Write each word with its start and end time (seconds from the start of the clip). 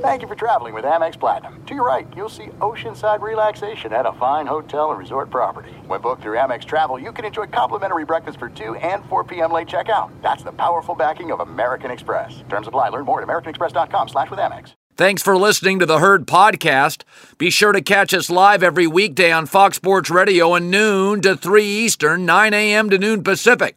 Thank 0.00 0.22
you 0.22 0.28
for 0.28 0.34
traveling 0.34 0.72
with 0.72 0.84
Amex 0.84 1.18
Platinum. 1.18 1.62
To 1.66 1.74
your 1.74 1.84
right, 1.84 2.06
you'll 2.16 2.28
see 2.28 2.46
oceanside 2.60 3.20
relaxation 3.20 3.92
at 3.92 4.06
a 4.06 4.12
fine 4.12 4.46
hotel 4.46 4.90
and 4.90 4.98
resort 4.98 5.30
property. 5.30 5.70
When 5.86 6.00
booked 6.00 6.22
through 6.22 6.38
Amex 6.38 6.64
Travel, 6.64 6.98
you 6.98 7.12
can 7.12 7.24
enjoy 7.24 7.46
complimentary 7.46 8.04
breakfast 8.04 8.38
for 8.38 8.48
2 8.48 8.76
and 8.76 9.04
4 9.06 9.24
p.m. 9.24 9.52
late 9.52 9.68
checkout. 9.68 10.10
That's 10.22 10.42
the 10.42 10.52
powerful 10.52 10.94
backing 10.94 11.30
of 11.30 11.40
American 11.40 11.90
Express. 11.90 12.42
Terms 12.48 12.66
apply. 12.68 12.88
Learn 12.88 13.04
more 13.04 13.20
at 13.20 13.28
americanexpress.com 13.28 14.08
slash 14.08 14.30
with 14.30 14.38
Amex. 14.38 14.72
Thanks 14.96 15.22
for 15.22 15.36
listening 15.36 15.78
to 15.80 15.86
the 15.86 15.98
Herd 15.98 16.26
Podcast. 16.26 17.02
Be 17.36 17.50
sure 17.50 17.72
to 17.72 17.82
catch 17.82 18.14
us 18.14 18.30
live 18.30 18.62
every 18.62 18.86
weekday 18.86 19.30
on 19.30 19.44
Fox 19.44 19.76
Sports 19.76 20.08
Radio 20.08 20.54
at 20.54 20.62
noon 20.62 21.20
to 21.20 21.36
3 21.36 21.64
Eastern, 21.64 22.24
9 22.24 22.54
a.m. 22.54 22.88
to 22.88 22.96
noon 22.96 23.22
Pacific. 23.22 23.76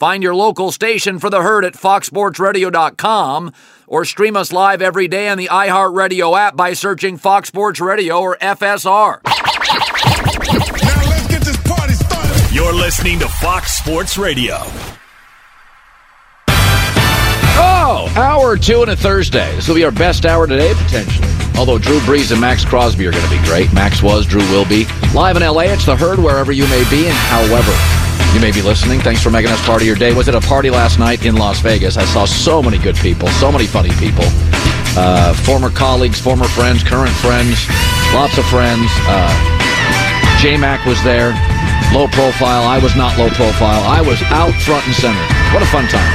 Find 0.00 0.22
your 0.22 0.34
local 0.34 0.72
station 0.72 1.18
for 1.18 1.28
the 1.28 1.42
herd 1.42 1.62
at 1.62 1.74
foxsportsradio.com 1.74 3.52
or 3.86 4.06
stream 4.06 4.34
us 4.34 4.50
live 4.50 4.80
every 4.80 5.08
day 5.08 5.28
on 5.28 5.36
the 5.36 5.48
iHeartRadio 5.48 6.38
app 6.38 6.56
by 6.56 6.72
searching 6.72 7.18
Fox 7.18 7.48
Sports 7.48 7.80
Radio 7.80 8.18
or 8.18 8.38
FSR. 8.38 9.20
Now 9.22 9.32
let's 11.06 11.26
get 11.26 11.42
this 11.42 11.58
party 11.68 11.92
started. 11.92 12.54
You're 12.54 12.72
listening 12.72 13.18
to 13.18 13.28
Fox 13.28 13.72
Sports 13.72 14.16
Radio. 14.16 14.56
Oh, 17.62 18.10
hour 18.16 18.56
two 18.56 18.80
on 18.80 18.88
a 18.88 18.96
Thursday. 18.96 19.54
This 19.56 19.68
will 19.68 19.74
be 19.74 19.84
our 19.84 19.92
best 19.92 20.24
hour 20.24 20.46
today, 20.46 20.72
potentially. 20.72 21.28
Although 21.58 21.76
Drew 21.76 21.98
Brees 21.98 22.32
and 22.32 22.40
Maxx 22.40 22.64
Crosby 22.64 23.06
are 23.06 23.12
going 23.12 23.24
to 23.24 23.30
be 23.30 23.44
great. 23.44 23.70
Max 23.74 24.02
was, 24.02 24.24
Drew 24.24 24.40
will 24.50 24.64
be. 24.64 24.86
Live 25.12 25.36
in 25.36 25.42
LA, 25.42 25.64
it's 25.64 25.84
the 25.84 25.94
herd 25.94 26.18
wherever 26.18 26.52
you 26.52 26.66
may 26.68 26.88
be 26.88 27.06
and 27.06 27.14
however 27.14 28.00
you 28.34 28.40
may 28.40 28.52
be 28.52 28.62
listening. 28.62 29.00
Thanks 29.00 29.22
for 29.22 29.30
making 29.30 29.50
us 29.50 29.60
part 29.66 29.82
of 29.82 29.86
your 29.86 29.96
day. 29.96 30.14
Was 30.14 30.28
it 30.28 30.34
a 30.34 30.40
party 30.40 30.70
last 30.70 30.98
night 30.98 31.24
in 31.26 31.36
Las 31.36 31.60
Vegas? 31.60 31.96
I 31.96 32.04
saw 32.04 32.24
so 32.24 32.62
many 32.62 32.78
good 32.78 32.96
people, 32.96 33.28
so 33.42 33.50
many 33.50 33.66
funny 33.66 33.90
people. 33.98 34.24
Uh, 34.96 35.34
former 35.34 35.70
colleagues, 35.70 36.20
former 36.20 36.46
friends, 36.46 36.82
current 36.82 37.14
friends, 37.22 37.66
lots 38.14 38.38
of 38.38 38.46
friends. 38.46 38.86
Uh, 39.06 39.30
J 40.40 40.56
Mac 40.56 40.86
was 40.86 41.02
there, 41.02 41.34
low 41.92 42.06
profile. 42.08 42.64
I 42.64 42.78
was 42.78 42.94
not 42.94 43.18
low 43.18 43.30
profile. 43.30 43.82
I 43.84 44.00
was 44.00 44.20
out 44.30 44.54
front 44.62 44.86
and 44.86 44.94
center. 44.94 45.20
What 45.52 45.62
a 45.62 45.66
fun 45.66 45.86
time. 45.88 46.10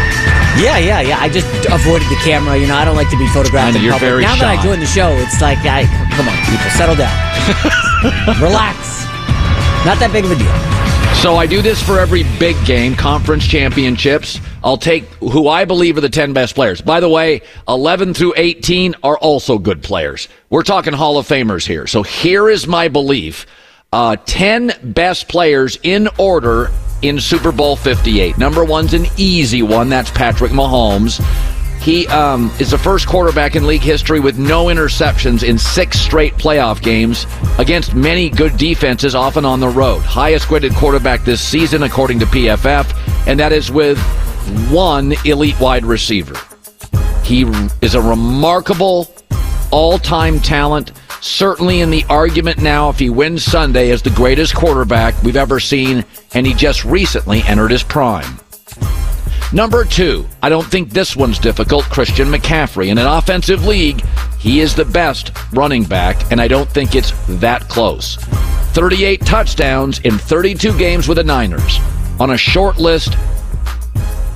Yeah, 0.56 0.78
yeah, 0.80 1.02
yeah. 1.02 1.20
I 1.20 1.28
just 1.28 1.48
avoided 1.68 2.08
the 2.08 2.20
camera. 2.24 2.58
You 2.58 2.68
know, 2.68 2.76
I 2.76 2.86
don't 2.86 2.96
like 2.96 3.10
to 3.12 3.20
be 3.20 3.28
photographed 3.28 3.76
in 3.76 3.84
you're 3.84 3.92
public. 3.92 4.24
now 4.24 4.36
that 4.36 4.48
I 4.48 4.62
joined 4.64 4.82
the 4.82 4.88
show, 4.88 5.12
it's 5.20 5.42
like, 5.42 5.60
I 5.68 5.84
come 6.16 6.28
on, 6.32 6.36
people, 6.48 6.72
settle 6.80 6.96
down, 6.96 7.12
relax. 8.40 9.04
Not 9.84 10.00
that 10.00 10.10
big 10.12 10.24
of 10.26 10.32
a 10.32 10.36
deal. 10.36 10.85
So 11.22 11.38
I 11.38 11.48
do 11.48 11.64
this 11.64 11.82
for 11.82 12.00
every 12.00 12.24
big 12.38 12.56
game, 12.66 12.94
conference 12.96 13.48
championships. 13.48 14.40
I'll 14.64 14.78
take 14.78 15.06
who 15.16 15.48
I 15.48 15.66
believe 15.66 15.98
are 15.98 16.02
the 16.02 16.10
10 16.10 16.34
best 16.34 16.54
players. 16.54 16.82
By 16.82 17.00
the 17.00 17.10
way, 17.10 17.42
11 17.68 18.14
through 18.14 18.36
18 18.38 18.94
are 19.02 19.18
also 19.18 19.58
good 19.58 19.82
players. 19.82 20.28
We're 20.52 20.62
talking 20.62 20.94
Hall 20.94 21.18
of 21.18 21.28
Famers 21.28 21.66
here. 21.66 21.88
So 21.88 22.04
here 22.04 22.48
is 22.48 22.68
my 22.68 22.90
belief. 22.90 23.48
Uh, 23.92 24.18
10 24.26 24.74
best 24.94 25.28
players 25.28 25.80
in 25.82 26.10
order 26.20 26.70
in 27.02 27.20
Super 27.20 27.52
Bowl 27.52 27.76
58. 27.76 28.38
Number 28.38 28.64
one's 28.64 28.94
an 28.94 29.08
easy 29.18 29.64
one. 29.64 29.90
That's 29.90 30.12
Patrick 30.12 30.52
Mahomes. 30.52 31.20
He 31.86 32.08
um, 32.08 32.52
is 32.60 32.72
the 32.72 32.80
first 32.80 33.08
quarterback 33.08 33.56
in 33.56 33.68
league 33.68 33.84
history 33.84 34.20
with 34.20 34.40
no 34.40 34.66
interceptions 34.66 35.48
in 35.48 35.60
six 35.60 36.00
straight 36.00 36.34
playoff 36.34 36.82
games 36.82 37.28
against 37.60 37.94
many 37.94 38.28
good 38.28 38.58
defenses, 38.58 39.14
often 39.14 39.46
on 39.46 39.60
the 39.60 39.70
road. 39.70 40.00
Highest 40.00 40.48
graded 40.48 40.74
quarterback 40.74 41.24
this 41.24 41.40
season, 41.40 41.84
according 41.84 42.18
to 42.22 42.26
PFF, 42.26 43.28
and 43.28 43.40
that 43.40 43.52
is 43.52 43.72
with 43.72 44.00
one 44.72 45.14
elite 45.26 45.60
wide 45.60 45.86
receiver. 45.86 46.36
He 47.24 47.44
is 47.84 47.94
a 47.94 48.02
remarkable 48.02 49.14
all 49.70 50.00
time 50.00 50.40
talent, 50.40 50.92
certainly 51.22 51.82
in 51.82 51.92
the 51.92 52.04
argument 52.10 52.64
now 52.64 52.90
if 52.90 52.98
he 52.98 53.12
wins 53.12 53.44
Sunday 53.44 53.92
as 53.92 54.02
the 54.02 54.10
greatest 54.10 54.56
quarterback 54.56 55.22
we've 55.22 55.36
ever 55.36 55.60
seen, 55.60 56.04
and 56.34 56.48
he 56.48 56.56
just 56.56 56.84
recently 56.84 57.44
entered 57.44 57.70
his 57.70 57.84
prime. 57.84 58.40
Number 59.54 59.86
two, 59.86 60.26
I 60.42 60.50
don't 60.50 60.66
think 60.66 60.90
this 60.90 61.16
one's 61.16 61.40
difficult. 61.40 61.86
Christian 61.86 62.30
McCaffrey. 62.30 62.88
In 62.88 62.98
an 62.98 63.06
offensive 63.06 63.66
league, 63.66 64.04
he 64.40 64.60
is 64.60 64.76
the 64.76 64.86
best 64.86 65.32
running 65.54 65.84
back, 65.84 66.32
and 66.32 66.42
I 66.42 66.48
don't 66.48 66.70
think 66.70 66.96
it's 66.96 67.12
that 67.40 67.68
close. 67.70 68.16
38 68.74 69.22
touchdowns 69.22 70.00
in 70.00 70.18
32 70.18 70.78
games 70.78 71.08
with 71.08 71.18
the 71.18 71.24
Niners 71.24 71.80
on 72.20 72.32
a 72.32 72.38
short 72.38 72.78
list 72.78 73.16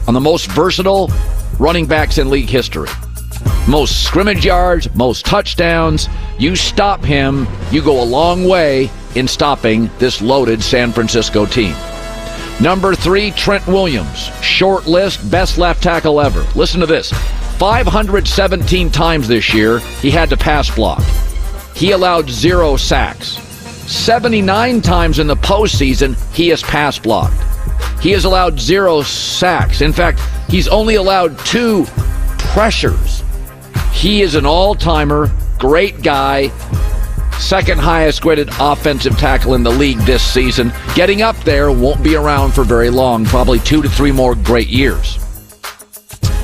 on 0.08 0.14
the 0.14 0.20
most 0.20 0.47
versatile 0.52 1.09
running 1.59 1.86
backs 1.86 2.18
in 2.18 2.30
league 2.30 2.50
history. 2.50 2.90
Most 3.68 4.03
scrimmage 4.03 4.46
yards, 4.46 4.94
most 4.96 5.26
touchdowns. 5.26 6.08
You 6.38 6.56
stop 6.56 7.03
him, 7.03 7.47
you 7.72 7.84
go 7.84 8.02
a 8.02 8.06
long 8.06 8.46
way 8.47 8.90
in 9.16 9.28
stopping 9.28 9.90
this 10.00 10.22
loaded 10.22 10.64
San 10.64 10.91
Francisco 10.91 11.46
team. 11.46 11.76
Number 12.61 12.94
three, 12.94 13.32
Trent 13.32 13.66
Williams. 13.67 14.29
Short 14.41 14.85
list, 14.85 15.29
best 15.32 15.58
left 15.58 15.82
tackle 15.82 16.20
ever. 16.20 16.46
Listen 16.56 16.82
to 16.82 16.85
this 16.85 17.11
517 17.58 18.90
times 18.90 19.28
this 19.28 19.53
year 19.53 19.79
he 19.79 20.11
had 20.11 20.29
to 20.29 20.38
pass 20.38 20.73
block. 20.73 21.02
He 21.76 21.91
allowed 21.91 22.29
zero 22.29 22.76
sacks. 22.76 23.38
79 23.90 24.82
times 24.82 25.20
in 25.20 25.28
the 25.28 25.35
postseason 25.35 26.17
he 26.34 26.50
has 26.50 26.61
pass 26.61 27.00
blocked. 27.00 27.41
He 28.02 28.11
has 28.11 28.26
allowed 28.26 28.59
zero 28.59 29.02
sacks. 29.03 29.82
In 29.82 29.94
fact, 29.94 30.20
he's 30.50 30.67
only 30.67 30.96
allowed 30.96 31.40
two 31.40 31.85
pressures. 32.38 33.23
He 33.94 34.22
is 34.22 34.35
an 34.35 34.46
all 34.46 34.76
timer, 34.76 35.32
great 35.58 36.02
guy, 36.02 36.50
second 37.40 37.80
highest 37.80 38.22
graded 38.22 38.50
offensive 38.59 39.18
tackle 39.18 39.56
in 39.56 39.64
the 39.64 39.72
league 39.72 39.97
this 40.00 40.22
season. 40.22 40.72
Getting 40.94 41.22
up 41.22 41.38
there 41.38 41.72
won't 41.72 42.03
be 42.03 42.16
around 42.16 42.52
for 42.52 42.64
very 42.64 42.90
long, 42.90 43.26
probably 43.26 43.59
two 43.59 43.82
to 43.82 43.90
three 43.90 44.12
more 44.12 44.36
great 44.36 44.68
years. 44.68 45.18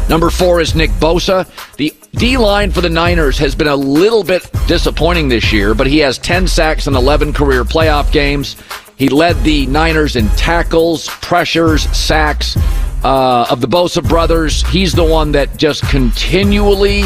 Number 0.10 0.30
four 0.30 0.62
is 0.62 0.76
Nick 0.76 0.92
Bosa. 0.92 1.48
The 1.78 1.94
D 2.14 2.38
line 2.38 2.72
for 2.72 2.82
the 2.82 2.90
Niners 2.90 3.38
has 3.40 3.56
been 3.56 3.68
a 3.68 3.76
little 3.76 4.24
bit 4.24 4.50
disappointing 4.68 5.28
this 5.28 5.52
year, 5.52 5.74
but 5.74 5.88
he 5.88 5.98
has 6.00 6.18
10 6.20 6.48
sacks 6.48 6.88
in 6.88 6.96
11 6.96 7.34
career 7.34 7.64
playoff 7.64 8.12
games. 8.12 8.56
He 8.98 9.10
led 9.10 9.36
the 9.44 9.66
Niners 9.66 10.16
in 10.16 10.30
tackles, 10.30 11.08
pressures, 11.08 11.84
sacks. 11.96 12.56
Uh, 13.04 13.46
of 13.52 13.62
the 13.62 13.68
Bosa 13.68 14.08
brothers, 14.08 14.66
he's 14.70 14.94
the 14.94 15.04
one 15.04 15.32
that 15.34 15.58
just 15.58 15.88
continually 15.90 17.04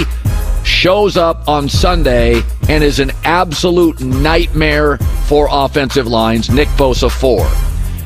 shows 0.64 1.18
up 1.18 1.48
on 1.48 1.70
Sunday 1.70 2.42
and 2.68 2.84
is 2.84 3.00
an 3.00 3.12
absolute 3.24 4.00
nightmare 4.02 4.98
for 5.28 5.48
offensive 5.52 6.08
lines. 6.08 6.50
Nick 6.50 6.68
Bosa, 6.70 7.12
four. 7.12 7.50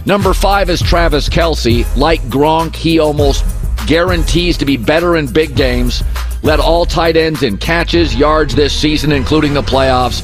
Number 0.06 0.34
five 0.34 0.70
is 0.70 0.82
Travis 0.82 1.30
Kelce. 1.30 1.86
Like 1.96 2.22
Gronk, 2.24 2.76
he 2.76 3.00
almost 3.00 3.46
guarantees 3.88 4.58
to 4.58 4.66
be 4.66 4.78
better 4.78 5.18
in 5.18 5.32
big 5.32 5.56
games. 5.56 6.04
Led 6.44 6.60
all 6.60 6.86
tight 6.86 7.16
ends 7.16 7.44
in 7.44 7.58
catches, 7.58 8.16
yards 8.16 8.56
this 8.56 8.74
season, 8.74 9.12
including 9.12 9.54
the 9.54 9.62
playoffs 9.62 10.22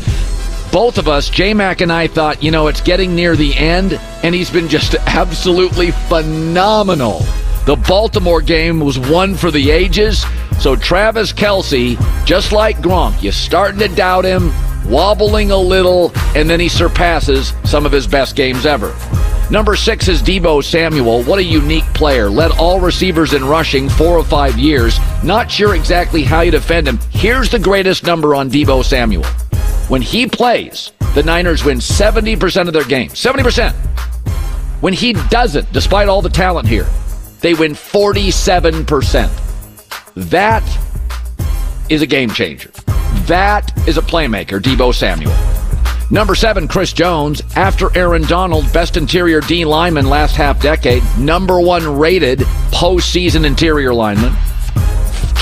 both 0.72 0.98
of 0.98 1.08
us, 1.08 1.30
J 1.30 1.54
Mac 1.54 1.82
and 1.82 1.92
I, 1.92 2.08
thought, 2.08 2.44
you 2.44 2.52
know, 2.52 2.68
it's 2.68 2.82
getting 2.82 3.16
near 3.16 3.36
the 3.36 3.56
end, 3.56 3.94
and 4.24 4.36
he's 4.36 4.50
been 4.50 4.68
just 4.68 4.94
absolutely 5.08 5.92
phenomenal. 5.92 7.20
The 7.66 7.76
Baltimore 7.88 8.42
game 8.42 8.80
was 8.80 9.00
one 9.00 9.36
for 9.36 9.52
the 9.52 9.72
ages. 9.72 10.26
So 10.60 10.76
Travis 10.76 11.32
Kelce, 11.32 11.98
just 12.26 12.52
like 12.52 12.78
Gronk, 12.80 13.24
you're 13.24 13.32
starting 13.32 13.80
to 13.80 13.88
doubt 13.88 14.26
him, 14.26 14.52
wobbling 14.86 15.52
a 15.52 15.58
little, 15.58 16.12
and 16.36 16.50
then 16.50 16.60
he 16.60 16.68
surpasses 16.68 17.54
some 17.64 17.86
of 17.86 17.94
his 17.94 18.06
best 18.06 18.36
games 18.36 18.66
ever. 18.66 18.94
Number 19.50 19.78
six 19.78 20.10
is 20.10 20.22
Deebo 20.22 20.62
Samuel. 20.62 21.24
What 21.24 21.40
a 21.40 21.44
unique 21.44 21.86
player. 21.94 22.30
Led 22.30 22.52
all 22.52 22.82
receivers 22.82 23.34
in 23.34 23.46
rushing 23.46 23.88
four 23.88 24.18
or 24.18 24.24
five 24.24 24.60
years. 24.60 25.00
Not 25.24 25.50
sure 25.50 25.76
exactly 25.76 26.24
how 26.24 26.42
you 26.42 26.52
defend 26.52 26.88
him. 26.88 27.00
Here's 27.10 27.50
the 27.50 27.58
greatest 27.58 28.04
number 28.04 28.36
on 28.36 28.50
Deebo 28.50 28.84
Samuel. 28.84 29.24
When 29.88 30.02
he 30.02 30.28
plays, 30.28 30.92
the 31.16 31.24
Niners 31.24 31.64
win 31.64 31.78
70% 31.78 32.68
of 32.68 32.74
their 32.74 32.84
games. 32.84 33.14
70%. 33.14 33.72
When 34.82 34.94
he 34.94 35.14
doesn't, 35.14 35.72
despite 35.72 36.10
all 36.10 36.22
the 36.22 36.30
talent 36.30 36.68
here, 36.68 36.88
they 37.40 37.54
win 37.54 37.72
47%. 37.72 39.49
That 40.20 40.64
is 41.90 42.02
a 42.02 42.06
game 42.06 42.30
changer. 42.30 42.70
That 43.26 43.72
is 43.88 43.98
a 43.98 44.02
playmaker, 44.02 44.60
Deebo 44.60 44.94
Samuel. 44.94 45.34
Number 46.12 46.36
seven, 46.36 46.68
Chris 46.68 46.92
Jones. 46.92 47.42
After 47.56 47.96
Aaron 47.98 48.24
Donald, 48.24 48.72
best 48.74 48.98
interior 48.98 49.40
D 49.40 49.64
lineman 49.64 50.10
last 50.10 50.36
half 50.36 50.62
decade, 50.62 51.04
number 51.18 51.62
one 51.62 51.98
rated 51.98 52.40
postseason 52.70 53.46
interior 53.46 53.94
lineman. 53.94 54.34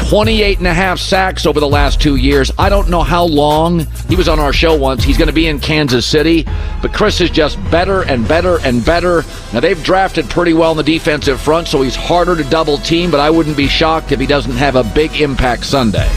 28 0.08 0.60
and 0.60 0.68
a 0.68 0.74
half 0.74 1.00
sacks 1.00 1.46
over 1.46 1.60
the 1.60 1.68
last 1.68 2.00
two 2.00 2.16
years. 2.16 2.50
I 2.58 2.70
don't 2.70 2.90
know 2.90 3.04
how 3.04 3.26
long. 3.26 3.86
He 4.08 4.16
was 4.16 4.30
on 4.30 4.40
our 4.40 4.54
show 4.54 4.78
once. 4.78 5.04
He's 5.04 5.18
going 5.18 5.28
to 5.28 5.34
be 5.34 5.48
in 5.48 5.60
Kansas 5.60 6.06
City. 6.06 6.46
But 6.82 6.94
Chris 6.94 7.20
is 7.20 7.30
just 7.30 7.62
better 7.70 8.04
and 8.04 8.26
better 8.26 8.58
and 8.62 8.86
better. 8.86 9.24
Now, 9.52 9.60
they've 9.60 9.84
drafted 9.84 10.30
pretty 10.30 10.54
well 10.54 10.72
in 10.72 10.78
the 10.78 10.84
defensive 10.84 11.42
front, 11.42 11.68
so 11.68 11.82
he's 11.82 11.98
harder 11.98 12.38
to 12.38 12.50
double 12.50 12.78
team, 12.78 13.12
but 13.12 13.20
I 13.20 13.30
wouldn't 13.30 13.58
be 13.58 13.68
shocked 13.68 14.14
if 14.14 14.20
he 14.22 14.26
doesn't 14.26 14.54
have 14.54 14.78
a 14.78 14.84
big 14.96 15.20
impact 15.20 15.66
Sunday. 15.66 16.10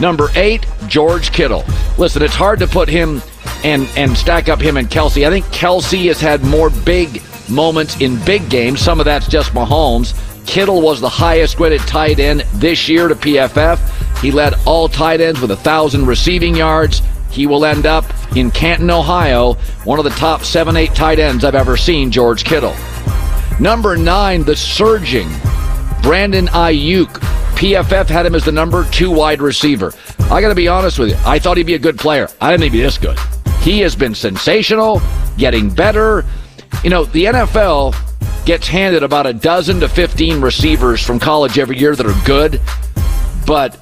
Number 0.00 0.28
eight, 0.34 0.66
George 0.86 1.32
Kittle. 1.32 1.64
Listen, 1.96 2.20
it's 2.20 2.34
hard 2.34 2.58
to 2.58 2.66
put 2.66 2.90
him 2.90 3.22
and, 3.64 3.88
and 3.96 4.14
stack 4.18 4.50
up 4.50 4.60
him 4.60 4.76
and 4.76 4.86
Kelce. 4.90 5.26
I 5.26 5.30
think 5.30 5.46
Kelce 5.46 6.08
has 6.08 6.20
had 6.20 6.44
more 6.44 6.68
big 6.68 7.22
moments 7.48 7.98
in 8.02 8.22
big 8.26 8.50
games. 8.50 8.82
Some 8.82 9.00
of 9.00 9.06
that's 9.06 9.28
just 9.28 9.52
Mahomes. 9.52 10.12
Kittle 10.46 10.80
was 10.80 11.00
the 11.00 11.08
highest 11.08 11.56
graded 11.56 11.80
tight 11.82 12.18
end 12.18 12.40
this 12.54 12.88
year 12.88 13.08
to 13.08 13.14
PFF. 13.14 14.18
He 14.20 14.30
led 14.30 14.54
all 14.66 14.88
tight 14.88 15.20
ends 15.20 15.40
with 15.40 15.50
a 15.50 15.56
thousand 15.56 16.06
receiving 16.06 16.54
yards. 16.56 17.02
He 17.30 17.46
will 17.46 17.64
end 17.64 17.86
up 17.86 18.04
in 18.36 18.50
Canton, 18.50 18.90
Ohio, 18.90 19.54
one 19.84 19.98
of 19.98 20.04
the 20.04 20.10
top 20.10 20.42
seven, 20.42 20.76
eight 20.76 20.94
tight 20.94 21.18
ends 21.18 21.44
I've 21.44 21.54
ever 21.54 21.76
seen, 21.76 22.10
George 22.10 22.44
Kittle. 22.44 22.74
Number 23.60 23.96
nine, 23.96 24.42
the 24.42 24.56
surging 24.56 25.28
Brandon 26.02 26.46
Aiyuk. 26.48 27.08
PFF 27.60 28.06
had 28.06 28.24
him 28.24 28.34
as 28.34 28.44
the 28.44 28.52
number 28.52 28.84
two 28.90 29.10
wide 29.10 29.42
receiver. 29.42 29.92
I 30.30 30.40
got 30.40 30.48
to 30.48 30.54
be 30.54 30.68
honest 30.68 30.98
with 30.98 31.10
you. 31.10 31.16
I 31.26 31.38
thought 31.38 31.56
he'd 31.56 31.66
be 31.66 31.74
a 31.74 31.78
good 31.78 31.98
player. 31.98 32.28
I 32.40 32.50
didn't 32.50 32.62
think 32.62 32.72
he'd 32.72 32.78
be 32.78 32.82
this 32.82 32.98
good. 32.98 33.18
He 33.60 33.80
has 33.80 33.94
been 33.94 34.14
sensational, 34.14 35.02
getting 35.36 35.68
better. 35.68 36.24
You 36.82 36.88
know, 36.90 37.04
the 37.04 37.26
NFL 37.26 37.94
gets 38.44 38.66
handed 38.66 39.02
about 39.02 39.26
a 39.26 39.32
dozen 39.32 39.80
to 39.80 39.88
15 39.88 40.40
receivers 40.40 41.02
from 41.02 41.18
college 41.18 41.58
every 41.58 41.78
year 41.78 41.94
that 41.94 42.06
are 42.06 42.26
good. 42.26 42.60
But, 43.46 43.76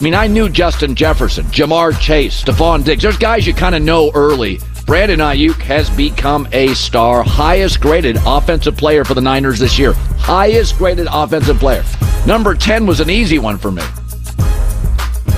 I 0.00 0.04
mean, 0.04 0.14
I 0.14 0.26
knew 0.26 0.48
Justin 0.48 0.94
Jefferson, 0.94 1.44
Ja'Marr 1.46 1.98
Chase, 2.00 2.42
Stefon 2.42 2.84
Diggs. 2.84 3.02
There's 3.02 3.18
guys 3.18 3.46
you 3.46 3.54
kind 3.54 3.74
of 3.74 3.82
know 3.82 4.10
early. 4.14 4.60
Brandon 4.86 5.20
Aiyuk 5.20 5.60
has 5.60 5.90
become 5.90 6.48
a 6.52 6.72
star, 6.74 7.22
highest 7.22 7.80
graded 7.80 8.16
offensive 8.24 8.76
player 8.76 9.04
for 9.04 9.14
the 9.14 9.20
Niners 9.20 9.58
this 9.58 9.78
year. 9.78 9.92
Highest 10.18 10.78
graded 10.78 11.08
offensive 11.10 11.58
player. 11.58 11.84
Number 12.26 12.54
10 12.54 12.86
was 12.86 13.00
an 13.00 13.10
easy 13.10 13.38
one 13.38 13.58
for 13.58 13.70
me. 13.70 13.82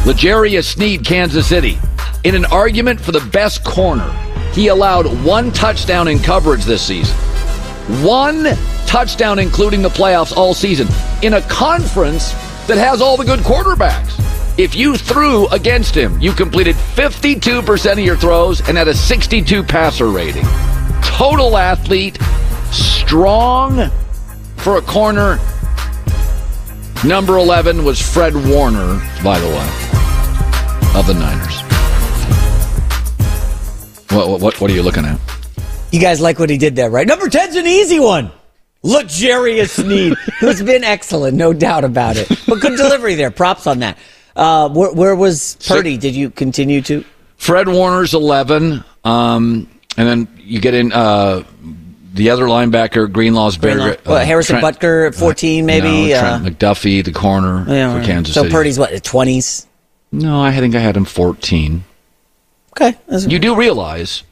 L'Jarius 0.07 0.65
Sneed, 0.65 1.05
Kansas 1.05 1.47
City. 1.47 1.79
In 2.23 2.35
an 2.35 2.45
argument 2.47 3.01
for 3.01 3.13
the 3.13 3.21
best 3.33 3.65
corner, 3.65 4.09
he 4.53 4.69
allowed 4.69 5.07
one 5.25 5.51
touchdown 5.53 6.07
in 6.09 6.19
coverage 6.19 6.65
this 6.65 6.87
season. 6.87 7.17
One 8.03 8.45
touchdown, 8.87 9.39
including 9.39 9.83
the 9.83 9.89
playoffs 9.89 10.37
all 10.37 10.55
season, 10.55 10.87
in 11.23 11.35
a 11.35 11.43
conference 11.43 12.33
that 12.67 12.79
has 12.79 13.03
all 13.03 13.17
the 13.17 13.25
good 13.25 13.41
quarterbacks. 13.41 14.17
If 14.57 14.75
you 14.75 14.97
threw 14.97 15.49
against 15.49 15.95
him, 15.95 16.21
you 16.21 16.33
completed 16.33 16.77
52% 16.77 17.93
of 17.93 17.99
your 17.99 18.17
throws 18.17 18.67
and 18.69 18.79
had 18.79 18.89
a 18.89 18.95
62 18.95 19.65
passer 19.65 20.09
rating. 20.09 20.45
Total 21.03 21.57
athlete, 21.57 22.19
strong 22.71 23.91
for 24.57 24.77
a 24.77 24.83
corner. 24.83 25.39
Number 27.05 27.39
11 27.39 27.85
was 27.85 28.01
Fred 28.01 28.35
Warner, 28.35 29.01
by 29.25 29.39
the 29.41 29.47
way, 29.49 30.99
of 30.99 31.07
the 31.07 31.15
Niners. 31.15 31.61
What, 34.11 34.41
what, 34.41 34.61
what 34.61 34.71
are 34.71 34.75
you 34.75 34.83
looking 34.83 35.05
at? 35.05 35.30
You 35.93 36.01
guys 36.01 36.21
like 36.21 36.39
what 36.39 36.51
he 36.51 36.59
did 36.59 36.77
there, 36.77 36.91
right? 36.91 37.07
Number 37.07 37.29
10's 37.29 37.57
an 37.57 37.67
easy 37.67 37.99
one. 38.01 38.31
Luxurious 38.83 39.79
Need, 39.85 40.15
who's 40.39 40.63
been 40.63 40.85
excellent, 40.85 41.37
no 41.37 41.53
doubt 41.53 41.85
about 41.85 42.17
it. 42.17 42.29
But 42.47 42.61
good 42.61 42.77
delivery 42.77 43.15
there. 43.15 43.31
Props 43.31 43.67
on 43.67 43.81
that. 43.81 43.99
Uh, 44.37 44.69
where, 44.71 44.93
where 44.93 45.17
was 45.17 45.57
Purdy? 45.67 45.99
Did 45.99 46.15
you 46.15 46.31
continue 46.31 46.81
to? 46.83 47.05
Fred 47.37 47.69
Warner's 47.69 48.15
11. 48.15 48.85
Um, 49.05 49.69
and 49.97 50.09
then 50.09 50.29
you 50.39 50.61
get 50.61 50.75
in 50.75 50.93
uh, 50.93 51.43
the 52.15 52.31
other 52.31 52.45
linebacker, 52.45 53.11
Greenlaw's 53.11 53.57
Greenlaw. 53.57 53.97
Well, 54.07 54.25
Harrison 54.25 54.61
Butker 54.61 55.09
at 55.09 55.15
14, 55.15 55.67
maybe? 55.67 56.09
No, 56.11 56.17
Uh, 56.17 56.39
Trent 56.39 56.59
McDuffie, 56.59 57.05
the 57.05 57.13
corner 57.13 57.65
yeah, 57.69 57.99
for. 57.99 58.07
Kansas 58.07 58.35
so 58.35 58.43
City. 58.43 58.51
So 58.51 58.57
Purdy's 58.57 58.79
what, 58.79 58.93
20s? 58.93 59.67
No, 60.13 60.41
I 60.41 60.57
think 60.57 60.75
I 60.75 60.81
had 60.81 60.97
him 60.97 61.05
14. 61.05 61.85
Okay. 62.73 62.97
You 63.09 63.39
do 63.39 63.57
realize 63.57 64.23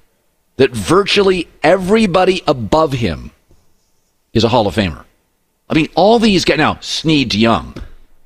that 0.58 0.70
virtually 0.72 1.48
everybody 1.62 2.42
above 2.46 2.92
him 2.92 3.30
is 4.32 4.44
a 4.44 4.48
Hall 4.48 4.66
of 4.66 4.74
Famer. 4.76 5.04
I 5.70 5.74
mean, 5.74 5.88
all 5.94 6.18
these 6.18 6.44
guys 6.44 6.58
now, 6.58 6.78
Sneed 6.80 7.30
to 7.32 7.38
Young, 7.38 7.74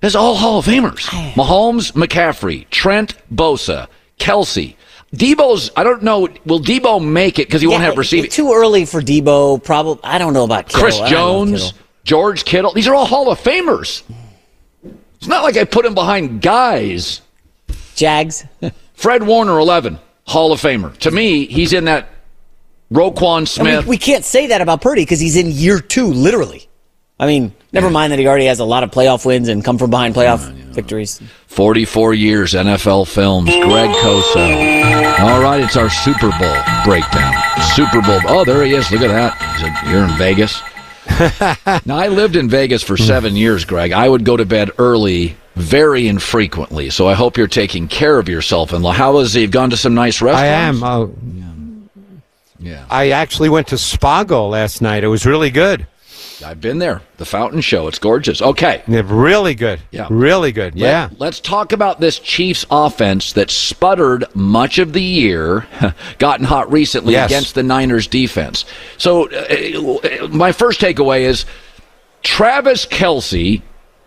there's 0.00 0.16
all 0.16 0.34
Hall 0.34 0.58
of 0.58 0.66
Famers. 0.66 1.04
Mahomes, 1.34 1.92
McCaffrey, 1.92 2.68
Trent, 2.70 3.14
Bosa, 3.32 3.86
Kelce. 4.18 4.74
Deebo's, 5.14 5.70
I 5.76 5.84
don't 5.84 6.02
know, 6.02 6.28
will 6.46 6.60
Deebo 6.60 7.06
make 7.06 7.38
it 7.38 7.46
because 7.46 7.60
he 7.60 7.66
won't 7.66 7.80
Yeah, 7.80 7.86
have 7.86 7.98
receiving? 7.98 8.30
Too 8.30 8.52
early 8.52 8.84
for 8.86 9.00
Deebo. 9.00 9.62
Probably. 9.62 10.02
I 10.02 10.18
don't 10.18 10.32
know 10.32 10.44
about 10.44 10.66
Kittle. 10.66 10.80
Chris 10.82 10.96
I 10.96 10.98
don't 10.98 11.10
know 11.10 11.16
Jones, 11.16 11.62
Kittle. 11.64 11.78
George 12.04 12.44
Kittle, 12.44 12.72
these 12.72 12.88
are 12.88 12.94
all 12.94 13.06
Hall 13.06 13.30
of 13.30 13.38
Famers. 13.38 14.02
It's 15.16 15.28
not 15.28 15.44
like 15.44 15.56
I 15.56 15.64
put 15.64 15.84
him 15.84 15.94
behind 15.94 16.40
guys. 16.42 17.20
Jags. 17.94 18.44
Fred 18.94 19.24
Warner, 19.24 19.58
11, 19.58 19.98
Hall 20.26 20.50
of 20.52 20.60
Famer. 20.60 20.96
To 20.98 21.10
me, 21.10 21.46
he's 21.46 21.72
in 21.72 21.84
that 21.84 22.08
Roquan 22.92 23.36
I 23.36 23.38
mean, 23.40 23.46
Smith. 23.46 23.86
we 23.86 23.96
can't 23.98 24.24
say 24.24 24.48
that 24.48 24.60
about 24.60 24.80
Purdy 24.80 25.02
because 25.02 25.20
he's 25.20 25.36
in 25.36 25.50
year 25.50 25.80
two, 25.80 26.06
literally. 26.06 26.68
I 27.18 27.26
mean, 27.26 27.52
never 27.72 27.88
mind 27.88 28.12
that 28.12 28.18
he 28.18 28.26
already 28.26 28.46
has 28.46 28.58
a 28.58 28.64
lot 28.64 28.82
of 28.82 28.90
playoff 28.90 29.24
wins 29.24 29.48
and 29.48 29.64
come 29.64 29.78
from 29.78 29.90
behind 29.90 30.14
playoff 30.14 30.50
victories. 30.72 31.22
44 31.46 32.14
years 32.14 32.52
NFL 32.52 33.06
films. 33.06 33.48
Greg 33.50 33.90
Cosell. 33.90 35.20
All 35.20 35.40
right, 35.40 35.60
it's 35.62 35.76
our 35.76 35.88
Super 35.88 36.30
Bowl 36.30 36.56
breakdown. 36.84 37.32
Super 37.74 38.02
Bowl. 38.02 38.20
Oh, 38.26 38.44
there 38.44 38.64
he 38.64 38.74
is. 38.74 38.90
Look 38.90 39.02
at 39.02 39.08
that. 39.08 39.40
He's 39.54 39.62
like, 39.62 39.92
You're 39.92 40.04
in 40.04 40.18
Vegas. 40.18 40.60
now, 41.86 41.96
I 41.96 42.08
lived 42.08 42.36
in 42.36 42.48
Vegas 42.48 42.82
for 42.82 42.96
seven 42.96 43.36
years, 43.36 43.64
Greg. 43.64 43.92
I 43.92 44.08
would 44.08 44.24
go 44.24 44.36
to 44.36 44.44
bed 44.44 44.70
early 44.78 45.36
very 45.54 46.08
infrequently. 46.08 46.90
So 46.90 47.06
I 47.08 47.14
hope 47.14 47.36
you're 47.36 47.46
taking 47.46 47.88
care 47.88 48.18
of 48.18 48.28
yourself. 48.28 48.72
And 48.72 48.84
how 48.84 49.18
is 49.18 49.34
he? 49.34 49.42
You've 49.42 49.50
gone 49.50 49.70
to 49.70 49.76
some 49.76 49.94
nice 49.94 50.22
restaurants. 50.22 50.82
I 50.82 50.88
restaurants? 50.88 51.22
am. 51.32 51.41
Oh, 51.41 51.41
Yeah. 52.62 52.86
I 52.90 53.10
actually 53.10 53.48
went 53.48 53.68
to 53.68 53.74
Spago 53.76 54.48
last 54.50 54.80
night. 54.80 55.04
It 55.04 55.08
was 55.08 55.26
really 55.26 55.50
good. 55.50 55.86
I've 56.44 56.60
been 56.60 56.78
there. 56.78 57.02
The 57.18 57.24
Fountain 57.24 57.60
Show. 57.60 57.86
It's 57.88 57.98
gorgeous. 57.98 58.42
Okay. 58.42 58.82
They're 58.88 59.02
really 59.04 59.54
good. 59.54 59.80
Yeah. 59.90 60.08
Really 60.10 60.50
good. 60.52 60.74
Yeah. 60.74 61.08
Let, 61.18 61.28
us 61.28 61.40
talk 61.40 61.72
about 61.72 62.00
this 62.00 62.18
Chiefs 62.18 62.66
offense 62.70 63.32
that 63.34 63.50
sputtered 63.50 64.24
much 64.34 64.78
of 64.78 64.92
the 64.92 65.02
year, 65.02 65.66
gotten 66.18 66.44
hot 66.44 66.70
recently 66.72 67.12
Yes. 67.12 67.30
against 67.30 67.54
the 67.54 67.62
Niners 67.62 68.06
defense. 68.06 68.64
So, 68.98 69.28
uh, 69.30 70.28
my 70.28 70.52
first 70.52 70.80
takeaway 70.80 71.22
is 71.22 71.44
Travis 72.22 72.86
Kelce. 72.86 73.62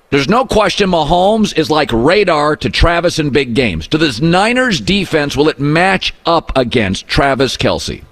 There's 0.10 0.30
no 0.30 0.46
question 0.46 0.90
Mahomes 0.90 1.58
is 1.58 1.70
like 1.70 1.90
radar 1.92 2.56
to 2.58 2.70
Travis 2.70 3.20
in 3.20 3.32
big 3.32 3.54
games. 3.54 3.88
To 3.90 3.98
this 3.98 4.22
Niners 4.22 4.80
defense, 4.80 5.36
will 5.36 5.50
it 5.50 5.60
match 5.60 6.14
up 6.26 6.58
against 6.58 7.08
Travis 7.08 7.58
Kelce? 7.58 8.04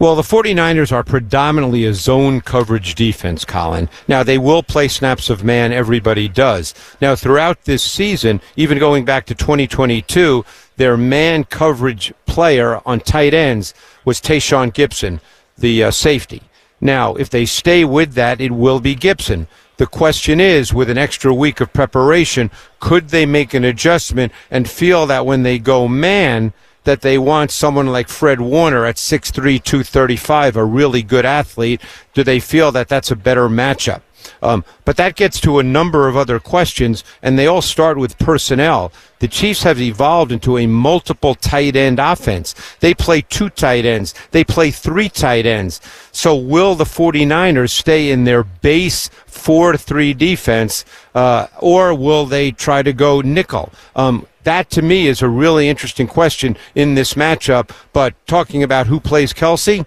Well, 0.00 0.16
the 0.16 0.22
49ers 0.22 0.92
are 0.92 1.04
predominantly 1.04 1.84
a 1.84 1.92
zone 1.92 2.40
coverage 2.40 2.94
defense, 2.94 3.44
Colin. 3.44 3.90
Now, 4.08 4.22
they 4.22 4.38
will 4.38 4.62
play 4.62 4.88
snaps 4.88 5.28
of 5.28 5.44
man, 5.44 5.74
everybody 5.74 6.26
does. 6.26 6.72
Now, 7.02 7.14
throughout 7.14 7.64
this 7.64 7.82
season, 7.82 8.40
even 8.56 8.78
going 8.78 9.04
back 9.04 9.26
to 9.26 9.34
2022, 9.34 10.42
their 10.78 10.96
man 10.96 11.44
coverage 11.44 12.14
player 12.24 12.80
on 12.86 13.00
tight 13.00 13.34
ends 13.34 13.74
was 14.06 14.22
Tashaun 14.22 14.72
Gipson, 14.72 15.20
the 15.58 15.84
uh, 15.84 15.90
safety. 15.90 16.44
Now, 16.80 17.14
if 17.16 17.28
they 17.28 17.44
stay 17.44 17.84
with 17.84 18.14
that, 18.14 18.40
it 18.40 18.52
will 18.52 18.80
be 18.80 18.96
Gipson. 18.96 19.48
The 19.76 19.86
question 19.86 20.40
is, 20.40 20.72
with 20.72 20.88
an 20.88 20.96
extra 20.96 21.34
week 21.34 21.60
of 21.60 21.74
preparation, 21.74 22.50
could 22.78 23.10
they 23.10 23.26
make 23.26 23.52
an 23.52 23.64
adjustment 23.64 24.32
and 24.50 24.66
feel 24.66 25.04
that 25.08 25.26
when 25.26 25.42
they 25.42 25.58
go 25.58 25.86
man, 25.88 26.54
that 26.90 27.02
they 27.02 27.16
want 27.16 27.52
someone 27.52 27.86
like 27.86 28.08
Fred 28.08 28.40
Warner 28.40 28.84
at 28.84 28.96
6'3", 28.96 29.62
235, 29.62 30.56
a 30.56 30.64
really 30.64 31.04
good 31.04 31.24
athlete? 31.24 31.80
Do 32.14 32.24
they 32.24 32.40
feel 32.40 32.72
that 32.72 32.88
that's 32.88 33.12
a 33.12 33.16
better 33.16 33.48
matchup? 33.48 34.02
Um, 34.42 34.64
but 34.84 34.96
that 34.96 35.14
gets 35.14 35.40
to 35.42 35.60
a 35.60 35.62
number 35.62 36.08
of 36.08 36.16
other 36.16 36.40
questions, 36.40 37.04
and 37.22 37.38
they 37.38 37.46
all 37.46 37.62
start 37.62 37.96
with 37.96 38.18
personnel. 38.18 38.90
The 39.20 39.28
Chiefs 39.28 39.62
have 39.62 39.80
evolved 39.80 40.32
into 40.32 40.58
a 40.58 40.66
multiple 40.66 41.36
tight 41.36 41.76
end 41.76 42.00
offense. 42.00 42.56
They 42.80 42.92
play 42.92 43.20
two 43.22 43.50
tight 43.50 43.84
ends. 43.84 44.12
They 44.32 44.42
play 44.42 44.72
three 44.72 45.08
tight 45.08 45.46
ends. 45.46 45.80
So 46.10 46.34
will 46.34 46.74
the 46.74 46.84
49ers 46.84 47.70
stay 47.70 48.10
in 48.10 48.24
their 48.24 48.42
base 48.42 49.10
4-3 49.28 50.18
defense, 50.18 50.84
uh, 51.14 51.46
or 51.60 51.94
will 51.94 52.26
they 52.26 52.50
try 52.50 52.82
to 52.82 52.92
go 52.92 53.20
nickel? 53.20 53.72
Um, 53.94 54.26
that 54.44 54.70
to 54.70 54.82
me 54.82 55.06
is 55.06 55.22
a 55.22 55.28
really 55.28 55.68
interesting 55.68 56.06
question 56.06 56.56
in 56.74 56.94
this 56.94 57.14
matchup. 57.14 57.70
But 57.92 58.14
talking 58.26 58.62
about 58.62 58.86
who 58.86 59.00
plays 59.00 59.32
Kelce, 59.32 59.86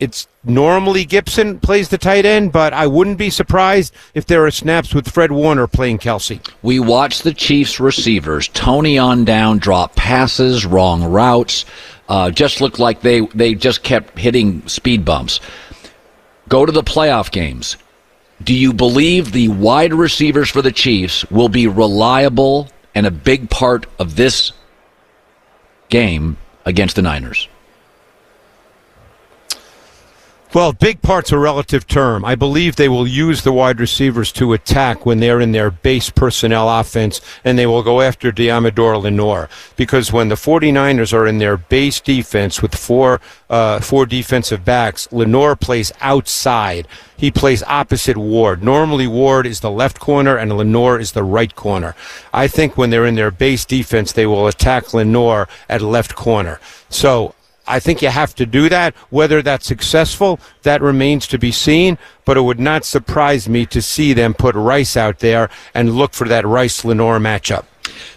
it's 0.00 0.26
normally 0.42 1.06
Gipson 1.06 1.62
plays 1.62 1.88
the 1.88 1.98
tight 1.98 2.26
end, 2.26 2.52
but 2.52 2.72
I 2.72 2.86
wouldn't 2.86 3.16
be 3.16 3.30
surprised 3.30 3.94
if 4.12 4.26
there 4.26 4.44
are 4.44 4.50
snaps 4.50 4.94
with 4.94 5.08
Fred 5.08 5.32
Warner 5.32 5.66
playing 5.66 5.98
Kelce. 5.98 6.46
We 6.62 6.80
watched 6.80 7.22
the 7.22 7.32
Chiefs 7.32 7.78
receivers, 7.78 8.48
Toney 8.48 8.98
on 8.98 9.24
down, 9.24 9.58
drop 9.58 9.94
passes, 9.94 10.66
wrong 10.66 11.04
routes, 11.04 11.64
uh, 12.08 12.30
just 12.30 12.60
looked 12.60 12.78
like 12.78 13.00
they, 13.00 13.20
they 13.28 13.54
just 13.54 13.82
kept 13.82 14.18
hitting 14.18 14.66
speed 14.68 15.04
bumps. 15.04 15.40
Go 16.48 16.66
to 16.66 16.72
the 16.72 16.82
playoff 16.82 17.30
games. 17.30 17.76
Do 18.42 18.52
you 18.52 18.72
believe 18.72 19.32
the 19.32 19.48
wide 19.48 19.94
receivers 19.94 20.50
for 20.50 20.60
the 20.60 20.72
Chiefs 20.72 21.24
will 21.30 21.48
be 21.48 21.66
reliable 21.66 22.68
and 22.94 23.06
a 23.06 23.10
big 23.10 23.50
part 23.50 23.86
of 23.98 24.16
this 24.16 24.52
game 25.88 26.36
against 26.64 26.96
the 26.96 27.02
Niners? 27.02 27.48
Well, 30.54 30.72
big 30.72 31.02
part's 31.02 31.32
a 31.32 31.38
relative 31.38 31.84
term. 31.84 32.24
I 32.24 32.36
believe 32.36 32.76
they 32.76 32.88
will 32.88 33.08
use 33.08 33.42
the 33.42 33.52
wide 33.52 33.80
receivers 33.80 34.30
to 34.34 34.52
attack 34.52 35.04
when 35.04 35.18
they're 35.18 35.40
in 35.40 35.50
their 35.50 35.72
base 35.72 36.10
personnel 36.10 36.70
offense, 36.70 37.20
and 37.42 37.58
they 37.58 37.66
will 37.66 37.82
go 37.82 38.00
after 38.00 38.30
Deommodore 38.30 39.02
Lenoir. 39.02 39.48
Because 39.74 40.12
when 40.12 40.28
the 40.28 40.36
49ers 40.36 41.12
are 41.12 41.26
in 41.26 41.38
their 41.38 41.56
base 41.56 41.98
defense 41.98 42.62
with 42.62 42.72
four, 42.72 43.20
uh, 43.50 43.80
four 43.80 44.06
defensive 44.06 44.64
backs, 44.64 45.08
Lenoir 45.10 45.56
plays 45.56 45.90
outside. 46.00 46.86
He 47.16 47.32
plays 47.32 47.64
opposite 47.64 48.16
Ward. 48.16 48.62
Normally, 48.62 49.08
Ward 49.08 49.46
is 49.46 49.58
the 49.58 49.72
left 49.72 49.98
corner 49.98 50.36
and 50.36 50.56
Lenoir 50.56 51.00
is 51.00 51.12
the 51.12 51.24
right 51.24 51.52
corner. 51.56 51.96
I 52.32 52.46
think 52.46 52.76
when 52.76 52.90
they're 52.90 53.06
in 53.06 53.16
their 53.16 53.32
base 53.32 53.64
defense, 53.64 54.12
they 54.12 54.24
will 54.26 54.46
attack 54.46 54.94
Lenoir 54.94 55.48
at 55.68 55.82
left 55.82 56.14
corner. 56.14 56.60
So 56.88 57.34
I 57.66 57.80
think 57.80 58.02
you 58.02 58.08
have 58.08 58.34
to 58.36 58.46
do 58.46 58.68
that. 58.68 58.94
Whether 59.10 59.42
that's 59.42 59.66
successful, 59.66 60.38
that 60.62 60.82
remains 60.82 61.26
to 61.28 61.38
be 61.38 61.52
seen. 61.52 61.98
But 62.24 62.36
it 62.36 62.42
would 62.42 62.60
not 62.60 62.84
surprise 62.84 63.48
me 63.48 63.66
to 63.66 63.82
see 63.82 64.12
them 64.12 64.34
put 64.34 64.54
Rice 64.54 64.96
out 64.96 65.18
there 65.20 65.50
and 65.74 65.94
look 65.94 66.12
for 66.12 66.28
that 66.28 66.46
Rice 66.46 66.84
Lenoir 66.84 67.18
matchup. 67.18 67.64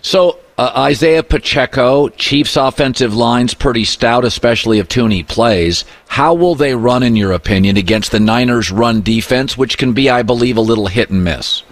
So 0.02 0.40
uh, 0.58 0.72
Isaiah 0.76 1.24
Pacheco, 1.24 2.10
Chiefs 2.10 2.56
offensive 2.56 3.14
line's 3.14 3.54
pretty 3.54 3.84
stout, 3.84 4.26
especially 4.26 4.80
if 4.80 4.88
Thuney 4.88 5.28
plays. 5.28 5.86
How 6.08 6.34
will 6.34 6.56
they 6.56 6.74
run, 6.74 7.04
in 7.04 7.16
your 7.16 7.32
opinion, 7.32 7.78
against 7.78 8.12
the 8.12 8.20
Niners' 8.20 8.72
run 8.72 9.02
defense, 9.02 9.58
which 9.58 9.78
can 9.78 9.94
be, 9.94 10.10
I 10.10 10.24
believe, 10.24 10.58
a 10.58 10.62
little 10.62 10.88
hit 10.88 11.10
and 11.10 11.24
miss? 11.24 11.64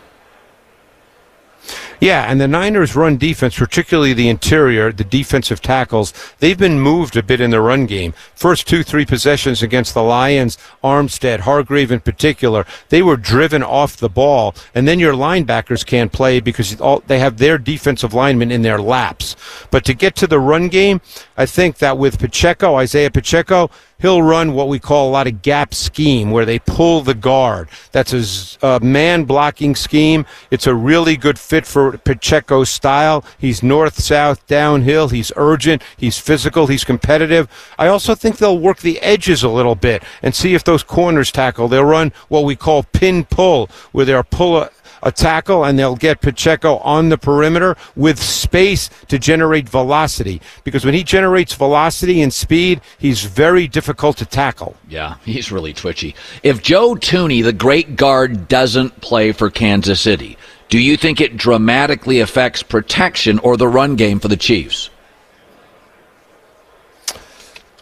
Yeah, 1.99 2.29
and 2.29 2.39
the 2.39 2.47
Niners' 2.47 2.95
run 2.95 3.17
defense, 3.17 3.57
particularly 3.57 4.13
the 4.13 4.29
interior, 4.29 4.91
the 4.91 5.03
defensive 5.03 5.61
tackles, 5.61 6.13
they've 6.39 6.57
been 6.57 6.79
moved 6.79 7.15
a 7.15 7.23
bit 7.23 7.41
in 7.41 7.51
the 7.51 7.61
run 7.61 7.85
game. 7.85 8.13
First 8.33 8.67
two, 8.67 8.83
three 8.83 9.05
possessions 9.05 9.63
against 9.63 9.93
the 9.93 10.03
Lions, 10.03 10.57
Armstead, 10.83 11.41
Hargrave 11.41 11.91
in 11.91 12.01
particular, 12.01 12.65
they 12.89 13.01
were 13.01 13.17
driven 13.17 13.63
off 13.63 13.97
the 13.97 14.09
ball, 14.09 14.53
and 14.73 14.87
then 14.87 14.99
your 14.99 15.13
linebackers 15.13 15.85
can't 15.85 16.11
play 16.11 16.39
because 16.39 16.79
all, 16.81 17.01
they 17.07 17.19
have 17.19 17.37
their 17.37 17.57
defensive 17.57 18.13
linemen 18.13 18.51
in 18.51 18.61
their 18.61 18.79
laps. 18.79 19.35
But 19.71 19.85
to 19.85 19.93
get 19.93 20.15
to 20.17 20.27
the 20.27 20.39
run 20.39 20.67
game, 20.67 21.01
I 21.37 21.45
think 21.45 21.77
that 21.77 21.97
with 21.97 22.19
Pacheco, 22.19 22.75
Isaiah 22.75 23.11
Pacheco, 23.11 23.69
he'll 23.99 24.21
run 24.21 24.53
what 24.53 24.67
we 24.67 24.79
call 24.79 25.09
a 25.09 25.11
lot 25.11 25.27
of 25.27 25.41
gap 25.41 25.73
scheme 25.73 26.31
where 26.31 26.45
they 26.45 26.59
pull 26.59 27.01
the 27.01 27.13
guard. 27.13 27.69
That's 27.91 28.57
a 28.61 28.79
man 28.81 29.23
blocking 29.25 29.75
scheme. 29.75 30.25
It's 30.51 30.67
a 30.67 30.75
really 30.75 31.17
good 31.17 31.39
fit 31.39 31.65
for 31.65 31.97
Pacheco's 31.97 32.69
style. 32.69 33.23
He's 33.37 33.63
north, 33.63 34.01
south, 34.01 34.45
downhill. 34.47 35.09
He's 35.09 35.31
urgent. 35.35 35.81
He's 35.97 36.17
physical. 36.17 36.67
He's 36.67 36.83
competitive. 36.83 37.49
I 37.77 37.87
also 37.87 38.15
think 38.15 38.37
they'll 38.37 38.59
work 38.59 38.79
the 38.79 38.99
edges 39.01 39.43
a 39.43 39.49
little 39.49 39.75
bit 39.75 40.03
and 40.21 40.35
see 40.35 40.53
if 40.53 40.63
those 40.63 40.83
corners 40.83 41.31
tackle. 41.31 41.67
They'll 41.67 41.85
run 41.85 42.11
what 42.27 42.43
we 42.43 42.55
call 42.55 42.83
pin 42.83 43.25
pull, 43.25 43.69
where 43.91 44.05
they'll 44.05 44.23
pull 44.23 44.69
a 45.05 45.11
tackle 45.11 45.63
and 45.63 45.79
they'll 45.79 45.95
get 45.95 46.19
Pacheco 46.19 46.77
on 46.79 47.07
the 47.07 47.17
perimeter 47.17 47.77
with 47.95 48.21
space 48.21 48.89
to 49.07 49.17
generate 49.17 49.69
velocity. 49.69 50.41
Because 50.65 50.83
when 50.83 50.93
he 50.93 51.03
generates 51.03 51.53
velocity 51.53 52.21
and 52.21 52.33
speed, 52.33 52.81
he's 52.97 53.23
very 53.23 53.67
difficult 53.67 54.17
to 54.17 54.25
tackle. 54.25 54.75
Yeah, 54.89 55.15
he's 55.23 55.51
really 55.51 55.73
twitchy. 55.73 56.15
If 56.43 56.61
Joe 56.61 56.95
Thuney, 56.95 57.43
the 57.43 57.53
great 57.53 57.95
guard, 57.95 58.49
doesn't 58.49 58.99
play 58.99 59.31
for 59.31 59.49
Kansas 59.49 60.01
City, 60.01 60.37
do 60.67 60.79
you 60.79 60.97
think 60.97 61.21
it 61.21 61.37
dramatically 61.37 62.19
affects 62.19 62.63
protection 62.63 63.39
or 63.39 63.55
the 63.55 63.67
run 63.67 63.95
game 63.95 64.19
for 64.19 64.27
the 64.27 64.35
Chiefs? 64.35 64.89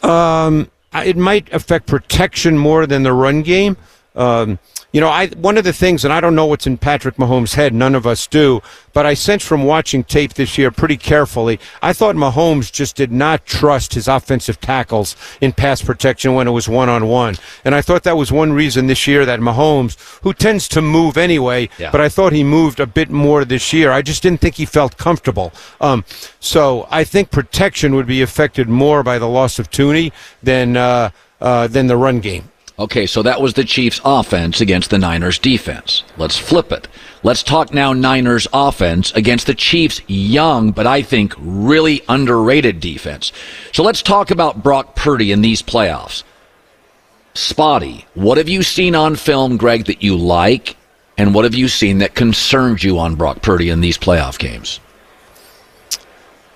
Uh, 0.03 0.65
It 0.93 1.17
might 1.17 1.51
affect 1.53 1.87
protection 1.87 2.57
more 2.57 2.85
than 2.85 3.03
the 3.03 3.13
run 3.13 3.41
game. 3.41 3.77
Um, 4.15 4.59
you 4.91 5.01
know, 5.01 5.09
I 5.09 5.27
one 5.29 5.57
of 5.57 5.63
the 5.63 5.73
things, 5.73 6.03
and 6.05 6.13
I 6.13 6.21
don't 6.21 6.35
know 6.35 6.45
what's 6.45 6.67
in 6.67 6.77
Patrick 6.77 7.15
Mahomes' 7.15 7.55
head. 7.55 7.73
None 7.73 7.95
of 7.95 8.05
us 8.05 8.27
do. 8.27 8.61
But 8.93 9.07
I 9.07 9.15
sense 9.15 9.43
from 9.43 9.63
watching 9.63 10.03
tape 10.03 10.35
this 10.35 10.55
year 10.55 10.69
pretty 10.69 10.97
carefully, 10.97 11.59
I 11.81 11.93
thought 11.93 12.15
Mahomes 12.15 12.71
just 12.71 12.95
did 12.95 13.11
not 13.11 13.43
trust 13.47 13.95
his 13.95 14.07
offensive 14.07 14.61
tackles 14.61 15.15
in 15.41 15.51
pass 15.51 15.81
protection 15.81 16.35
when 16.35 16.47
it 16.47 16.51
was 16.51 16.69
one 16.69 16.89
on 16.89 17.07
one. 17.07 17.37
And 17.65 17.73
I 17.73 17.81
thought 17.81 18.03
that 18.03 18.17
was 18.17 18.31
one 18.31 18.53
reason 18.53 18.85
this 18.85 19.07
year 19.07 19.25
that 19.25 19.39
Mahomes, 19.39 19.97
who 20.21 20.31
tends 20.31 20.67
to 20.69 20.81
move 20.83 21.17
anyway, 21.17 21.69
Yeah. 21.79 21.89
but 21.89 21.99
I 22.01 22.07
thought 22.07 22.33
he 22.33 22.43
moved 22.43 22.79
a 22.79 22.85
bit 22.85 23.09
more 23.09 23.43
this 23.45 23.73
year. 23.73 23.91
I 23.91 24.03
just 24.03 24.21
didn't 24.21 24.41
think 24.41 24.55
he 24.55 24.65
felt 24.65 24.97
comfortable. 24.97 25.51
Um, 25.81 26.05
so 26.39 26.87
I 26.91 27.03
think 27.03 27.31
protection 27.31 27.95
would 27.95 28.05
be 28.05 28.21
affected 28.21 28.69
more 28.69 29.01
by 29.01 29.17
the 29.17 29.27
loss 29.27 29.57
of 29.57 29.71
Thuney 29.71 30.11
than 30.43 30.77
uh, 30.77 31.09
uh, 31.41 31.65
than 31.65 31.87
the 31.87 31.97
run 31.97 32.19
game. 32.19 32.49
Okay, 32.79 33.05
so 33.05 33.21
that 33.21 33.39
was 33.39 33.53
the 33.53 33.63
Chiefs' 33.63 34.01
offense 34.03 34.59
against 34.59 34.89
the 34.89 34.97
Niners' 34.97 35.37
defense. 35.37 36.03
Let's 36.17 36.39
flip 36.39 36.71
it. 36.71 36.87
Let's 37.21 37.43
talk 37.43 37.71
now 37.71 37.93
Niners' 37.93 38.47
offense 38.51 39.11
against 39.11 39.45
the 39.45 39.53
Chiefs' 39.53 40.01
young, 40.07 40.71
but 40.71 40.87
I 40.87 41.03
think 41.03 41.35
really 41.37 42.01
underrated 42.09 42.79
defense. 42.79 43.31
So 43.71 43.83
let's 43.83 44.01
talk 44.01 44.31
about 44.31 44.63
Brock 44.63 44.95
Purdy 44.95 45.31
in 45.31 45.41
these 45.41 45.61
playoffs. 45.61 46.23
Spotty, 47.35 48.07
what 48.15 48.39
have 48.39 48.49
you 48.49 48.63
seen 48.63 48.95
on 48.95 49.15
film, 49.17 49.57
Greg, 49.57 49.85
that 49.85 50.01
you 50.01 50.17
like? 50.17 50.75
And 51.15 51.35
what 51.35 51.43
have 51.43 51.55
you 51.55 51.67
seen 51.67 51.99
that 51.99 52.15
concerns 52.15 52.83
you 52.83 52.97
on 52.97 53.13
Brock 53.13 53.43
Purdy 53.43 53.69
in 53.69 53.81
these 53.81 53.99
playoff 53.99 54.39
games? 54.39 54.79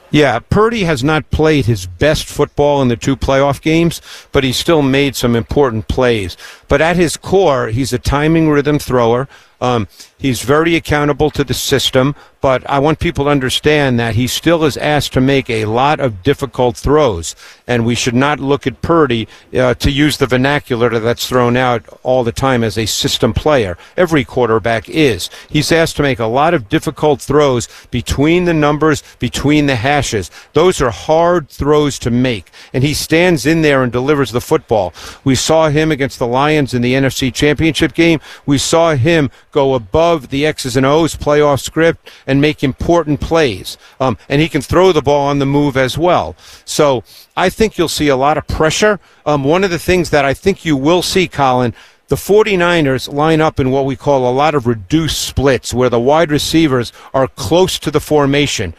Yeah, 0.09 0.39
Purdy 0.39 0.85
has 0.85 1.03
not 1.03 1.29
played 1.31 1.65
his 1.65 1.85
best 1.85 2.25
football 2.25 2.81
in 2.81 2.87
the 2.87 2.95
two 2.95 3.17
playoff 3.17 3.61
games, 3.61 4.01
but 4.31 4.43
he 4.43 4.53
still 4.53 4.81
made 4.81 5.15
some 5.15 5.35
important 5.35 5.89
plays. 5.89 6.37
But 6.69 6.81
at 6.81 6.95
his 6.95 7.17
core, 7.17 7.67
he's 7.67 7.91
a 7.91 7.99
timing 7.99 8.49
rhythm 8.49 8.79
thrower. 8.79 9.27
Um, 9.59 9.87
he's 10.17 10.43
very 10.43 10.75
accountable 10.75 11.29
to 11.31 11.43
the 11.43 11.53
system, 11.53 12.15
but 12.47 12.63
I 12.69 12.79
want 12.79 12.99
people 12.99 13.25
to 13.25 13.29
understand 13.29 13.99
that 13.99 14.15
he 14.15 14.25
still 14.25 14.63
is 14.63 14.77
asked 14.77 15.11
to 15.11 15.19
make 15.19 15.49
a 15.49 15.65
lot 15.65 15.99
of 15.99 16.23
difficult 16.23 16.77
throws, 16.77 17.35
and 17.67 17.85
we 17.85 17.93
should 17.93 18.15
not 18.15 18.39
look 18.39 18.65
at 18.65 18.81
Purdy 18.81 19.27
uh, 19.53 19.73
to 19.73 19.91
use 19.91 20.15
the 20.15 20.27
vernacular 20.27 20.97
that's 20.97 21.27
thrown 21.27 21.57
out 21.57 21.85
all 22.03 22.23
the 22.23 22.31
time 22.31 22.63
as 22.63 22.77
a 22.77 22.85
system 22.85 23.33
player. 23.33 23.77
Every 23.97 24.23
quarterback 24.23 24.87
is. 24.87 25.29
He's 25.49 25.73
asked 25.73 25.97
to 25.97 26.03
make 26.03 26.19
a 26.19 26.25
lot 26.25 26.53
of 26.53 26.69
difficult 26.69 27.21
throws 27.21 27.67
between 27.91 28.45
the 28.45 28.53
numbers, 28.53 29.03
between 29.19 29.65
the 29.65 29.75
hashes. 29.75 30.31
Those 30.53 30.79
are 30.79 30.89
hard 30.89 31.49
throws 31.49 31.99
to 31.99 32.09
make, 32.09 32.49
and 32.71 32.81
he 32.81 32.93
stands 32.93 33.45
in 33.45 33.61
there 33.61 33.83
and 33.83 33.91
delivers 33.91 34.31
the 34.31 34.39
football. 34.39 34.93
We 35.25 35.35
saw 35.35 35.67
him 35.67 35.91
against 35.91 36.17
the 36.17 36.27
Lions 36.27 36.73
in 36.73 36.81
the 36.81 36.93
NFC 36.93 37.33
Championship 37.33 37.93
game. 37.93 38.21
We 38.45 38.57
saw 38.57 38.95
him 38.95 39.31
go 39.51 39.73
above 39.73 40.29
the 40.29 40.45
X's 40.45 40.77
and 40.77 40.85
O's 40.85 41.13
playoff 41.13 41.59
script 41.59 42.09
and 42.25 42.36
make 42.41 42.63
important 42.63 43.19
plays. 43.19 43.77
Um, 43.99 44.17
and 44.29 44.41
he 44.41 44.49
can 44.49 44.61
throw 44.61 44.91
the 44.91 45.01
ball 45.01 45.27
on 45.27 45.39
the 45.39 45.45
move 45.45 45.77
as 45.77 45.97
well. 45.97 46.35
So 46.65 47.03
I 47.35 47.49
think 47.49 47.77
you'll 47.77 47.87
see 47.87 48.07
a 48.07 48.15
lot 48.15 48.37
of 48.37 48.47
pressure. 48.47 48.99
Um, 49.25 49.43
one 49.43 49.63
of 49.63 49.69
the 49.69 49.79
things 49.79 50.09
that 50.11 50.25
I 50.25 50.33
think 50.33 50.65
you 50.65 50.75
will 50.75 51.01
see, 51.01 51.27
Colin, 51.27 51.73
the 52.07 52.15
49ers 52.15 53.11
line 53.11 53.41
up 53.41 53.59
in 53.59 53.71
what 53.71 53.85
we 53.85 53.95
call 53.95 54.29
a 54.29 54.33
lot 54.33 54.55
of 54.55 54.65
reduced 54.65 55.21
splits, 55.21 55.73
where 55.73 55.89
the 55.89 55.99
wide 55.99 56.31
receivers 56.31 56.93
are 57.13 57.27
close 57.27 57.77
to 57.79 57.91
the 57.91 57.99
formation 57.99 58.73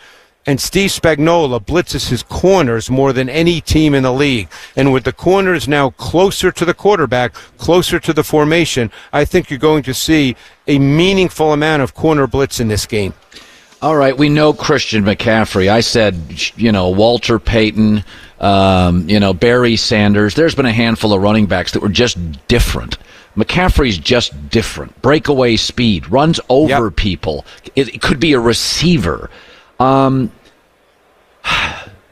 and 0.48 0.58
Steve 0.58 0.88
Spagnuolo 0.88 1.62
blitzes 1.62 2.08
his 2.08 2.22
corners 2.22 2.88
more 2.88 3.12
than 3.12 3.28
any 3.28 3.60
team 3.60 3.94
in 3.94 4.02
the 4.02 4.12
league. 4.12 4.48
And 4.76 4.94
with 4.94 5.04
the 5.04 5.12
corners 5.12 5.68
now 5.68 5.90
closer 5.90 6.50
to 6.50 6.64
the 6.64 6.72
quarterback, 6.72 7.34
closer 7.58 8.00
to 8.00 8.14
the 8.14 8.24
formation, 8.24 8.90
I 9.12 9.26
think 9.26 9.50
you're 9.50 9.58
going 9.58 9.82
to 9.82 9.92
see 9.92 10.36
a 10.66 10.78
meaningful 10.78 11.52
amount 11.52 11.82
of 11.82 11.92
corner 11.92 12.26
blitz 12.26 12.60
in 12.60 12.68
this 12.68 12.86
game. 12.86 13.12
All 13.80 13.96
right, 13.96 14.16
we 14.16 14.28
know 14.28 14.52
Christian 14.52 15.04
McCaffrey. 15.04 15.68
I 15.70 15.80
said, 15.80 16.16
you 16.56 16.72
know, 16.72 16.88
Walter 16.90 17.38
Payton, 17.38 18.02
um, 18.40 19.08
you 19.08 19.20
know, 19.20 19.32
Barry 19.32 19.76
Sanders. 19.76 20.34
There's 20.34 20.56
been 20.56 20.66
a 20.66 20.72
handful 20.72 21.12
of 21.12 21.22
running 21.22 21.46
backs 21.46 21.72
that 21.72 21.80
were 21.82 21.88
just 21.88 22.18
different. 22.48 22.98
McCaffrey's 23.36 23.96
just 23.96 24.50
different. 24.50 25.00
Breakaway 25.00 25.54
speed, 25.54 26.10
runs 26.10 26.40
over 26.48 26.86
Yep. 26.86 26.96
people. 26.96 27.46
It, 27.76 27.94
it 27.94 28.02
could 28.02 28.18
be 28.18 28.32
a 28.32 28.40
receiver. 28.40 29.30
Um, 29.78 30.32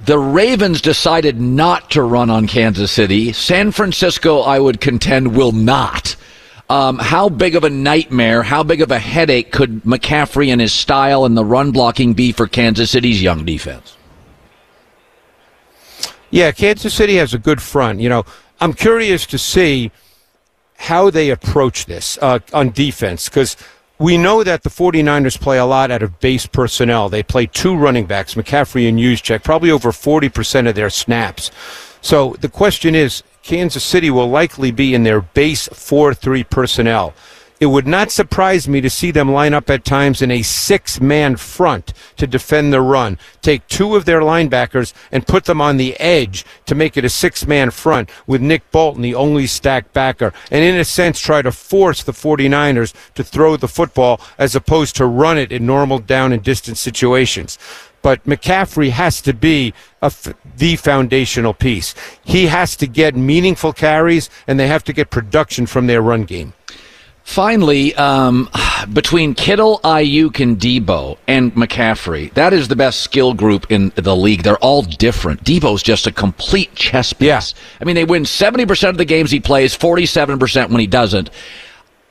the 0.05 0.21
Ravens 0.21 0.81
decided 0.81 1.41
not 1.41 1.91
to 1.91 2.03
run 2.03 2.31
on 2.31 2.47
Kansas 2.47 2.93
City. 2.93 3.33
San 3.33 3.73
Francisco, 3.73 4.39
I 4.39 4.61
would 4.61 4.81
contend, 4.81 5.37
will 5.37 5.51
not. 5.51 6.15
Um, 6.69 6.99
how 6.99 7.29
big 7.29 7.55
of 7.55 7.63
a 7.63 7.71
nightmare, 7.71 8.43
how 8.43 8.65
big 8.65 8.81
of 8.81 8.91
a 8.91 8.99
headache 8.99 9.53
could 9.53 9.83
McCaffrey 9.85 10.49
and 10.49 10.61
his 10.61 10.73
style 10.73 11.25
and 11.25 11.37
the 11.37 11.45
run 11.45 11.71
blocking 11.71 12.13
be 12.13 12.33
for 12.33 12.49
Kansas 12.49 12.91
City's 12.91 13.23
young 13.23 13.45
defense? 13.45 13.97
Yeah, 16.31 16.51
Kansas 16.51 16.93
City 16.93 17.17
has 17.17 17.33
a 17.35 17.39
good 17.39 17.63
front. 17.63 18.01
You 18.01 18.09
know, 18.09 18.25
I'm 18.61 18.73
curious 18.73 19.27
to 19.27 19.39
see 19.39 19.93
how 20.79 21.09
they 21.09 21.31
approach 21.31 21.87
this 21.87 22.19
uh, 22.21 22.41
on 22.53 22.71
defense 22.71 23.29
because 23.29 23.57
we 23.99 24.19
know 24.19 24.45
that 24.45 24.63
the 24.63 24.71
49ers 24.71 25.41
play 25.41 25.59
a 25.59 25.65
lot 25.65 25.91
out 25.91 26.03
of 26.03 26.21
base 26.21 26.47
personnel. 26.47 27.09
They 27.09 27.23
play 27.23 27.47
two 27.47 27.77
running 27.77 28.07
backs, 28.07 28.35
McCaffrey 28.35 28.89
and 28.89 28.99
Juszczyk, 28.99 29.43
probably 29.43 29.71
over 29.71 29.91
40% 29.91 30.69
of 30.69 30.75
their 30.75 30.91
snaps. 30.91 31.51
So 32.03 32.37
the 32.41 32.49
question 32.49 32.95
is, 32.95 33.23
Kansas 33.47 33.85
City 33.85 34.11
will 34.11 34.29
likely 34.29 34.73
be 34.73 34.93
in 34.93 35.05
their 35.05 35.21
base 35.21 35.69
4-3 35.69 36.51
personnel. 36.51 37.15
It 37.61 37.67
would 37.67 37.87
not 37.87 38.11
surprise 38.11 38.67
me 38.67 38.81
to 38.81 38.91
see 38.91 39.13
them 39.13 39.31
line 39.31 39.55
up 39.55 39.71
at 39.71 39.85
times 39.85 40.21
in 40.21 40.33
a 40.33 40.43
six 40.43 41.01
man 41.01 41.37
front 41.37 41.95
to 42.17 42.27
defend 42.27 42.73
the 42.73 42.81
run. 42.81 43.19
Take 43.43 43.67
two 43.69 43.95
of 43.95 44.05
their 44.05 44.21
linebackers 44.21 44.93
and 45.13 45.29
put 45.29 45.45
them 45.45 45.61
on 45.61 45.77
the 45.77 45.95
edge 46.01 46.45
to 46.67 46.75
make 46.75 46.97
it 46.97 47.05
a 47.05 47.09
six 47.09 47.47
man 47.47 47.71
front 47.71 48.11
with 48.27 48.43
Nick 48.43 48.69
Bolton, 48.73 49.01
the 49.01 49.15
only 49.15 49.47
stacked 49.47 49.93
backer. 49.93 50.33
And 50.51 50.65
in 50.65 50.75
a 50.75 50.85
sense, 50.85 51.21
try 51.21 51.41
to 51.41 51.53
force 51.53 52.03
the 52.03 52.13
49ers 52.13 52.95
to 53.15 53.23
throw 53.23 53.57
the 53.57 53.69
football 53.69 54.21
as 54.39 54.57
opposed 54.57 54.97
to 54.97 55.07
run 55.07 55.39
it 55.39 55.53
in 55.53 55.65
normal 55.65 56.01
down 56.01 56.33
and 56.33 56.43
distance 56.43 56.81
situations 56.81 57.59
but 58.07 58.23
McCaffrey 58.23 58.91
has 58.91 59.21
to 59.23 59.33
be 59.33 59.75
f- 60.01 60.33
the 60.59 60.77
foundational 60.77 61.53
piece. 61.53 61.93
He 62.23 62.47
has 62.47 62.77
to 62.77 62.87
get 62.87 63.17
meaningful 63.17 63.73
carries, 63.73 64.31
and 64.47 64.61
they 64.61 64.69
have 64.69 64.85
to 64.85 64.93
get 64.93 65.11
production 65.11 65.67
from 65.67 65.89
their 65.89 66.01
run 66.01 66.23
game. 66.23 66.53
Finally, 67.25 67.97
um, 67.97 68.49
between 68.93 69.35
Kittle, 69.35 69.81
Aiyuk, 69.83 70.39
and 70.39 70.57
Deebo 70.57 71.19
and 71.27 71.53
McCaffrey, 71.57 72.33
that 72.35 72.53
is 72.53 72.69
the 72.69 72.77
best 72.77 73.01
skill 73.01 73.35
group 73.35 73.73
in 73.73 73.91
the 73.97 74.15
league. 74.15 74.45
They're 74.45 74.57
all 74.59 74.83
different. 74.83 75.43
Deebo's 75.43 75.83
just 75.83 76.07
a 76.07 76.13
complete 76.13 76.73
chess 76.77 77.13
piece. 77.13 77.27
Yeah. 77.27 77.41
I 77.81 77.85
mean, 77.85 77.97
they 77.97 78.05
win 78.05 78.23
70% 78.23 78.89
of 78.89 78.99
the 78.99 79.05
games 79.05 79.33
he 79.33 79.41
plays, 79.41 79.77
47% 79.77 80.71
when 80.71 80.79
he 80.79 80.87
doesn't. 80.87 81.29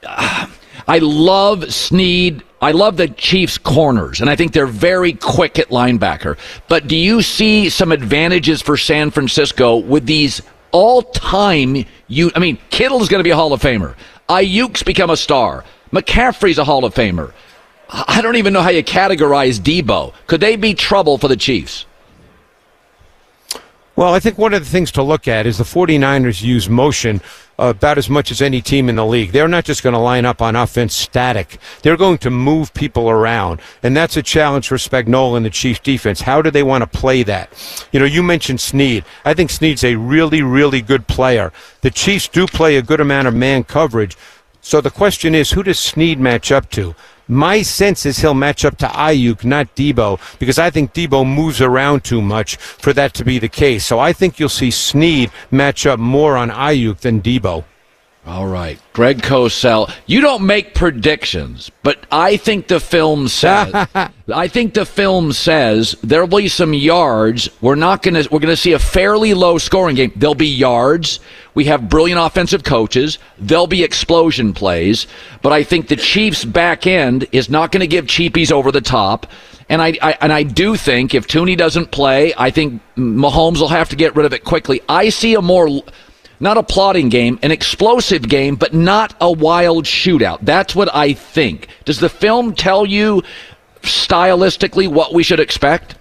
Ah, 0.05 0.51
I 0.89 0.97
love 0.97 1.73
Sneed. 1.73 2.43
I 2.65 2.71
love 2.71 2.97
the 2.97 3.08
Chiefs' 3.08 3.60
corners, 3.60 4.21
and 4.21 4.28
I 4.28 4.36
think 4.36 4.51
they're 4.51 4.65
very 4.65 5.13
quick 5.13 5.60
at 5.60 5.69
linebacker. 5.69 6.36
But 6.67 6.88
do 6.88 6.95
you 6.95 7.21
see 7.21 7.69
some 7.69 7.91
advantages 7.91 8.60
for 8.60 8.75
San 8.75 9.12
Francisco 9.12 9.78
with 9.78 10.08
these 10.08 10.41
all-time? 10.71 11.86
You, 12.08 12.32
I 12.34 12.39
mean, 12.39 12.58
Kittle's 12.71 13.08
going 13.08 13.19
to 13.19 13.23
be 13.23 13.30
a 13.30 13.36
Hall 13.36 13.54
of 13.54 13.62
Famer. 13.62 13.93
Aiyuk's 14.28 14.82
become 14.82 15.12
a 15.12 15.15
star. 15.15 15.63
McCaffrey's 15.91 16.58
a 16.58 16.63
Hall 16.63 16.86
of 16.86 16.95
Famer. 16.95 17.34
I 17.88 18.19
don't 18.23 18.36
even 18.36 18.51
know 18.51 18.63
how 18.63 18.71
you 18.71 18.84
categorize 18.84 19.60
Deebo. 19.60 20.15
Could 20.25 20.41
they 20.41 20.56
be 20.56 20.73
trouble 20.73 21.19
for 21.19 21.28
the 21.28 21.38
Chiefs? 21.38 21.86
Well, 23.97 24.13
I 24.13 24.19
think 24.19 24.38
one 24.38 24.53
of 24.53 24.62
the 24.62 24.69
things 24.69 24.91
to 24.91 25.03
look 25.03 25.25
at 25.25 25.45
is 25.45 25.58
the 25.58 25.63
49ers 25.63 26.43
use 26.43 26.67
motion 26.67 27.21
uh, 27.58 27.67
about 27.67 27.97
as 27.97 28.10
much 28.10 28.29
as 28.29 28.41
any 28.41 28.62
team 28.62 28.89
in 28.89 28.97
the 28.97 29.05
league. 29.05 29.31
They're 29.31 29.47
not 29.47 29.63
just 29.63 29.84
going 29.84 29.93
to 29.93 29.99
line 29.99 30.25
up 30.25 30.41
on 30.41 30.53
offense 30.58 30.93
static. 30.93 31.60
They're 31.81 31.95
going 31.95 32.17
to 32.17 32.29
move 32.29 32.73
people 32.73 33.10
around. 33.10 33.62
And 33.84 33.95
that's 33.95 34.17
a 34.17 34.21
challenge 34.21 34.67
for 34.67 34.75
Spagnuolo 34.75 35.38
and 35.38 35.45
the 35.45 35.49
Chiefs 35.49 35.79
defense. 35.79 36.19
How 36.19 36.41
do 36.41 36.51
they 36.51 36.62
want 36.62 36.81
to 36.81 36.88
play 36.88 37.23
that? 37.23 37.49
You 37.93 38.01
know, 38.01 38.05
you 38.05 38.21
mentioned 38.21 38.60
Sneed. 38.60 39.05
I 39.23 39.34
think 39.34 39.49
Sneed's 39.49 39.86
a 39.86 39.95
really, 39.95 40.41
really 40.41 40.81
good 40.81 41.08
player. 41.08 41.53
The 41.79 41.91
Chiefs 41.91 42.27
do 42.27 42.47
play 42.47 42.75
a 42.75 42.81
good 42.81 42.99
amount 42.99 43.29
of 43.29 43.34
man 43.34 43.63
coverage. 43.63 44.17
So 44.60 44.81
the 44.81 44.91
question 44.91 45.34
is, 45.34 45.51
who 45.51 45.63
does 45.63 45.79
Sneed 45.79 46.19
match 46.19 46.51
up 46.51 46.69
to? 46.71 46.95
My 47.27 47.63
sense 47.63 48.05
is 48.05 48.19
he'll 48.19 48.35
match 48.35 48.63
up 48.63 48.77
to 48.77 48.88
Aiyuk, 48.88 49.43
not 49.43 49.75
Deebo, 49.75 50.19
because 50.38 50.59
I 50.59 50.69
think 50.69 50.93
Deebo 50.93 51.25
moves 51.25 51.59
around 51.59 52.03
too 52.03 52.21
much 52.21 52.55
for 52.57 52.93
that 52.93 53.15
to 53.15 53.25
be 53.25 53.39
the 53.39 53.49
case. 53.49 53.83
So 53.83 53.99
I 53.99 54.13
think 54.13 54.39
you'll 54.39 54.49
see 54.49 54.69
Sneed 54.69 55.31
match 55.49 55.88
up 55.88 55.99
more 55.99 56.38
on 56.38 56.51
Aiyuk 56.51 56.99
than 56.99 57.21
Deebo. 57.21 57.63
All 58.25 58.47
right. 58.47 58.79
Greg 58.93 59.21
Cosell, 59.21 59.93
you 60.07 60.19
don't 60.19 60.47
make 60.47 60.73
predictions, 60.73 61.69
but 61.83 62.07
I 62.11 62.38
think 62.38 62.67
the 62.67 62.79
film 62.79 63.27
says 63.27 63.71
I 64.33 64.47
think 64.47 64.73
the 64.73 64.85
film 64.85 65.31
says 65.31 65.95
there'll 66.01 66.25
be 66.25 66.47
some 66.47 66.73
yards. 66.73 67.49
We're 67.61 67.75
not 67.75 68.01
going 68.01 68.15
to 68.15 68.27
we're 68.31 68.39
going 68.39 68.53
to 68.53 68.57
see 68.57 68.73
a 68.73 68.79
fairly 68.79 69.35
low 69.35 69.59
scoring 69.59 69.95
game. 69.95 70.11
There'll 70.15 70.33
be 70.33 70.47
yards. 70.47 71.19
We 71.53 71.65
have 71.65 71.88
brilliant 71.88 72.19
offensive 72.19 72.63
coaches. 72.63 73.19
There'll 73.38 73.67
be 73.67 73.83
explosion 73.83 74.53
plays, 74.53 75.05
but 75.43 75.53
I 75.53 75.63
think 75.63 75.88
the 75.88 75.95
Chiefs 75.95 76.43
back 76.43 76.88
end 76.88 77.27
is 77.31 77.47
not 77.47 77.71
going 77.71 77.81
to 77.81 77.88
give 77.88 78.05
cheapies 78.05 78.51
over 78.51 78.71
the 78.71 78.81
top. 78.81 79.27
And 79.69 79.81
I, 79.81 79.97
I 80.01 80.17
and 80.21 80.33
I 80.33 80.41
do 80.41 80.75
think 80.75 81.13
if 81.13 81.27
Thuney 81.27 81.55
doesn't 81.55 81.91
play, 81.91 82.33
I 82.38 82.49
think 82.49 82.81
Mahomes 82.97 83.59
will 83.59 83.67
have 83.67 83.89
to 83.89 83.95
get 83.95 84.15
rid 84.15 84.25
of 84.25 84.33
it 84.33 84.43
quickly. 84.43 84.81
I 84.89 85.09
see 85.09 85.35
a 85.35 85.41
more 85.41 85.83
not 86.39 86.58
a 86.58 86.63
plotting 86.63 87.10
game, 87.10 87.39
an 87.41 87.52
explosive 87.52 88.28
game, 88.28 88.56
but 88.56 88.74
not 88.74 89.15
a 89.21 89.32
wild 89.32 89.86
shootout. 89.86 90.39
That's 90.41 90.76
what 90.76 90.93
I 90.93 91.13
think. 91.13 91.67
Does 91.86 92.00
the 92.00 92.10
film 92.10 92.54
tell 92.54 92.86
you 92.86 93.24
stylistically 93.82 94.88
what 94.88 95.13
we 95.13 95.24
should 95.24 95.39
expect? 95.39 95.95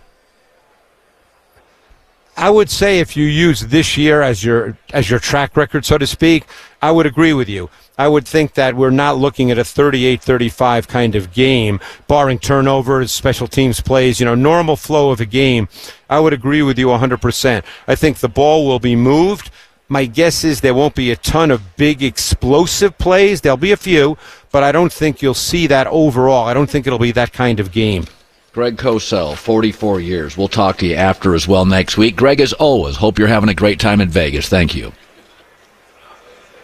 I 2.36 2.50
would 2.50 2.68
say 2.68 2.98
if 2.98 3.16
you 3.16 3.26
use 3.26 3.60
this 3.60 3.96
year 3.96 4.20
as 4.20 4.44
your 4.44 4.76
as 4.92 5.08
your 5.08 5.20
track 5.20 5.56
record, 5.56 5.84
so 5.84 5.98
to 5.98 6.06
speak, 6.06 6.44
I 6.82 6.90
would 6.90 7.06
agree 7.06 7.32
with 7.32 7.48
you. 7.48 7.70
I 7.96 8.08
would 8.08 8.26
think 8.26 8.54
that 8.54 8.74
we're 8.74 8.90
not 8.90 9.18
looking 9.18 9.52
at 9.52 9.58
a 9.58 9.62
38-35 9.62 10.88
kind 10.88 11.14
of 11.14 11.32
game, 11.32 11.78
barring 12.08 12.40
turnovers, 12.40 13.12
special 13.12 13.46
teams 13.46 13.80
plays, 13.80 14.18
you 14.18 14.26
know, 14.26 14.34
normal 14.34 14.74
flow 14.74 15.10
of 15.10 15.20
a 15.20 15.26
game. 15.26 15.68
I 16.10 16.18
would 16.18 16.32
agree 16.32 16.62
with 16.62 16.76
you 16.76 16.88
100%. 16.88 17.62
I 17.86 17.94
think 17.94 18.18
the 18.18 18.28
ball 18.28 18.66
will 18.66 18.80
be 18.80 18.96
moved. 18.96 19.52
My 19.88 20.06
guess 20.06 20.44
is 20.44 20.60
there 20.60 20.74
won't 20.74 20.94
be 20.94 21.10
a 21.10 21.16
ton 21.16 21.50
of 21.50 21.76
big 21.76 22.02
explosive 22.02 22.96
plays. 22.96 23.42
There'll 23.42 23.56
be 23.56 23.72
a 23.72 23.76
few, 23.76 24.16
but 24.50 24.62
I 24.62 24.72
don't 24.72 24.92
think 24.92 25.20
you'll 25.20 25.34
see 25.34 25.66
that 25.66 25.86
overall. 25.88 26.46
I 26.46 26.54
don't 26.54 26.70
think 26.70 26.86
it'll 26.86 26.98
be 26.98 27.12
that 27.12 27.32
kind 27.32 27.60
of 27.60 27.70
game. 27.70 28.06
Greg 28.52 28.76
Cosell, 28.76 29.36
44 29.36 30.00
years. 30.00 30.36
We'll 30.36 30.48
talk 30.48 30.78
to 30.78 30.86
you 30.86 30.94
after 30.94 31.34
as 31.34 31.48
well 31.48 31.66
next 31.66 31.96
week. 31.98 32.16
Greg, 32.16 32.40
as 32.40 32.52
always, 32.52 32.96
hope 32.96 33.18
you're 33.18 33.28
having 33.28 33.48
a 33.48 33.54
great 33.54 33.80
time 33.80 34.00
in 34.00 34.08
Vegas. 34.08 34.48
Thank 34.48 34.74
you. 34.74 34.92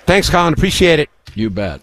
Thanks, 0.06 0.30
Colin. 0.30 0.52
Appreciate 0.54 1.00
it. 1.00 1.10
You 1.34 1.50
bet. 1.50 1.82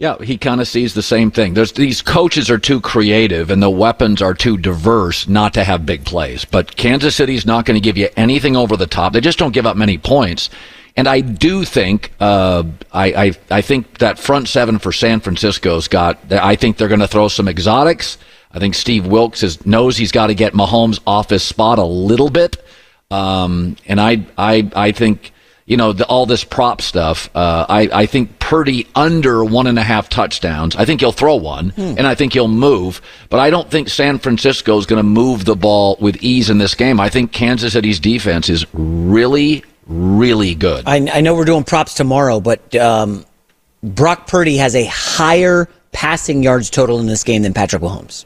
Yeah, 0.00 0.16
he 0.22 0.38
kind 0.38 0.62
of 0.62 0.66
sees 0.66 0.94
the 0.94 1.02
same 1.02 1.30
thing. 1.30 1.52
There's 1.52 1.72
these 1.72 2.00
coaches 2.00 2.48
are 2.50 2.58
too 2.58 2.80
creative 2.80 3.50
and 3.50 3.62
the 3.62 3.68
weapons 3.68 4.22
are 4.22 4.32
too 4.32 4.56
diverse 4.56 5.28
not 5.28 5.52
to 5.54 5.62
have 5.62 5.84
big 5.84 6.06
plays. 6.06 6.46
But 6.46 6.74
Kansas 6.74 7.14
City's 7.14 7.44
not 7.44 7.66
going 7.66 7.74
to 7.74 7.84
give 7.84 7.98
you 7.98 8.08
anything 8.16 8.56
over 8.56 8.78
the 8.78 8.86
top. 8.86 9.12
They 9.12 9.20
just 9.20 9.38
don't 9.38 9.52
give 9.52 9.66
up 9.66 9.76
many 9.76 9.98
points. 9.98 10.48
And 10.96 11.06
I 11.06 11.20
do 11.20 11.66
think, 11.66 12.12
uh, 12.18 12.64
I, 12.90 13.12
I, 13.12 13.32
I 13.50 13.60
think 13.60 13.98
that 13.98 14.18
front 14.18 14.48
seven 14.48 14.78
for 14.78 14.90
San 14.90 15.20
Francisco's 15.20 15.86
got. 15.86 16.18
I 16.32 16.56
think 16.56 16.78
they're 16.78 16.88
going 16.88 17.00
to 17.00 17.06
throw 17.06 17.28
some 17.28 17.46
exotics. 17.46 18.16
I 18.52 18.58
think 18.58 18.76
Steve 18.76 19.06
Wilks 19.06 19.42
is, 19.42 19.66
knows 19.66 19.98
he's 19.98 20.12
got 20.12 20.28
to 20.28 20.34
get 20.34 20.54
Mahomes 20.54 20.98
off 21.06 21.28
his 21.28 21.42
spot 21.42 21.78
a 21.78 21.84
little 21.84 22.30
bit. 22.30 22.56
Um, 23.10 23.76
and 23.86 24.00
I, 24.00 24.24
I, 24.38 24.70
I 24.74 24.92
think 24.92 25.34
you 25.70 25.76
know, 25.76 25.92
the, 25.92 26.04
all 26.06 26.26
this 26.26 26.42
prop 26.42 26.80
stuff. 26.80 27.30
Uh, 27.32 27.64
I, 27.68 27.88
I 27.92 28.06
think 28.06 28.40
Purdy 28.40 28.88
under 28.96 29.44
one 29.44 29.68
and 29.68 29.78
a 29.78 29.84
half 29.84 30.08
touchdowns. 30.08 30.74
I 30.74 30.84
think 30.84 31.00
he'll 31.00 31.12
throw 31.12 31.36
one, 31.36 31.70
hmm. 31.70 31.94
and 31.96 32.08
I 32.08 32.16
think 32.16 32.32
he'll 32.32 32.48
move. 32.48 33.00
But 33.28 33.38
I 33.38 33.50
don't 33.50 33.70
think 33.70 33.88
San 33.88 34.18
Francisco 34.18 34.76
is 34.78 34.86
going 34.86 34.98
to 34.98 35.04
move 35.04 35.44
the 35.44 35.54
ball 35.54 35.96
with 36.00 36.20
ease 36.24 36.50
in 36.50 36.58
this 36.58 36.74
game. 36.74 36.98
I 36.98 37.08
think 37.08 37.30
Kansas 37.30 37.74
City's 37.74 38.00
defense 38.00 38.48
is 38.48 38.66
really, 38.72 39.62
really 39.86 40.56
good. 40.56 40.88
I, 40.88 41.08
I 41.08 41.20
know 41.20 41.36
we're 41.36 41.44
doing 41.44 41.62
props 41.62 41.94
tomorrow, 41.94 42.40
but 42.40 42.74
um, 42.74 43.24
Brock 43.80 44.26
Purdy 44.26 44.56
has 44.56 44.74
a 44.74 44.86
higher 44.86 45.68
passing 45.92 46.42
yards 46.42 46.68
total 46.68 46.98
in 46.98 47.06
this 47.06 47.22
game 47.22 47.42
than 47.42 47.54
Patrick 47.54 47.80
Mahomes. 47.80 48.24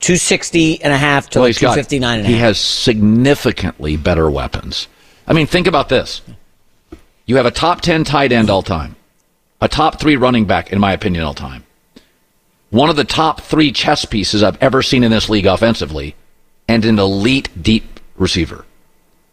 260 0.00 0.82
and 0.82 0.92
a 0.92 0.98
half 0.98 1.30
to 1.30 1.38
well, 1.38 1.48
like 1.48 1.56
259 1.56 2.18
and 2.18 2.26
a 2.26 2.28
half. 2.28 2.30
He 2.30 2.40
has 2.40 2.60
significantly 2.60 3.96
better 3.96 4.30
weapons. 4.30 4.88
I 5.26 5.32
mean, 5.32 5.46
think 5.46 5.66
about 5.66 5.88
this. 5.88 6.20
You 7.26 7.36
have 7.36 7.46
a 7.46 7.50
top 7.50 7.80
10 7.80 8.04
tight 8.04 8.32
end 8.32 8.50
all 8.50 8.62
time, 8.62 8.96
a 9.60 9.68
top 9.68 10.00
three 10.00 10.16
running 10.16 10.44
back, 10.44 10.72
in 10.72 10.80
my 10.80 10.92
opinion, 10.92 11.24
all 11.24 11.34
time. 11.34 11.64
One 12.70 12.88
of 12.88 12.96
the 12.96 13.04
top 13.04 13.42
three 13.42 13.70
chess 13.70 14.04
pieces 14.04 14.42
I've 14.42 14.60
ever 14.62 14.82
seen 14.82 15.04
in 15.04 15.10
this 15.10 15.28
league 15.28 15.46
offensively, 15.46 16.16
and 16.68 16.84
an 16.84 16.98
elite 16.98 17.50
deep 17.62 18.00
receiver, 18.16 18.64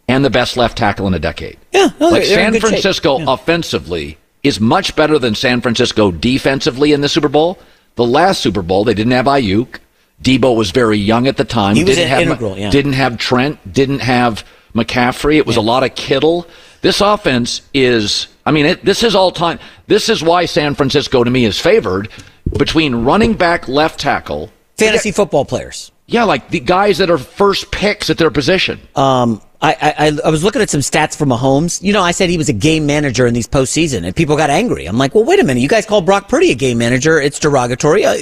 and 0.06 0.24
the 0.24 0.30
best 0.30 0.56
left 0.56 0.76
tackle 0.76 1.06
in 1.06 1.14
a 1.14 1.18
decade. 1.18 1.56
Yeah, 1.72 1.88
no, 1.98 2.10
like 2.10 2.24
San 2.24 2.60
Francisco 2.60 3.18
yeah. 3.18 3.24
offensively 3.28 4.18
is 4.42 4.60
much 4.60 4.94
better 4.94 5.18
than 5.18 5.34
San 5.34 5.60
Francisco 5.60 6.10
defensively 6.10 6.92
in 6.92 7.00
the 7.00 7.08
Super 7.08 7.28
Bowl. 7.28 7.58
The 7.96 8.06
last 8.06 8.40
Super 8.40 8.62
Bowl, 8.62 8.84
they 8.84 8.94
didn't 8.94 9.12
have 9.12 9.26
Aiyuk. 9.26 9.78
Deebo 10.22 10.54
was 10.54 10.70
very 10.70 10.98
young 10.98 11.26
at 11.26 11.36
the 11.36 11.44
time. 11.44 11.76
He 11.76 11.84
was 11.84 11.96
didn't 11.96 12.10
have, 12.10 12.22
integral, 12.22 12.58
yeah. 12.58 12.70
Didn't 12.70 12.92
have 12.92 13.18
Trent. 13.18 13.72
Didn't 13.72 14.00
have 14.00 14.44
McCaffrey. 14.74 15.36
It 15.36 15.46
was 15.46 15.56
yeah. 15.56 15.62
a 15.62 15.64
lot 15.64 15.82
of 15.82 15.94
Kittle. 15.94 16.46
This 16.80 17.00
offense 17.00 17.62
is, 17.74 18.28
I 18.46 18.52
mean, 18.52 18.66
it, 18.66 18.84
this 18.84 19.02
is 19.02 19.14
all 19.14 19.30
time. 19.30 19.58
This 19.86 20.08
is 20.08 20.22
why 20.22 20.46
San 20.46 20.74
Francisco 20.74 21.24
to 21.24 21.30
me 21.30 21.44
is 21.44 21.58
favored 21.58 22.08
between 22.56 22.94
running 23.04 23.34
back, 23.34 23.68
left 23.68 24.00
tackle, 24.00 24.50
fantasy 24.78 25.12
football 25.12 25.44
players. 25.44 25.92
Yeah, 26.06 26.24
like 26.24 26.48
the 26.50 26.60
guys 26.60 26.98
that 26.98 27.10
are 27.10 27.18
first 27.18 27.70
picks 27.70 28.10
at 28.10 28.18
their 28.18 28.30
position. 28.30 28.80
Um, 28.96 29.42
I, 29.62 29.94
I, 29.98 30.18
I 30.24 30.30
was 30.30 30.42
looking 30.42 30.62
at 30.62 30.70
some 30.70 30.80
stats 30.80 31.16
from 31.16 31.28
Mahomes. 31.28 31.82
You 31.82 31.92
know, 31.92 32.02
I 32.02 32.12
said 32.12 32.30
he 32.30 32.38
was 32.38 32.48
a 32.48 32.54
game 32.54 32.86
manager 32.86 33.26
in 33.26 33.34
these 33.34 33.46
postseason, 33.46 34.04
and 34.04 34.16
people 34.16 34.36
got 34.36 34.48
angry. 34.48 34.86
I'm 34.86 34.96
like, 34.96 35.14
well, 35.14 35.24
wait 35.24 35.38
a 35.38 35.44
minute. 35.44 35.60
You 35.60 35.68
guys 35.68 35.84
call 35.84 36.00
Brock 36.00 36.28
Purdy 36.28 36.50
a 36.50 36.54
game 36.54 36.78
manager. 36.78 37.20
It's 37.20 37.38
derogatory. 37.38 38.06
Uh, 38.06 38.16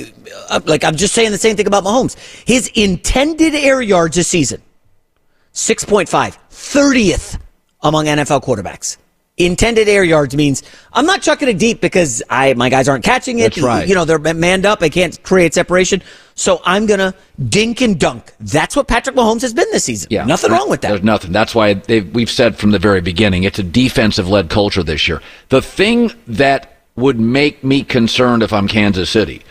uh, 0.51 0.61
like, 0.67 0.83
I'm 0.83 0.97
just 0.97 1.15
saying 1.15 1.31
the 1.31 1.39
same 1.39 1.57
thing 1.57 1.69
about 1.69 1.85
Mahomes. 1.85 2.17
His 2.45 2.69
intended 2.75 3.55
air 3.55 3.81
yards 3.81 4.17
this 4.17 4.27
season, 4.27 4.61
6.5, 5.55 6.09
30th 6.51 7.39
among 7.83 8.07
NFL 8.07 8.43
quarterbacks. 8.45 8.97
Intended 9.37 9.89
air 9.89 10.03
yards 10.03 10.35
means 10.35 10.65
I'm 10.93 11.07
not 11.07 11.23
chucking 11.23 11.49
it 11.49 11.59
deep 11.61 11.81
because 11.81 12.25
I 12.29 12.55
my 12.55 12.69
guys 12.69 12.89
aren't 12.89 13.05
catching 13.05 13.39
it. 13.39 13.55
That's 13.55 13.63
right. 13.63 13.89
You 13.89 13.95
know, 13.95 14.05
they're 14.05 14.19
manned 14.19 14.67
up. 14.67 14.83
I 14.83 14.89
can't 14.89 15.23
create 15.23 15.55
separation. 15.55 16.03
So 16.35 16.61
I'm 16.65 16.87
going 16.87 16.99
to 16.99 17.15
dink 17.49 17.81
and 17.81 17.99
dunk. 18.01 18.33
That's 18.41 18.75
what 18.75 18.89
Patrick 18.89 19.15
Mahomes 19.15 19.43
has 19.43 19.55
been 19.55 19.67
this 19.71 19.85
season. 19.85 20.09
Yeah. 20.11 20.25
Nothing 20.25 20.51
wrong 20.51 20.69
with 20.69 20.81
that. 20.81 20.89
There's 20.89 21.03
nothing. 21.05 21.31
That's 21.31 21.55
why 21.55 21.81
we've 22.13 22.31
said 22.31 22.57
from 22.57 22.73
the 22.73 22.81
very 22.81 23.01
beginning 23.01 23.45
it's 23.45 23.61
a 23.61 23.63
defensive 23.63 24.29
led 24.29 24.51
culture 24.51 24.83
this 24.83 25.07
year. 25.07 25.23
The 25.51 25.63
thing 25.63 26.11
that 26.27 26.79
would 26.97 27.21
make 27.21 27.63
me 27.63 27.85
concerned 27.85 28.43
if 28.43 28.53
I'm 28.53 28.67
Kansas 28.67 29.09
City 29.09 29.45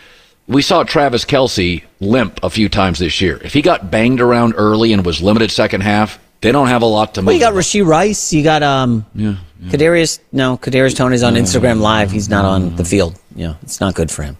we 0.48 0.62
saw 0.62 0.82
Travis 0.82 1.24
Kelce 1.26 1.84
limp 2.00 2.40
a 2.42 2.50
few 2.50 2.68
times 2.68 2.98
this 2.98 3.20
year. 3.20 3.38
If 3.44 3.52
he 3.52 3.62
got 3.62 3.90
banged 3.90 4.20
around 4.20 4.54
early 4.56 4.92
and 4.94 5.04
was 5.04 5.20
limited 5.20 5.50
second 5.50 5.82
half, 5.82 6.18
they 6.40 6.52
don't 6.52 6.68
have 6.68 6.82
a 6.82 6.86
lot 6.86 7.14
to. 7.14 7.22
Well, 7.22 7.34
you 7.34 7.40
got 7.40 7.54
Rashee 7.54 7.84
Rice. 7.84 8.32
You 8.32 8.42
got 8.42 8.62
um, 8.62 9.04
yeah, 9.14 9.36
yeah. 9.60 9.70
Kadarius. 9.70 10.20
No, 10.32 10.56
Kadarius 10.56 10.96
Toney's 10.96 11.22
on 11.22 11.34
Instagram 11.34 11.80
Live. 11.80 12.10
He's 12.10 12.28
not 12.28 12.44
on 12.44 12.76
the 12.76 12.84
field. 12.84 13.18
Yeah, 13.34 13.54
it's 13.62 13.80
not 13.80 13.94
good 13.94 14.10
for 14.10 14.22
him. 14.22 14.36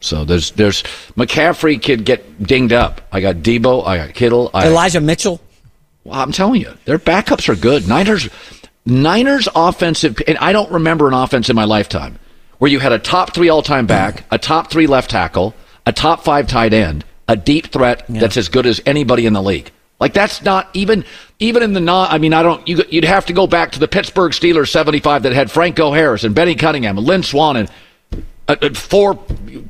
So 0.00 0.24
there's 0.24 0.50
there's 0.52 0.82
McCaffrey 1.16 1.82
could 1.82 2.04
get 2.04 2.42
dinged 2.42 2.72
up. 2.72 3.02
I 3.12 3.20
got 3.20 3.36
Deebo. 3.36 3.86
I 3.86 3.98
got 3.98 4.14
Kittle. 4.14 4.50
I, 4.54 4.66
Elijah 4.66 5.00
Mitchell. 5.00 5.40
Well, 6.04 6.18
I'm 6.18 6.32
telling 6.32 6.60
you, 6.60 6.72
their 6.86 6.98
backups 6.98 7.48
are 7.48 7.54
good. 7.54 7.86
Niners, 7.86 8.28
Niners 8.86 9.48
offensive, 9.54 10.18
and 10.26 10.38
I 10.38 10.52
don't 10.52 10.70
remember 10.72 11.06
an 11.06 11.14
offense 11.14 11.50
in 11.50 11.56
my 11.56 11.64
lifetime 11.64 12.18
where 12.58 12.70
you 12.70 12.78
had 12.78 12.92
a 12.92 12.98
top 12.98 13.34
three 13.34 13.48
all 13.48 13.62
time 13.62 13.86
back, 13.86 14.24
a 14.30 14.38
top 14.38 14.70
three 14.70 14.86
left 14.86 15.10
tackle, 15.10 15.54
a 15.86 15.92
top 15.92 16.24
five 16.24 16.46
tight 16.46 16.72
end, 16.72 17.04
a 17.28 17.36
deep 17.36 17.66
threat 17.68 18.04
yeah. 18.08 18.20
that's 18.20 18.36
as 18.36 18.48
good 18.48 18.66
as 18.66 18.80
anybody 18.86 19.26
in 19.26 19.32
the 19.32 19.42
league. 19.42 19.70
Like 20.00 20.14
that's 20.14 20.42
not 20.42 20.68
even 20.74 21.04
even 21.38 21.62
in 21.62 21.74
the 21.74 21.80
non. 21.80 22.08
I 22.10 22.18
mean, 22.18 22.32
I 22.32 22.42
don't. 22.42 22.66
You, 22.66 22.78
would 22.92 23.04
have 23.04 23.26
to 23.26 23.32
go 23.34 23.46
back 23.46 23.72
to 23.72 23.78
the 23.78 23.86
Pittsburgh 23.86 24.32
Steelers 24.32 24.68
'75 24.68 25.24
that 25.24 25.32
had 25.32 25.50
Franco 25.50 25.92
Harris 25.92 26.24
and 26.24 26.34
Benny 26.34 26.54
Cunningham 26.54 26.96
and 26.96 27.06
Lynn 27.06 27.22
Swann 27.22 27.56
and 27.56 27.70
uh, 28.48 28.56
uh, 28.62 28.70
four 28.74 29.14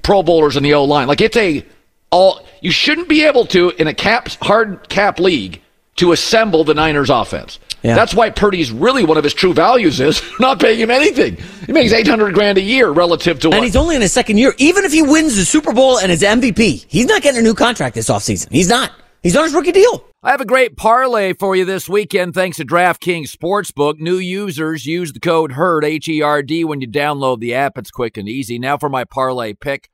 Pro 0.03 0.23
Bowlers 0.23 0.57
in 0.57 0.63
the 0.63 0.75
O 0.75 0.85
line. 0.85 1.09
Like 1.09 1.21
it's 1.21 1.37
a 1.37 1.65
all. 2.11 2.47
You 2.61 2.71
shouldn't 2.71 3.09
be 3.09 3.25
able 3.25 3.47
to 3.47 3.71
in 3.71 3.89
a 3.89 3.95
cap 3.95 4.29
hard 4.41 4.89
cap 4.89 5.19
league 5.19 5.61
to 5.97 6.13
assemble 6.13 6.63
the 6.63 6.75
Niners 6.75 7.11
offense. 7.11 7.59
Yeah. 7.83 7.95
That's 7.95 8.15
why 8.15 8.29
Purdy's 8.31 8.71
really 8.71 9.05
one 9.05 9.17
of 9.17 9.25
his 9.25 9.33
true 9.33 9.55
values 9.55 10.01
is 10.01 10.23
not 10.41 10.61
paying 10.61 10.79
him 10.79 10.91
anything. 10.91 11.39
He 11.67 11.73
makes 11.73 11.93
800 11.93 12.35
grand 12.35 12.59
a 12.59 12.61
year 12.61 12.91
relative 12.91 13.41
to 13.41 13.49
And 13.49 13.57
what? 13.57 13.65
he's 13.65 13.77
only 13.77 13.97
in 13.97 14.03
his 14.03 14.13
second 14.13 14.37
year. 14.37 14.55
Even 14.59 14.85
if 14.85 14.93
he 14.93 15.03
wins 15.03 15.37
the 15.37 15.47
Super 15.47 15.73
Bowl 15.73 15.99
and 15.99 16.13
is 16.13 16.21
MVP, 16.23 16.85
he's 16.89 17.07
not 17.07 17.23
getting 17.23 17.41
a 17.41 17.43
new 17.43 17.55
contract 17.55 17.95
this 17.95 18.11
offseason. 18.11 18.53
He's 18.53 18.69
not. 18.69 18.93
He's 19.23 19.37
on 19.37 19.45
his 19.45 19.53
rookie 19.53 19.73
deal. 19.73 20.07
I 20.23 20.31
have 20.31 20.41
a 20.41 20.47
great 20.47 20.79
parlay 20.79 21.35
for 21.35 21.55
you 21.55 21.67
this 21.67 21.91
weekend 21.91 22.33
thanks 22.33 22.57
to 22.57 22.65
DraftKings 22.65 23.31
Sportsbook. 23.31 23.99
New 23.99 24.17
users 24.17 24.87
use 24.87 25.13
the 25.13 25.21
code 25.21 25.53
HERD, 25.53 25.85
H 25.85 26.09
E 26.09 26.23
R 26.23 26.43
D, 26.43 26.65
when 26.65 26.81
you 26.81 26.89
download 26.89 27.41
the 27.41 27.53
app. 27.53 27.77
It's 27.77 27.91
quick 27.91 28.17
and 28.17 28.27
easy. 28.27 28.59
Now 28.59 28.79
for 28.79 28.89
my 28.89 29.05
parlay 29.05 29.53
pick. 29.53 29.91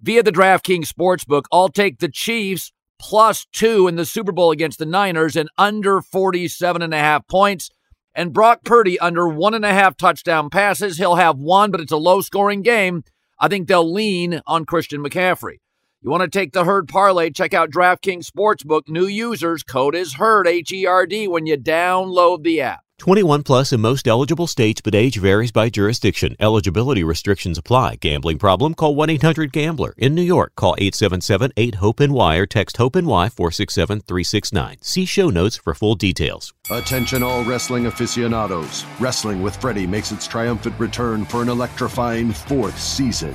Via 0.00 0.22
the 0.22 0.32
DraftKings 0.32 0.90
Sportsbook, 0.90 1.44
I'll 1.52 1.68
take 1.68 1.98
the 1.98 2.08
Chiefs 2.08 2.72
plus 2.98 3.46
two 3.52 3.86
in 3.86 3.96
the 3.96 4.06
Super 4.06 4.32
Bowl 4.32 4.50
against 4.50 4.78
the 4.78 4.86
Niners 4.86 5.36
and 5.36 5.50
under 5.58 6.00
47 6.00 6.80
and 6.80 6.94
a 6.94 6.98
half 6.98 7.28
points. 7.28 7.68
And 8.14 8.32
Brock 8.32 8.64
Purdy 8.64 8.98
under 8.98 9.28
one 9.28 9.52
and 9.52 9.64
a 9.66 9.74
half 9.74 9.94
touchdown 9.94 10.48
passes. 10.48 10.96
He'll 10.96 11.16
have 11.16 11.36
one, 11.36 11.70
but 11.70 11.80
it's 11.80 11.92
a 11.92 11.98
low 11.98 12.22
scoring 12.22 12.62
game. 12.62 13.04
I 13.38 13.48
think 13.48 13.68
they'll 13.68 13.92
lean 13.92 14.40
on 14.46 14.64
Christian 14.64 15.02
McCaffrey. 15.02 15.56
You 16.04 16.10
want 16.10 16.20
to 16.22 16.28
take 16.28 16.52
the 16.52 16.64
herd 16.64 16.86
parlay? 16.86 17.30
Check 17.30 17.54
out 17.54 17.70
DraftKings 17.70 18.30
Sportsbook. 18.30 18.90
New 18.90 19.06
users, 19.06 19.62
code 19.62 19.94
is 19.94 20.12
herd, 20.12 20.46
H 20.46 20.70
E 20.70 20.84
R 20.84 21.06
D, 21.06 21.26
when 21.26 21.46
you 21.46 21.56
download 21.56 22.42
the 22.42 22.60
app. 22.60 22.84
21 22.98 23.42
plus 23.42 23.72
in 23.72 23.80
most 23.80 24.06
eligible 24.06 24.46
states, 24.46 24.82
but 24.82 24.94
age 24.94 25.16
varies 25.16 25.50
by 25.50 25.70
jurisdiction. 25.70 26.36
Eligibility 26.38 27.02
restrictions 27.02 27.56
apply. 27.56 27.96
Gambling 27.96 28.38
problem? 28.38 28.74
Call 28.74 28.94
1 28.94 29.08
800 29.08 29.50
Gambler. 29.50 29.94
In 29.96 30.14
New 30.14 30.20
York, 30.20 30.54
call 30.56 30.74
877 30.76 31.52
8 31.56 31.76
HOPE 31.76 32.00
NY 32.00 32.36
or 32.36 32.44
text 32.44 32.76
HOPE 32.76 32.96
NY 32.96 33.30
467 33.30 34.00
369. 34.00 34.76
See 34.82 35.06
show 35.06 35.30
notes 35.30 35.56
for 35.56 35.72
full 35.72 35.94
details. 35.94 36.52
Attention, 36.70 37.22
all 37.22 37.44
wrestling 37.44 37.86
aficionados. 37.86 38.84
Wrestling 39.00 39.40
with 39.40 39.56
Freddie 39.56 39.86
makes 39.86 40.12
its 40.12 40.26
triumphant 40.26 40.78
return 40.78 41.24
for 41.24 41.40
an 41.40 41.48
electrifying 41.48 42.30
fourth 42.30 42.78
season. 42.78 43.34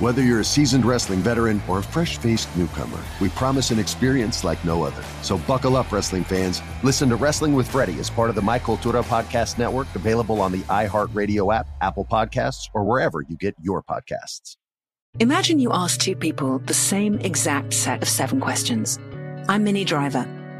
Whether 0.00 0.22
you're 0.22 0.40
a 0.40 0.44
seasoned 0.44 0.84
wrestling 0.84 1.20
veteran 1.20 1.62
or 1.68 1.78
a 1.78 1.82
fresh 1.82 2.18
faced 2.18 2.48
newcomer, 2.56 2.98
we 3.20 3.28
promise 3.28 3.70
an 3.70 3.78
experience 3.78 4.42
like 4.42 4.62
no 4.64 4.82
other. 4.82 5.04
So 5.22 5.38
buckle 5.38 5.76
up, 5.76 5.92
wrestling 5.92 6.24
fans. 6.24 6.60
Listen 6.82 7.08
to 7.10 7.16
Wrestling 7.16 7.54
with 7.54 7.68
Freddie 7.68 8.00
as 8.00 8.10
part 8.10 8.28
of 8.28 8.34
the 8.34 8.42
My 8.42 8.58
Cultura 8.58 9.04
Podcast 9.04 9.56
Network, 9.56 9.86
available 9.94 10.40
on 10.40 10.50
the 10.50 10.62
iHeartRadio 10.62 11.54
app, 11.54 11.68
Apple 11.80 12.04
Podcasts, 12.04 12.68
or 12.74 12.82
wherever 12.82 13.22
you 13.28 13.36
get 13.36 13.54
your 13.62 13.84
podcasts. 13.84 14.56
Imagine 15.20 15.60
you 15.60 15.70
ask 15.72 16.00
two 16.00 16.16
people 16.16 16.58
the 16.58 16.74
same 16.74 17.20
exact 17.20 17.72
set 17.72 18.02
of 18.02 18.08
seven 18.08 18.40
questions. 18.40 18.98
I'm 19.48 19.62
Minnie 19.62 19.84
Driver. 19.84 20.28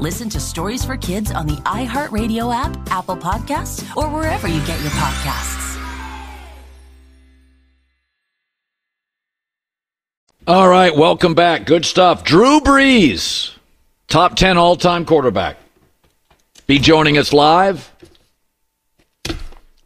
Listen 0.00 0.30
to 0.30 0.40
Stories 0.40 0.82
for 0.82 0.96
Kids 0.96 1.30
on 1.30 1.46
the 1.46 1.56
iHeartRadio 1.56 2.54
app, 2.54 2.74
Apple 2.90 3.18
Podcasts, 3.18 3.94
or 3.94 4.08
wherever 4.08 4.48
you 4.48 4.64
get 4.64 4.80
your 4.80 4.90
podcasts. 4.92 5.78
All 10.46 10.70
right, 10.70 10.96
welcome 10.96 11.34
back. 11.34 11.66
Good 11.66 11.84
stuff. 11.84 12.24
Drew 12.24 12.60
Brees, 12.60 13.52
top 14.08 14.36
10 14.36 14.56
all 14.56 14.74
time 14.74 15.04
quarterback, 15.04 15.58
be 16.66 16.78
joining 16.78 17.18
us 17.18 17.34
live 17.34 17.92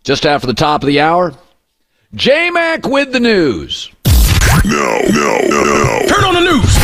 just 0.04 0.24
after 0.24 0.46
the 0.46 0.54
top 0.54 0.84
of 0.84 0.86
the 0.86 1.00
hour. 1.00 1.34
J 2.14 2.50
Mac 2.50 2.86
with 2.86 3.10
the 3.10 3.18
news. 3.18 3.90
No, 4.64 5.00
no, 5.10 5.38
no. 5.48 6.02
Turn 6.06 6.22
on 6.22 6.34
the 6.34 6.52
news. 6.52 6.74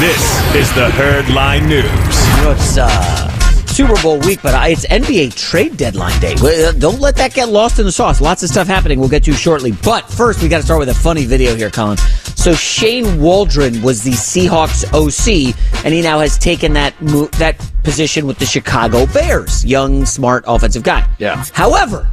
This 0.00 0.54
is 0.54 0.74
the 0.74 0.90
Herd 0.90 1.30
Line 1.30 1.66
News. 1.66 2.13
Know, 2.42 2.50
it's 2.52 2.76
uh, 2.76 3.28
Super 3.66 4.00
Bowl 4.02 4.18
week, 4.20 4.40
but 4.42 4.54
uh, 4.54 4.64
it's 4.68 4.86
NBA 4.86 5.34
trade 5.34 5.76
deadline 5.78 6.18
day. 6.20 6.34
Well, 6.40 6.68
uh, 6.68 6.72
Don't 6.72 7.00
let 7.00 7.16
that 7.16 7.32
get 7.32 7.48
lost 7.48 7.78
in 7.78 7.86
the 7.86 7.92
sauce. 7.92 8.20
Lots 8.20 8.42
of 8.42 8.50
stuff 8.50 8.66
happening. 8.66 9.00
We'll 9.00 9.08
get 9.08 9.24
to 9.24 9.32
shortly. 9.32 9.72
But 9.72 10.08
first, 10.10 10.42
we 10.42 10.48
got 10.48 10.58
to 10.58 10.62
start 10.64 10.78
with 10.80 10.90
a 10.90 10.94
funny 10.94 11.24
video 11.24 11.54
here, 11.54 11.70
Colin. 11.70 11.96
So 11.96 12.52
Shane 12.54 13.20
Waldron 13.20 13.80
was 13.80 14.02
the 14.02 14.10
Seahawks 14.10 14.84
OC, 14.92 15.56
and 15.84 15.94
he 15.94 16.02
now 16.02 16.20
has 16.20 16.36
taken 16.36 16.74
that 16.74 17.00
mo- 17.00 17.28
that 17.38 17.58
position 17.82 18.26
with 18.26 18.38
the 18.38 18.44
Chicago 18.46 19.06
Bears. 19.06 19.64
Young, 19.64 20.04
smart, 20.04 20.44
offensive 20.46 20.82
guy. 20.82 21.08
Yeah. 21.18 21.42
However, 21.54 22.06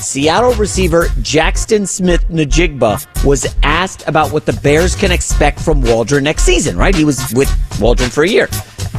Seattle 0.00 0.52
receiver 0.54 1.04
Jaxon 1.20 1.86
Smith 1.86 2.26
Njigba 2.28 3.24
was 3.24 3.54
asked 3.62 4.06
about 4.08 4.32
what 4.32 4.46
the 4.46 4.52
Bears 4.54 4.94
can 4.94 5.12
expect 5.12 5.60
from 5.60 5.82
Waldron 5.82 6.24
next 6.24 6.44
season, 6.44 6.76
right? 6.76 6.94
He 6.94 7.04
was 7.04 7.32
with 7.34 7.50
Waldron 7.80 8.10
for 8.10 8.24
a 8.24 8.28
year. 8.28 8.48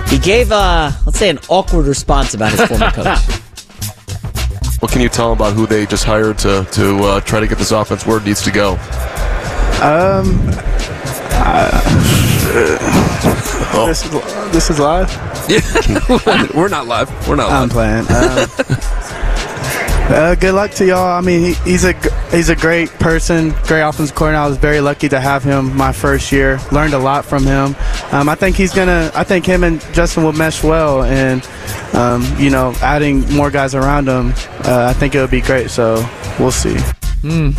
He 0.08 0.18
gave, 0.20 0.52
uh, 0.52 0.92
let's 1.06 1.18
say, 1.18 1.30
an 1.30 1.40
awkward 1.50 1.88
response 1.88 2.34
about 2.34 2.52
his 2.52 2.62
former 2.66 2.92
coach. 2.92 3.20
What 4.82 4.92
can 4.92 5.02
you 5.02 5.10
tell 5.10 5.30
them 5.30 5.38
about 5.38 5.54
who 5.54 5.68
they 5.68 5.86
just 5.86 6.06
hired 6.06 6.40
to 6.40 6.68
to 6.72 7.04
uh, 7.04 7.20
try 7.22 7.40
to 7.40 7.46
get 7.46 7.60
this 7.60 7.70
offense 7.72 8.04
where 8.08 8.18
it 8.18 8.26
needs 8.26 8.42
to 8.42 8.50
go? 8.50 8.72
Um, 9.80 10.40
uh, 11.38 11.82
this, 13.86 14.04
is, 14.04 14.12
this 14.52 14.70
is 14.72 14.80
live. 14.80 15.08
Yeah. 15.48 15.62
We're 16.56 16.68
not 16.68 16.88
live. 16.88 17.12
We're 17.28 17.36
not 17.36 17.52
I'm 17.52 17.70
live. 17.70 17.72
playing. 17.72 18.06
Uh, 18.10 18.48
uh, 20.12 20.36
good 20.36 20.54
luck 20.54 20.72
to 20.72 20.86
y'all. 20.86 21.18
I 21.18 21.22
mean, 21.22 21.42
he, 21.42 21.54
he's 21.70 21.84
a 21.86 21.94
g- 21.94 22.10
he's 22.32 22.50
a 22.50 22.56
great 22.56 22.90
person, 23.00 23.50
great 23.64 23.82
offensive 23.82 24.16
coordinator. 24.16 24.44
I 24.44 24.48
was 24.48 24.58
very 24.58 24.82
lucky 24.82 25.08
to 25.10 25.20
have 25.20 25.44
him 25.44 25.76
my 25.76 25.92
first 25.92 26.32
year. 26.32 26.60
Learned 26.72 26.94
a 26.94 27.00
lot 27.00 27.24
from 27.26 27.44
him. 27.46 27.76
Um, 28.12 28.28
I 28.30 28.36
think 28.36 28.56
he's 28.56 28.74
gonna. 28.74 29.12
I 29.16 29.24
think 29.24 29.46
him 29.46 29.64
and 29.64 29.80
Justin 29.94 30.24
will 30.24 30.34
mesh 30.34 30.64
well, 30.64 31.04
and 31.04 31.48
um, 31.94 32.26
you 32.38 32.50
know, 32.50 32.74
adding 32.82 33.22
more 33.34 33.50
guys 33.52 33.74
around 33.76 34.08
him, 34.08 34.34
uh, 34.66 34.88
I 34.90 34.94
think 34.94 35.16
it 35.16 35.22
would 35.22 35.32
be 35.32 35.42
great. 35.42 35.70
So 35.72 35.96
we'll 36.40 36.52
see. 36.52 36.78
Hmm. 37.22 37.52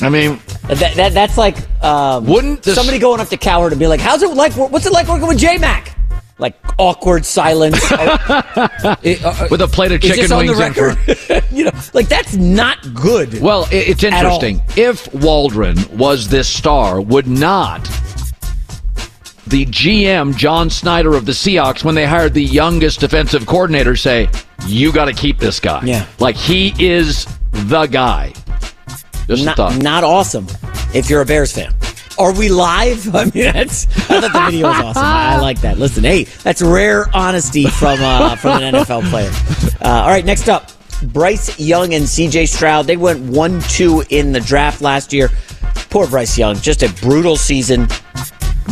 I 0.00 0.08
mean, 0.10 0.38
that, 0.68 0.94
that 0.94 1.12
that's 1.12 1.36
like 1.36 1.56
um, 1.84 2.24
wouldn't 2.24 2.62
this- 2.62 2.76
somebody 2.76 2.98
going 2.98 3.20
up 3.20 3.28
to 3.28 3.36
Cowherd 3.36 3.72
and 3.72 3.80
be 3.80 3.86
like, 3.88 4.00
"How's 4.00 4.22
it 4.22 4.32
like? 4.34 4.52
What's 4.54 4.86
it 4.86 4.92
like 4.92 5.08
working 5.08 5.26
with 5.26 5.38
J 5.38 5.58
Mac?" 5.58 5.97
Like 6.40 6.54
awkward 6.78 7.26
silence 7.26 7.80
Oh, 7.90 8.94
it- 9.02 9.24
uh, 9.24 9.48
with 9.50 9.60
a 9.60 9.66
plate 9.68 9.90
of 9.92 10.00
chicken 10.00 10.18
this 10.22 10.30
on 10.30 10.46
the 10.46 10.52
wings 10.52 10.60
in 10.64 10.72
front. 10.74 11.08
record? 11.08 11.44
you 11.52 11.64
know, 11.64 11.72
like 11.94 12.08
that's 12.08 12.34
not 12.36 12.94
good. 12.94 13.40
Well, 13.40 13.64
i- 13.72 13.74
it's 13.74 14.04
interesting. 14.04 14.62
If 14.76 15.12
Waldron 15.14 15.76
was 15.98 16.28
this 16.28 16.48
star, 16.48 17.00
would 17.00 17.26
not 17.26 17.82
the 19.48 19.64
GM 19.66 20.36
John 20.36 20.68
Schneider 20.68 21.14
of 21.14 21.24
the 21.24 21.32
Seahawks, 21.32 21.82
when 21.82 21.94
they 21.94 22.04
hired 22.04 22.34
the 22.34 22.44
youngest 22.44 23.00
defensive 23.00 23.46
coordinator, 23.46 23.96
say, 23.96 24.28
"You 24.66 24.92
got 24.92 25.06
to 25.06 25.12
keep 25.14 25.38
this 25.38 25.58
guy"? 25.58 25.82
Yeah. 25.84 26.06
like 26.18 26.36
he 26.36 26.74
is 26.78 27.26
the 27.50 27.86
guy. 27.86 28.32
Just 29.26 29.44
not, 29.44 29.56
thought. 29.56 29.82
not 29.82 30.04
awesome 30.04 30.46
if 30.94 31.08
you're 31.10 31.22
a 31.22 31.26
Bears 31.26 31.52
fan. 31.52 31.74
Are 32.18 32.32
we 32.32 32.48
live? 32.48 33.14
I 33.14 33.24
mean, 33.26 33.52
that's, 33.52 33.86
I 33.86 34.20
thought 34.20 34.32
the 34.32 34.50
video 34.50 34.66
was 34.66 34.76
awesome. 34.80 35.02
I, 35.02 35.34
I 35.34 35.40
like 35.40 35.60
that. 35.60 35.78
Listen, 35.78 36.04
hey, 36.04 36.24
that's 36.24 36.60
rare 36.60 37.06
honesty 37.14 37.66
from 37.66 38.00
uh, 38.02 38.36
from 38.36 38.62
an 38.62 38.74
NFL 38.74 39.08
player. 39.10 39.30
Uh, 39.80 40.02
all 40.02 40.08
right, 40.08 40.24
next 40.24 40.48
up, 40.48 40.70
Bryce 41.04 41.58
Young 41.58 41.94
and 41.94 42.04
CJ 42.04 42.48
Stroud. 42.48 42.86
They 42.86 42.96
went 42.96 43.20
1 43.20 43.60
2 43.62 44.04
in 44.10 44.32
the 44.32 44.40
draft 44.40 44.80
last 44.80 45.12
year. 45.12 45.30
Poor 45.90 46.06
Bryce 46.06 46.36
Young, 46.36 46.56
just 46.56 46.82
a 46.82 46.92
brutal 47.00 47.36
season. 47.36 47.88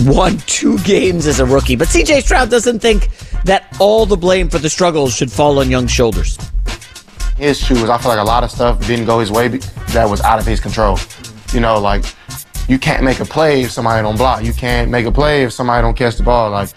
Won 0.04 0.36
two 0.46 0.78
games 0.80 1.26
as 1.26 1.40
a 1.40 1.46
rookie. 1.46 1.76
But 1.76 1.88
CJ 1.88 2.22
Stroud 2.22 2.50
doesn't 2.50 2.80
think 2.80 3.08
that 3.44 3.74
all 3.80 4.04
the 4.04 4.16
blame 4.16 4.50
for 4.50 4.58
the 4.58 4.68
struggles 4.68 5.14
should 5.14 5.32
fall 5.32 5.58
on 5.58 5.70
Young's 5.70 5.90
shoulders. 5.90 6.36
His 7.38 7.58
shoes, 7.58 7.88
I 7.88 7.96
feel 7.98 8.10
like 8.10 8.18
a 8.18 8.24
lot 8.24 8.44
of 8.44 8.50
stuff 8.50 8.84
didn't 8.86 9.06
go 9.06 9.20
his 9.20 9.30
way 9.30 9.48
that 9.48 10.08
was 10.08 10.20
out 10.20 10.38
of 10.38 10.46
his 10.46 10.60
control. 10.60 10.98
You 11.52 11.60
know, 11.60 11.78
like 11.78 12.04
you 12.68 12.78
can't 12.78 13.04
make 13.04 13.20
a 13.20 13.24
play 13.24 13.62
if 13.62 13.70
somebody 13.70 14.02
don't 14.02 14.16
block. 14.16 14.44
You 14.44 14.52
can't 14.52 14.90
make 14.90 15.06
a 15.06 15.12
play 15.12 15.44
if 15.44 15.52
somebody 15.52 15.82
don't 15.82 15.96
catch 15.96 16.16
the 16.16 16.22
ball. 16.22 16.50
Like, 16.50 16.70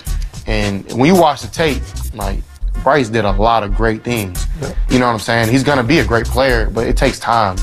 and 0.46 0.90
when 0.94 1.08
you 1.08 1.20
watch 1.20 1.42
the 1.42 1.48
tape, 1.48 1.82
like 2.14 2.40
Bryce 2.84 3.10
did 3.10 3.26
a 3.26 3.32
lot 3.32 3.64
of 3.64 3.76
great 3.76 4.04
things. 4.04 4.46
You 4.90 5.00
know 5.00 5.08
what 5.08 5.14
I'm 5.14 5.20
saying? 5.20 5.50
He's 5.50 5.64
gonna 5.64 5.84
be 5.84 6.00
a 6.00 6.06
great 6.06 6.26
player, 6.26 6.70
but 6.70 6.88
it 6.88 6.96
takes 6.96 7.20
time. 7.20 7.58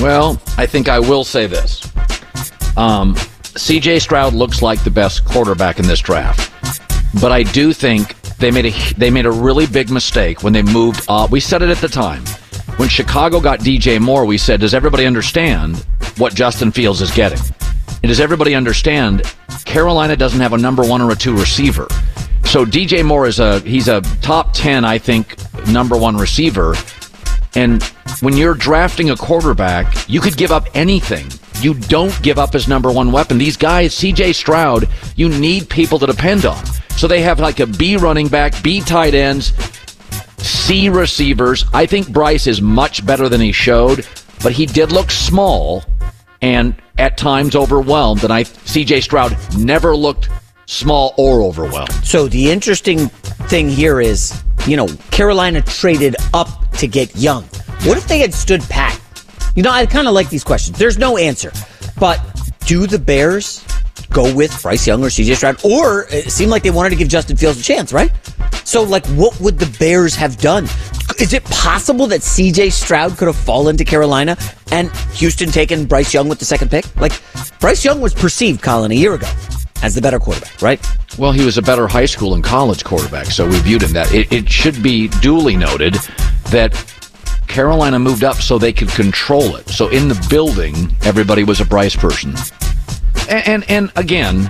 Well, 0.00 0.40
I 0.56 0.66
think 0.66 0.88
I 0.88 1.00
will 1.00 1.24
say 1.24 1.46
this. 1.46 1.84
Um, 2.76 3.14
CJ 3.16 4.00
Stroud 4.00 4.34
looks 4.34 4.62
like 4.62 4.82
the 4.84 4.90
best 4.90 5.24
quarterback 5.24 5.80
in 5.80 5.86
this 5.88 5.98
draft, 5.98 6.52
but 7.20 7.32
I 7.32 7.42
do 7.42 7.72
think 7.72 8.14
they 8.38 8.52
made 8.52 8.66
a 8.66 8.94
they 8.94 9.10
made 9.10 9.26
a 9.26 9.32
really 9.32 9.66
big 9.66 9.90
mistake 9.90 10.44
when 10.44 10.52
they 10.52 10.62
moved 10.62 11.04
up. 11.08 11.30
We 11.30 11.40
said 11.40 11.62
it 11.62 11.70
at 11.70 11.78
the 11.78 11.88
time 11.88 12.22
when 12.78 12.88
Chicago 12.88 13.40
got 13.40 13.60
DJ 13.60 14.00
Moore. 14.00 14.24
We 14.24 14.38
said, 14.38 14.60
"Does 14.60 14.74
everybody 14.74 15.06
understand 15.06 15.84
what 16.16 16.34
Justin 16.34 16.72
Fields 16.72 17.02
is 17.02 17.10
getting?" 17.10 17.40
And 18.02 18.08
does 18.08 18.20
everybody 18.20 18.54
understand 18.54 19.22
Carolina 19.64 20.16
doesn't 20.16 20.40
have 20.40 20.52
a 20.52 20.58
number 20.58 20.82
one 20.82 21.02
or 21.02 21.10
a 21.10 21.16
two 21.16 21.36
receiver? 21.36 21.86
So 22.44 22.64
DJ 22.64 23.04
Moore 23.04 23.26
is 23.26 23.40
a 23.40 23.60
he's 23.60 23.88
a 23.88 24.00
top 24.22 24.52
ten, 24.54 24.84
I 24.84 24.98
think, 24.98 25.36
number 25.68 25.96
one 25.96 26.16
receiver. 26.16 26.74
And 27.54 27.82
when 28.20 28.36
you're 28.36 28.54
drafting 28.54 29.10
a 29.10 29.16
quarterback, 29.16 30.08
you 30.08 30.20
could 30.20 30.36
give 30.36 30.50
up 30.50 30.68
anything. 30.74 31.26
You 31.60 31.74
don't 31.74 32.16
give 32.22 32.38
up 32.38 32.52
his 32.52 32.68
number 32.68 32.92
one 32.92 33.10
weapon. 33.10 33.36
These 33.36 33.56
guys, 33.56 33.94
CJ 33.94 34.34
Stroud, 34.34 34.88
you 35.16 35.28
need 35.28 35.68
people 35.68 35.98
to 35.98 36.06
depend 36.06 36.46
on. 36.46 36.64
So 36.96 37.08
they 37.08 37.20
have 37.22 37.40
like 37.40 37.60
a 37.60 37.66
B 37.66 37.96
running 37.96 38.28
back, 38.28 38.62
B 38.62 38.80
tight 38.80 39.14
ends, 39.14 39.52
C 40.38 40.88
receivers. 40.88 41.64
I 41.72 41.86
think 41.86 42.12
Bryce 42.12 42.46
is 42.46 42.60
much 42.62 43.04
better 43.04 43.28
than 43.28 43.40
he 43.40 43.52
showed, 43.52 44.06
but 44.42 44.52
he 44.52 44.66
did 44.66 44.92
look 44.92 45.10
small 45.10 45.84
and 46.40 46.74
at 46.98 47.16
times 47.16 47.56
overwhelmed. 47.56 48.24
And 48.24 48.32
I 48.32 48.44
CJ 48.44 49.02
Stroud 49.02 49.36
never 49.58 49.96
looked 49.96 50.28
small 50.66 51.14
or 51.16 51.42
overwhelmed. 51.42 51.92
So 52.04 52.28
the 52.28 52.50
interesting 52.50 53.08
thing 53.48 53.68
here 53.68 54.00
is, 54.00 54.42
you 54.66 54.76
know, 54.76 54.88
Carolina 55.10 55.62
traded 55.62 56.16
up 56.34 56.70
to 56.72 56.86
get 56.86 57.14
Young. 57.16 57.44
What 57.84 57.96
if 57.96 58.06
they 58.06 58.18
had 58.18 58.34
stood 58.34 58.62
pat? 58.62 59.00
You 59.56 59.62
know, 59.62 59.70
I 59.70 59.86
kind 59.86 60.06
of 60.06 60.14
like 60.14 60.28
these 60.28 60.44
questions. 60.44 60.78
There's 60.78 60.98
no 60.98 61.16
answer. 61.16 61.52
But 61.98 62.20
do 62.66 62.86
the 62.86 62.98
Bears 62.98 63.64
go 64.10 64.34
with 64.34 64.62
Bryce 64.62 64.86
Young 64.86 65.02
or 65.02 65.08
CJ 65.08 65.36
Stroud? 65.36 65.64
Or 65.64 66.06
it 66.10 66.30
seemed 66.30 66.50
like 66.50 66.62
they 66.62 66.70
wanted 66.70 66.90
to 66.90 66.96
give 66.96 67.08
Justin 67.08 67.36
Fields 67.36 67.60
a 67.60 67.62
chance, 67.62 67.92
right? 67.92 68.10
So, 68.64 68.82
like, 68.82 69.06
what 69.08 69.38
would 69.40 69.58
the 69.58 69.78
Bears 69.78 70.14
have 70.16 70.36
done? 70.36 70.64
Is 71.18 71.32
it 71.32 71.44
possible 71.44 72.06
that 72.08 72.20
CJ 72.20 72.70
Stroud 72.72 73.16
could 73.16 73.26
have 73.26 73.36
fallen 73.36 73.76
to 73.76 73.84
Carolina 73.84 74.36
and 74.70 74.94
Houston 75.14 75.50
taken 75.50 75.86
Bryce 75.86 76.12
Young 76.12 76.28
with 76.28 76.38
the 76.38 76.44
second 76.44 76.70
pick? 76.70 76.84
Like, 77.00 77.12
Bryce 77.60 77.84
Young 77.84 78.00
was 78.00 78.14
perceived, 78.14 78.62
Colin, 78.62 78.92
a 78.92 78.94
year 78.94 79.14
ago 79.14 79.28
as 79.82 79.94
the 79.94 80.00
better 80.00 80.18
quarterback, 80.18 80.60
right? 80.60 80.86
Well, 81.18 81.32
he 81.32 81.44
was 81.44 81.56
a 81.58 81.62
better 81.62 81.86
high 81.86 82.06
school 82.06 82.34
and 82.34 82.42
college 82.42 82.84
quarterback, 82.84 83.26
so 83.26 83.46
we 83.46 83.58
viewed 83.60 83.82
him 83.82 83.92
that. 83.92 84.12
It, 84.12 84.32
it 84.32 84.50
should 84.50 84.82
be 84.82 85.08
duly 85.20 85.56
noted 85.56 85.94
that 86.50 86.74
Carolina 87.46 87.98
moved 87.98 88.24
up 88.24 88.36
so 88.36 88.58
they 88.58 88.72
could 88.72 88.88
control 88.88 89.56
it. 89.56 89.68
So 89.68 89.88
in 89.88 90.08
the 90.08 90.26
building, 90.28 90.94
everybody 91.02 91.44
was 91.44 91.60
a 91.60 91.64
Bryce 91.64 91.96
person. 91.96 92.34
And, 93.28 93.46
and, 93.48 93.70
and 93.70 93.92
again, 93.96 94.48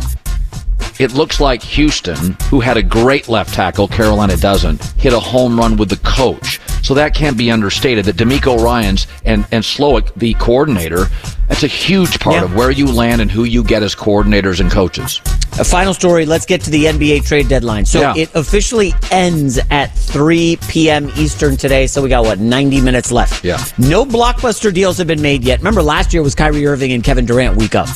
it 0.99 1.12
looks 1.12 1.41
like 1.41 1.62
Houston, 1.62 2.37
who 2.51 2.61
had 2.61 2.77
a 2.77 2.83
great 2.83 3.29
left 3.29 3.55
tackle, 3.55 3.87
Carolina 3.88 4.37
doesn't, 4.37 4.83
hit 4.97 5.12
a 5.12 5.21
home 5.21 5.59
run 5.59 5.77
with 5.77 5.88
the 5.91 5.97
coach. 5.99 6.61
So 6.83 6.95
that 6.95 7.14
can't 7.14 7.37
be 7.37 7.51
understated. 7.51 8.05
That 8.07 8.17
DeMeco 8.17 8.62
Ryans 8.62 9.07
and 9.25 9.45
and 9.53 9.62
Slowik, 9.62 10.14
the 10.14 10.35
coordinator, 10.35 11.07
that's 11.49 11.62
a 11.62 11.67
huge 11.67 12.19
part 12.21 12.37
Yeah. 12.37 12.45
of 12.45 12.55
where 12.55 12.71
you 12.71 12.87
land 12.87 13.21
and 13.21 13.31
who 13.31 13.45
you 13.45 13.62
get 13.62 13.83
as 13.83 13.95
coordinators 13.95 14.61
and 14.61 14.71
coaches. 14.71 15.21
A 15.59 15.64
final 15.64 15.93
story. 15.93 16.25
Let's 16.25 16.47
get 16.47 16.61
to 16.62 16.71
the 16.71 16.85
NBA 16.87 17.27
trade 17.27 17.49
deadline. 17.49 17.85
So 17.85 18.01
Yeah. 18.01 18.14
it 18.17 18.35
officially 18.35 18.95
ends 19.11 19.59
at 19.71 19.87
3 19.97 20.57
p.m. 20.69 21.11
Eastern 21.17 21.57
today. 21.57 21.87
So 21.88 22.01
we 22.03 22.09
got 22.09 22.25
what 22.25 22.38
90 22.38 22.81
minutes 22.81 23.11
left. 23.12 23.45
Yeah. 23.45 23.62
No 23.77 24.07
blockbuster 24.07 24.73
deals 24.73 24.97
have 24.99 25.09
been 25.09 25.21
made 25.23 25.43
yet. 25.45 25.59
Remember 25.59 25.83
last 25.83 26.14
year 26.14 26.23
was 26.23 26.35
Kyrie 26.35 26.67
Irving 26.67 26.93
and 26.93 27.03
Kevin 27.05 27.27
Durant 27.27 27.57
week 27.57 27.75
up, 27.75 27.88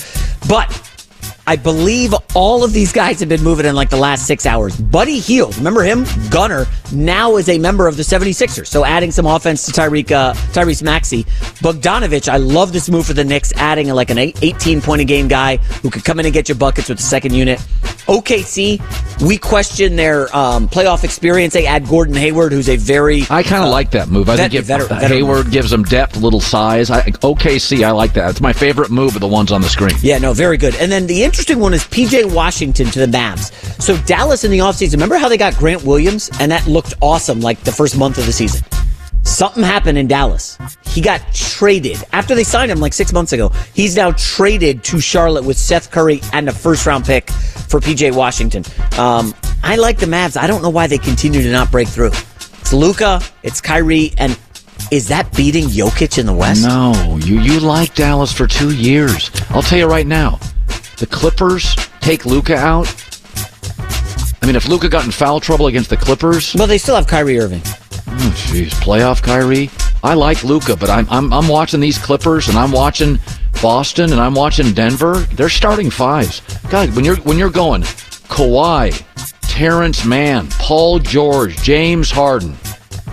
but. 0.49 0.92
I 1.47 1.57
believe 1.57 2.15
all 2.35 2.63
of 2.63 2.73
these 2.73 2.93
guys 2.93 3.19
have 3.21 3.29
been 3.29 3.43
moving 3.43 3.67
in 3.67 3.75
like 3.75 3.91
the 3.91 3.97
last 3.97 4.27
six 4.27 4.47
hours. 4.47 4.77
Buddy 4.81 5.19
Hield, 5.19 5.57
remember 5.57 5.83
him? 5.83 6.05
Gunner, 6.31 6.67
now 6.93 7.37
is 7.37 7.49
a 7.49 7.59
member 7.59 7.89
of 7.89 7.97
the 7.97 8.05
76ers. 8.05 8.69
So 8.69 8.85
adding 8.85 9.11
some 9.11 9.27
offense 9.27 9.67
to 9.67 9.73
Tyreek, 9.73 10.13
uh, 10.13 10.35
Tyrese 10.53 10.83
Maxey. 10.85 11.25
Bogdanovich, 11.63 12.29
I 12.29 12.37
love 12.37 12.73
this 12.73 12.89
move 12.89 13.07
for 13.07 13.13
the 13.13 13.25
Knicks, 13.25 13.53
adding 13.57 13.89
like 13.89 14.11
an 14.11 14.19
18 14.19 14.81
point 14.81 15.01
a 15.01 15.05
game 15.05 15.27
guy 15.27 15.57
who 15.57 15.91
could 15.91 16.05
come 16.05 16.21
in 16.21 16.27
and 16.27 16.33
get 16.33 16.49
your 16.49 16.57
buckets 16.57 16.89
with 16.89 16.99
the 16.99 17.05
second 17.05 17.35
unit. 17.35 17.59
OKC, 18.07 18.81
we 19.27 19.39
question 19.39 19.95
their 19.97 20.35
um, 20.37 20.69
playoff 20.69 21.05
experience. 21.05 21.55
They 21.55 21.67
add 21.67 21.87
Gordon 21.87 22.15
Hayward, 22.17 22.53
who's 22.53 22.69
a 22.69 22.77
very. 22.77 23.23
I 23.31 23.43
kind 23.43 23.63
of 23.65 23.71
like 23.71 23.93
that 23.93 24.09
move. 24.09 24.29
I 24.29 24.37
vet- 24.37 24.51
think 24.51 24.63
it, 24.63 24.67
veteran- 24.67 24.89
veteran 24.89 25.13
Hayward 25.13 25.51
gives 25.51 25.71
them 25.71 25.85
depth, 25.85 26.17
little 26.17 26.41
size. 26.41 26.91
I, 26.91 27.03
OKC, 27.03 27.85
I 27.85 27.93
like 27.93 28.13
that. 28.15 28.31
It's 28.31 28.41
my 28.41 28.53
favorite 28.53 28.91
move 28.91 29.15
of 29.15 29.21
the 29.21 29.29
ones 29.29 29.53
on 29.53 29.61
the 29.61 29.69
screen. 29.69 29.95
Yeah, 30.03 30.19
no, 30.19 30.33
very 30.33 30.57
good. 30.57 30.75
And 30.77 30.91
then 30.91 31.07
the 31.07 31.23
interesting 31.33 31.61
one 31.61 31.73
is 31.73 31.83
PJ 31.85 32.35
Washington 32.35 32.89
to 32.89 32.99
the 32.99 33.07
Mavs. 33.07 33.55
So 33.81 33.97
Dallas 34.03 34.45
in 34.45 34.51
the 34.51 34.59
offseason, 34.59 34.93
remember 34.93 35.17
how 35.17 35.31
they 35.31 35.39
got 35.39 35.57
Grant 35.57 35.83
Williams? 35.83 36.31
And 36.41 36.53
that 36.53 36.67
looked 36.67 36.93
awesome 37.01 37.41
like 37.41 37.59
the 37.61 37.73
first 37.73 37.97
month 37.97 38.19
of 38.19 38.27
the 38.27 38.33
season. 38.35 38.63
Something 39.23 39.63
happened 39.63 39.97
in 39.97 40.07
Dallas. 40.09 40.59
He 40.85 41.01
got 41.01 41.23
traded 41.33 41.97
after 42.13 42.35
they 42.35 42.45
signed 42.45 42.71
him 42.71 42.81
like 42.81 42.93
six 42.93 43.15
months 43.15 43.33
ago. 43.33 43.49
He's 43.73 43.97
now 43.97 44.11
traded 44.13 44.85
to 44.85 45.01
Charlotte 45.01 45.45
with 45.45 45.57
Seth 45.57 45.91
Curry 45.91 46.21
and 46.35 46.51
a 46.51 46.53
first 46.53 46.85
round 46.85 47.07
pick 47.07 47.31
for 47.31 47.81
PJ 47.81 48.15
Washington. 48.15 48.63
Um, 48.99 49.35
I 49.63 49.77
like 49.77 49.97
the 49.97 50.07
Mavs. 50.07 50.37
I 50.37 50.47
don't 50.47 50.61
know 50.61 50.69
why 50.69 50.87
they 50.87 50.99
continue 50.99 51.41
to 51.43 51.51
not 51.51 51.71
break 51.71 51.89
through. 51.89 52.11
It's 52.61 52.75
Luka, 52.75 53.23
it's 53.43 53.63
Kyrie, 53.63 54.13
and 54.19 54.39
is 54.91 55.09
that 55.09 55.35
beating 55.35 55.65
Jokic 55.65 56.19
in 56.19 56.27
the 56.27 56.35
West? 56.35 56.63
No, 56.63 57.19
you 57.23 57.41
you 57.41 57.59
like 57.59 57.95
Dallas 57.95 58.35
for 58.35 58.47
two 58.47 58.75
years. 58.77 59.31
I'll 59.49 59.63
tell 59.63 59.79
you 59.79 59.87
right 59.87 60.07
now, 60.07 60.39
the 61.03 61.09
Clippers 61.09 61.75
take 61.99 62.25
Luka 62.25 62.55
out. 62.55 62.87
I 64.41 64.47
mean, 64.47 64.55
if 64.55 64.69
Luka 64.69 64.89
got 64.89 65.05
in 65.05 65.11
foul 65.11 65.41
trouble 65.41 65.67
against 65.67 65.91
the 65.91 65.97
Clippers, 65.97 66.55
well, 66.55 66.69
they 66.69 66.79
still 66.79 66.95
have 66.95 67.09
Kyrie 67.09 67.41
Irving. 67.41 67.61
Oh, 67.65 68.35
jeez, 68.47 68.71
playoff 68.75 69.21
Kyrie. 69.21 69.69
I 70.05 70.15
like 70.15 70.45
Luka, 70.45 70.77
but 70.77 70.91
I'm 70.91 71.09
I'm 71.11 71.33
I'm 71.33 71.49
watching 71.49 71.81
these 71.81 71.99
Clippers 71.99 72.49
and 72.49 72.57
I'm 72.57 72.71
watching 72.71 73.19
Boston 73.61 74.13
and 74.13 74.21
I'm 74.21 74.35
watching 74.35 74.73
Denver. 74.75 75.15
They're 75.35 75.49
starting 75.49 75.91
fives. 75.91 76.41
God, 76.71 76.95
when 76.95 77.05
you're 77.05 77.17
when 77.17 77.37
you're 77.37 77.51
going 77.51 77.83
Kawhi, 77.83 79.03
Terance 79.49 80.05
Mann, 80.05 80.47
Paul 80.51 81.01
George, 81.01 81.57
James 81.65 82.13
Harden. 82.13 82.57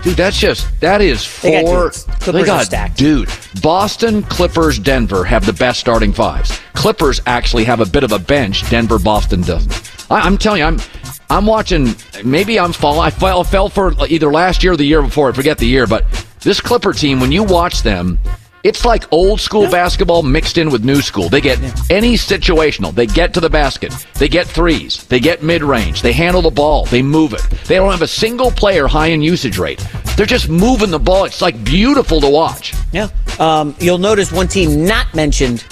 Dude, 0.03 0.15
that's 0.15 0.39
just 0.39 0.79
that 0.79 1.01
is 1.01 1.25
four. 1.25 1.49
They 1.51 1.63
got 1.63 1.67
four. 1.67 1.89
dudes. 1.89 2.03
Clippers 2.19 2.49
are 2.49 2.63
stacked. 2.63 2.97
Dude, 2.97 3.29
Boston, 3.61 4.23
Clippers, 4.23 4.79
Denver 4.79 5.25
have 5.25 5.45
the 5.45 5.53
best 5.53 5.79
starting 5.79 6.13
fives. 6.13 6.57
Clippers 6.73 7.19
actually 7.25 7.65
have 7.65 7.81
a 7.81 7.85
bit 7.85 8.03
of 8.03 8.13
a 8.13 8.19
bench. 8.19 8.67
Denver, 8.69 8.97
Boston 8.97 9.41
doesn't. 9.41 10.09
I, 10.09 10.21
I'm 10.21 10.37
telling 10.37 10.59
you, 10.59 10.65
I'm 10.65 10.79
I'm 11.29 11.45
watching. 11.45 11.95
Maybe 12.23 12.59
I'm 12.59 12.71
fall. 12.71 12.99
I 12.99 13.09
fell 13.09 13.43
fell 13.43 13.67
for 13.67 13.93
either 14.07 14.31
last 14.31 14.63
year 14.63 14.73
or 14.73 14.77
the 14.77 14.85
year 14.85 15.01
before. 15.01 15.29
I 15.29 15.33
forget 15.33 15.57
the 15.57 15.67
year, 15.67 15.85
but 15.85 16.05
this 16.39 16.61
Clipper 16.61 16.93
team, 16.93 17.19
when 17.19 17.31
you 17.31 17.43
watch 17.43 17.83
them. 17.83 18.17
It's 18.63 18.83
like 18.83 19.11
old 19.13 19.39
school 19.39 19.69
basketball 19.71 20.21
mixed 20.21 20.57
in 20.57 20.69
with 20.69 20.83
new 20.83 21.01
school. 21.01 21.29
They 21.29 21.39
get 21.39 21.59
any 21.89 22.15
situational. 22.15 22.93
They 22.93 23.05
get 23.05 23.33
to 23.35 23.39
the 23.39 23.49
basket. 23.49 23.93
They 24.15 24.27
get 24.27 24.47
threes. 24.47 25.05
They 25.05 25.21
get 25.21 25.41
mid 25.41 25.63
range. 25.63 26.01
They 26.01 26.11
handle 26.11 26.41
the 26.41 26.49
ball. 26.51 26.85
They 26.85 27.01
move 27.01 27.33
it. 27.33 27.41
They 27.67 27.75
don't 27.75 27.91
have 27.91 28.01
a 28.01 28.07
single 28.07 28.51
player 28.51 28.87
high 28.87 29.07
in 29.07 29.21
usage 29.21 29.57
rate. 29.57 29.85
They're 30.17 30.25
just 30.25 30.49
moving 30.49 30.91
the 30.91 30.99
ball. 30.99 31.23
It's 31.23 31.41
like 31.41 31.63
beautiful 31.63 32.19
to 32.19 32.29
watch. 32.29 32.73
Yeah. 32.91 33.07
Um, 33.39 33.75
you'll 33.79 33.97
notice 33.97 34.29
one 34.31 34.49
team 34.49 34.85
not 34.85 35.13
mentioned 35.15 35.63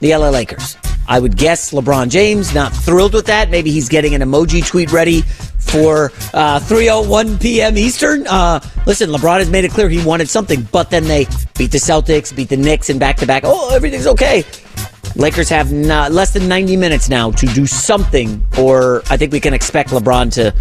the 0.00 0.16
LA 0.16 0.30
Lakers. 0.30 0.76
I 1.08 1.18
would 1.18 1.36
guess 1.36 1.72
LeBron 1.72 2.08
James 2.10 2.54
not 2.54 2.72
thrilled 2.72 3.14
with 3.14 3.26
that. 3.26 3.50
Maybe 3.50 3.70
he's 3.70 3.88
getting 3.88 4.14
an 4.14 4.22
emoji 4.22 4.66
tweet 4.66 4.92
ready 4.92 5.22
for 5.58 6.06
uh, 6.34 6.60
3:01 6.60 7.40
p.m. 7.40 7.78
Eastern. 7.78 8.26
Uh, 8.26 8.60
listen, 8.86 9.10
LeBron 9.10 9.38
has 9.38 9.50
made 9.50 9.64
it 9.64 9.70
clear 9.70 9.88
he 9.88 10.04
wanted 10.04 10.28
something, 10.28 10.66
but 10.72 10.90
then 10.90 11.04
they 11.04 11.26
beat 11.56 11.72
the 11.72 11.78
Celtics, 11.78 12.34
beat 12.34 12.48
the 12.48 12.56
Knicks, 12.56 12.90
and 12.90 13.00
back 13.00 13.16
to 13.16 13.26
back. 13.26 13.42
Oh, 13.44 13.74
everything's 13.74 14.06
okay. 14.06 14.44
Lakers 15.14 15.48
have 15.50 15.72
not, 15.72 16.10
less 16.10 16.32
than 16.32 16.48
90 16.48 16.76
minutes 16.76 17.08
now 17.08 17.30
to 17.32 17.46
do 17.46 17.66
something, 17.66 18.44
or 18.58 19.02
I 19.10 19.16
think 19.16 19.32
we 19.32 19.40
can 19.40 19.52
expect 19.52 19.90
LeBron 19.90 20.32
to 20.34 20.54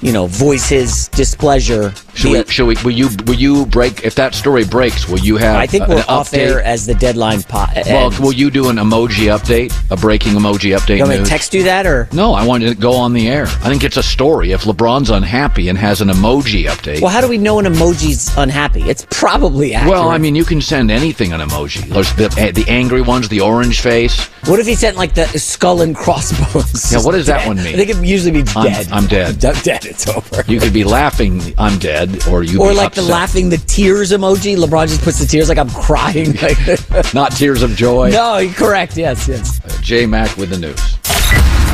you 0.00 0.12
know, 0.12 0.26
voice 0.26 0.68
his 0.68 1.08
displeasure. 1.08 1.92
Should 2.14 2.32
we, 2.32 2.44
should 2.52 2.66
we, 2.66 2.76
will 2.84 2.90
you, 2.90 3.08
will 3.26 3.34
you 3.34 3.66
break, 3.66 4.04
if 4.04 4.14
that 4.16 4.34
story 4.34 4.64
breaks, 4.64 5.08
will 5.08 5.18
you 5.20 5.36
have 5.36 5.56
I 5.56 5.66
think 5.66 5.86
we're 5.88 6.04
off 6.08 6.30
update? 6.30 6.38
air 6.38 6.62
as 6.62 6.86
the 6.86 6.94
deadline 6.94 7.42
pot. 7.42 7.72
Well, 7.86 8.10
will 8.20 8.32
you 8.32 8.50
do 8.50 8.68
an 8.70 8.76
emoji 8.76 9.26
update, 9.36 9.72
a 9.90 9.96
breaking 9.96 10.32
emoji 10.32 10.76
update? 10.76 10.96
You 10.98 11.04
want 11.04 11.18
me 11.18 11.24
to 11.24 11.30
text 11.30 11.54
you 11.54 11.64
that 11.64 11.86
or? 11.86 12.08
No, 12.12 12.34
I 12.34 12.44
want 12.46 12.64
it 12.64 12.68
to 12.70 12.74
go 12.74 12.92
on 12.92 13.12
the 13.12 13.28
air. 13.28 13.44
I 13.46 13.68
think 13.68 13.84
it's 13.84 13.96
a 13.96 14.02
story. 14.02 14.52
If 14.52 14.62
LeBron's 14.64 15.10
unhappy 15.10 15.68
and 15.68 15.78
has 15.78 16.00
an 16.00 16.08
emoji 16.08 16.64
update. 16.68 17.00
Well, 17.00 17.10
how 17.10 17.20
do 17.20 17.28
we 17.28 17.38
know 17.38 17.58
an 17.58 17.66
emoji's 17.66 18.36
unhappy? 18.36 18.82
It's 18.82 19.06
probably 19.10 19.74
accurate. 19.74 19.92
Well, 19.92 20.08
I 20.08 20.18
mean, 20.18 20.34
you 20.34 20.44
can 20.44 20.60
send 20.60 20.90
anything 20.90 21.32
an 21.32 21.40
emoji. 21.40 21.82
There's 21.88 22.12
the, 22.14 22.34
eh, 22.40 22.50
the 22.52 22.64
angry 22.68 23.02
ones, 23.02 23.28
the 23.28 23.40
orange 23.40 23.80
face. 23.80 24.26
What 24.46 24.58
if 24.60 24.66
he 24.66 24.74
sent 24.74 24.96
like 24.96 25.14
the 25.14 25.26
skull 25.38 25.82
and 25.82 25.94
crossbones? 25.94 26.92
Yeah, 26.92 27.02
what 27.04 27.12
does 27.12 27.26
that 27.26 27.46
one 27.46 27.56
mean? 27.64 27.74
I 27.74 27.76
think 27.76 27.90
it 27.90 28.04
usually 28.04 28.32
means 28.32 28.54
I'm- 28.56 28.66
dead. 28.66 28.88
I'm 28.90 29.06
dead. 29.06 29.44
I'm 29.44 29.54
dead. 29.62 29.87
It's 29.88 30.06
over. 30.08 30.42
You 30.46 30.60
could 30.60 30.72
be 30.72 30.84
laughing, 30.84 31.40
I'm 31.58 31.78
dead, 31.78 32.26
or 32.28 32.42
you 32.42 32.60
or 32.60 32.70
be 32.70 32.76
like 32.76 32.94
the 32.94 33.02
laughing, 33.02 33.48
the 33.48 33.56
tears 33.58 34.12
emoji. 34.12 34.56
LeBron 34.56 34.88
just 34.88 35.02
puts 35.02 35.18
the 35.18 35.26
tears 35.26 35.48
like 35.48 35.58
I'm 35.58 35.70
crying. 35.70 36.34
Like, 36.34 37.14
Not 37.14 37.32
tears 37.32 37.62
of 37.62 37.70
joy. 37.74 38.10
no, 38.10 38.38
you're 38.38 38.52
correct. 38.52 38.96
Yes, 38.96 39.26
yes. 39.26 39.60
J 39.80 40.06
Mac 40.06 40.36
with 40.36 40.50
the 40.50 40.58
news. 40.58 40.98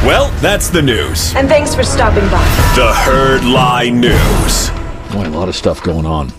Well, 0.04 0.30
that's 0.40 0.68
the 0.68 0.82
news. 0.82 1.34
And 1.34 1.48
thanks 1.48 1.74
for 1.74 1.82
stopping 1.82 2.24
by. 2.30 2.44
The 2.76 2.92
Herd 2.94 3.44
Lie 3.44 3.90
News. 3.90 4.70
Boy, 5.12 5.26
a 5.28 5.34
lot 5.36 5.48
of 5.48 5.54
stuff 5.56 5.82
going 5.82 6.06
on. 6.06 6.30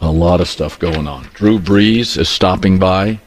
A 0.00 0.10
lot 0.10 0.40
of 0.40 0.48
stuff 0.48 0.78
going 0.78 1.08
on. 1.08 1.24
Drew 1.34 1.58
Brees 1.58 2.16
is 2.18 2.28
stopping 2.28 2.78
by 2.78 3.18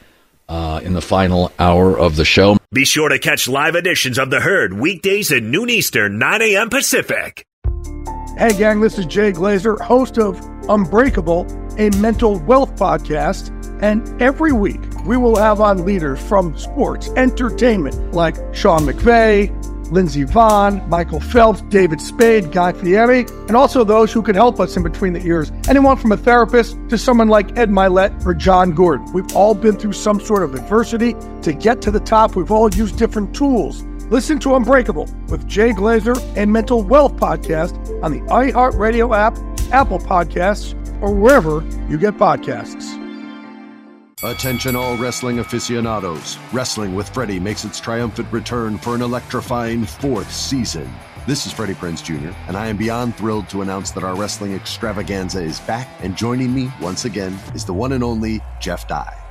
uh, 0.48 0.80
in 0.82 0.94
the 0.94 1.00
final 1.02 1.52
hour 1.58 1.98
of 1.98 2.16
the 2.16 2.24
show. 2.24 2.56
Be 2.72 2.84
sure 2.84 3.08
to 3.08 3.18
catch 3.18 3.48
live 3.48 3.74
editions 3.74 4.18
of 4.18 4.30
The 4.30 4.40
Herd 4.40 4.74
weekdays 4.74 5.32
at 5.32 5.42
noon 5.42 5.68
Eastern, 5.70 6.18
9 6.18 6.42
a.m. 6.42 6.70
Pacific. 6.70 7.44
Hey, 8.38 8.56
gang, 8.56 8.80
this 8.80 8.96
is 9.00 9.06
Jay 9.06 9.32
Glazer, 9.32 9.80
host 9.80 10.16
of 10.16 10.38
Unbreakable, 10.68 11.44
a 11.76 11.90
mental 11.96 12.38
wealth 12.38 12.76
podcast. 12.76 13.50
And 13.82 14.22
every 14.22 14.52
week, 14.52 14.80
we 15.04 15.16
will 15.16 15.34
have 15.34 15.60
on 15.60 15.84
leaders 15.84 16.20
from 16.20 16.56
sports, 16.56 17.08
entertainment, 17.16 18.14
like 18.14 18.36
Sean 18.54 18.82
McVay, 18.82 19.50
Lindsey 19.90 20.24
Vonn, 20.24 20.86
Michael 20.86 21.18
Phelps, 21.18 21.62
David 21.62 22.00
Spade, 22.00 22.52
Guy 22.52 22.74
Fieri, 22.74 23.26
and 23.48 23.56
also 23.56 23.82
those 23.82 24.12
who 24.12 24.22
can 24.22 24.36
help 24.36 24.60
us 24.60 24.76
in 24.76 24.84
between 24.84 25.14
the 25.14 25.26
ears. 25.26 25.50
Anyone 25.68 25.96
from 25.96 26.12
a 26.12 26.16
therapist 26.16 26.76
to 26.90 26.96
someone 26.96 27.26
like 27.26 27.58
Ed 27.58 27.70
Mylett 27.70 28.24
or 28.24 28.34
Jon 28.34 28.70
Gordon. 28.70 29.12
We've 29.12 29.34
all 29.34 29.56
been 29.56 29.76
through 29.76 29.94
some 29.94 30.20
sort 30.20 30.44
of 30.44 30.54
adversity. 30.54 31.16
To 31.42 31.52
get 31.52 31.82
to 31.82 31.90
the 31.90 31.98
top, 31.98 32.36
we've 32.36 32.52
all 32.52 32.72
used 32.72 32.98
different 32.98 33.34
tools. 33.34 33.82
Listen 34.10 34.38
to 34.38 34.54
Unbreakable 34.54 35.06
with 35.28 35.46
Jay 35.46 35.70
Glazer 35.72 36.18
and 36.34 36.50
Mental 36.50 36.82
Wealth 36.82 37.16
Podcast 37.16 38.02
on 38.02 38.10
the 38.10 38.20
iHeartRadio 38.32 39.14
app, 39.14 39.36
Apple 39.70 39.98
Podcasts, 39.98 40.72
or 41.02 41.14
wherever 41.14 41.62
you 41.90 41.98
get 41.98 42.14
podcasts. 42.14 42.96
Attention, 44.22 44.74
all 44.74 44.96
wrestling 44.96 45.40
aficionados. 45.40 46.38
Wrestling 46.54 46.94
with 46.94 47.08
Freddie 47.10 47.38
makes 47.38 47.66
its 47.66 47.78
triumphant 47.78 48.32
return 48.32 48.78
for 48.78 48.94
an 48.94 49.02
electrifying 49.02 49.84
fourth 49.84 50.32
season. 50.32 50.90
This 51.26 51.44
is 51.44 51.52
Freddie 51.52 51.74
Prinz 51.74 52.00
Jr., 52.00 52.30
and 52.46 52.56
I 52.56 52.68
am 52.68 52.78
beyond 52.78 53.14
thrilled 53.14 53.50
to 53.50 53.60
announce 53.60 53.90
that 53.90 54.04
our 54.04 54.16
wrestling 54.16 54.54
extravaganza 54.54 55.42
is 55.42 55.60
back, 55.60 55.86
and 56.00 56.16
joining 56.16 56.54
me 56.54 56.72
once 56.80 57.04
again 57.04 57.38
is 57.54 57.66
the 57.66 57.74
one 57.74 57.92
and 57.92 58.02
only 58.02 58.40
Jeff 58.58 58.88
Dye. 58.88 59.27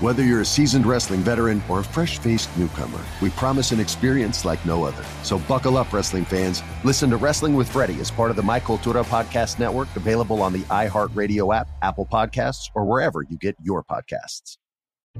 Whether 0.00 0.22
you're 0.22 0.42
a 0.42 0.44
seasoned 0.44 0.84
wrestling 0.84 1.20
veteran 1.20 1.62
or 1.70 1.80
a 1.80 1.84
fresh 1.84 2.18
faced 2.18 2.54
newcomer, 2.58 3.00
we 3.22 3.30
promise 3.30 3.72
an 3.72 3.80
experience 3.80 4.44
like 4.44 4.64
no 4.66 4.84
other. 4.84 5.02
So 5.22 5.38
buckle 5.38 5.78
up, 5.78 5.90
wrestling 5.90 6.26
fans. 6.26 6.62
Listen 6.84 7.08
to 7.08 7.16
Wrestling 7.16 7.54
with 7.54 7.66
Freddie 7.66 7.98
as 8.00 8.10
part 8.10 8.28
of 8.28 8.36
the 8.36 8.42
My 8.42 8.60
Cultura 8.60 9.02
Podcast 9.04 9.58
Network, 9.58 9.88
available 9.96 10.42
on 10.42 10.52
the 10.52 10.64
iHeartRadio 10.64 11.56
app, 11.56 11.68
Apple 11.80 12.06
Podcasts, 12.12 12.68
or 12.74 12.84
wherever 12.84 13.22
you 13.22 13.38
get 13.38 13.56
your 13.62 13.82
podcasts. 13.84 14.58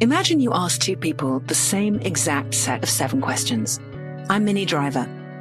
Imagine 0.02 0.40
you 0.40 0.52
ask 0.52 0.78
two 0.78 0.94
people 0.94 1.40
the 1.40 1.54
same 1.54 1.98
exact 2.00 2.52
set 2.52 2.82
of 2.82 2.90
seven 2.90 3.22
questions. 3.22 3.80
I'm 4.28 4.44
Minnie 4.44 4.66
Driver, 4.66 5.08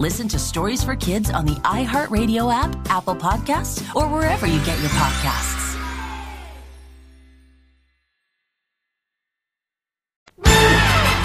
Listen 0.00 0.28
to 0.28 0.38
Stories 0.38 0.82
for 0.82 0.96
Kids 0.96 1.28
on 1.28 1.44
the 1.44 1.56
iHeartRadio 1.56 2.50
app, 2.50 2.74
Apple 2.88 3.14
Podcasts, 3.14 3.94
or 3.94 4.08
wherever 4.08 4.46
you 4.46 4.58
get 4.64 4.80
your 4.80 4.88
podcasts. 4.88 5.76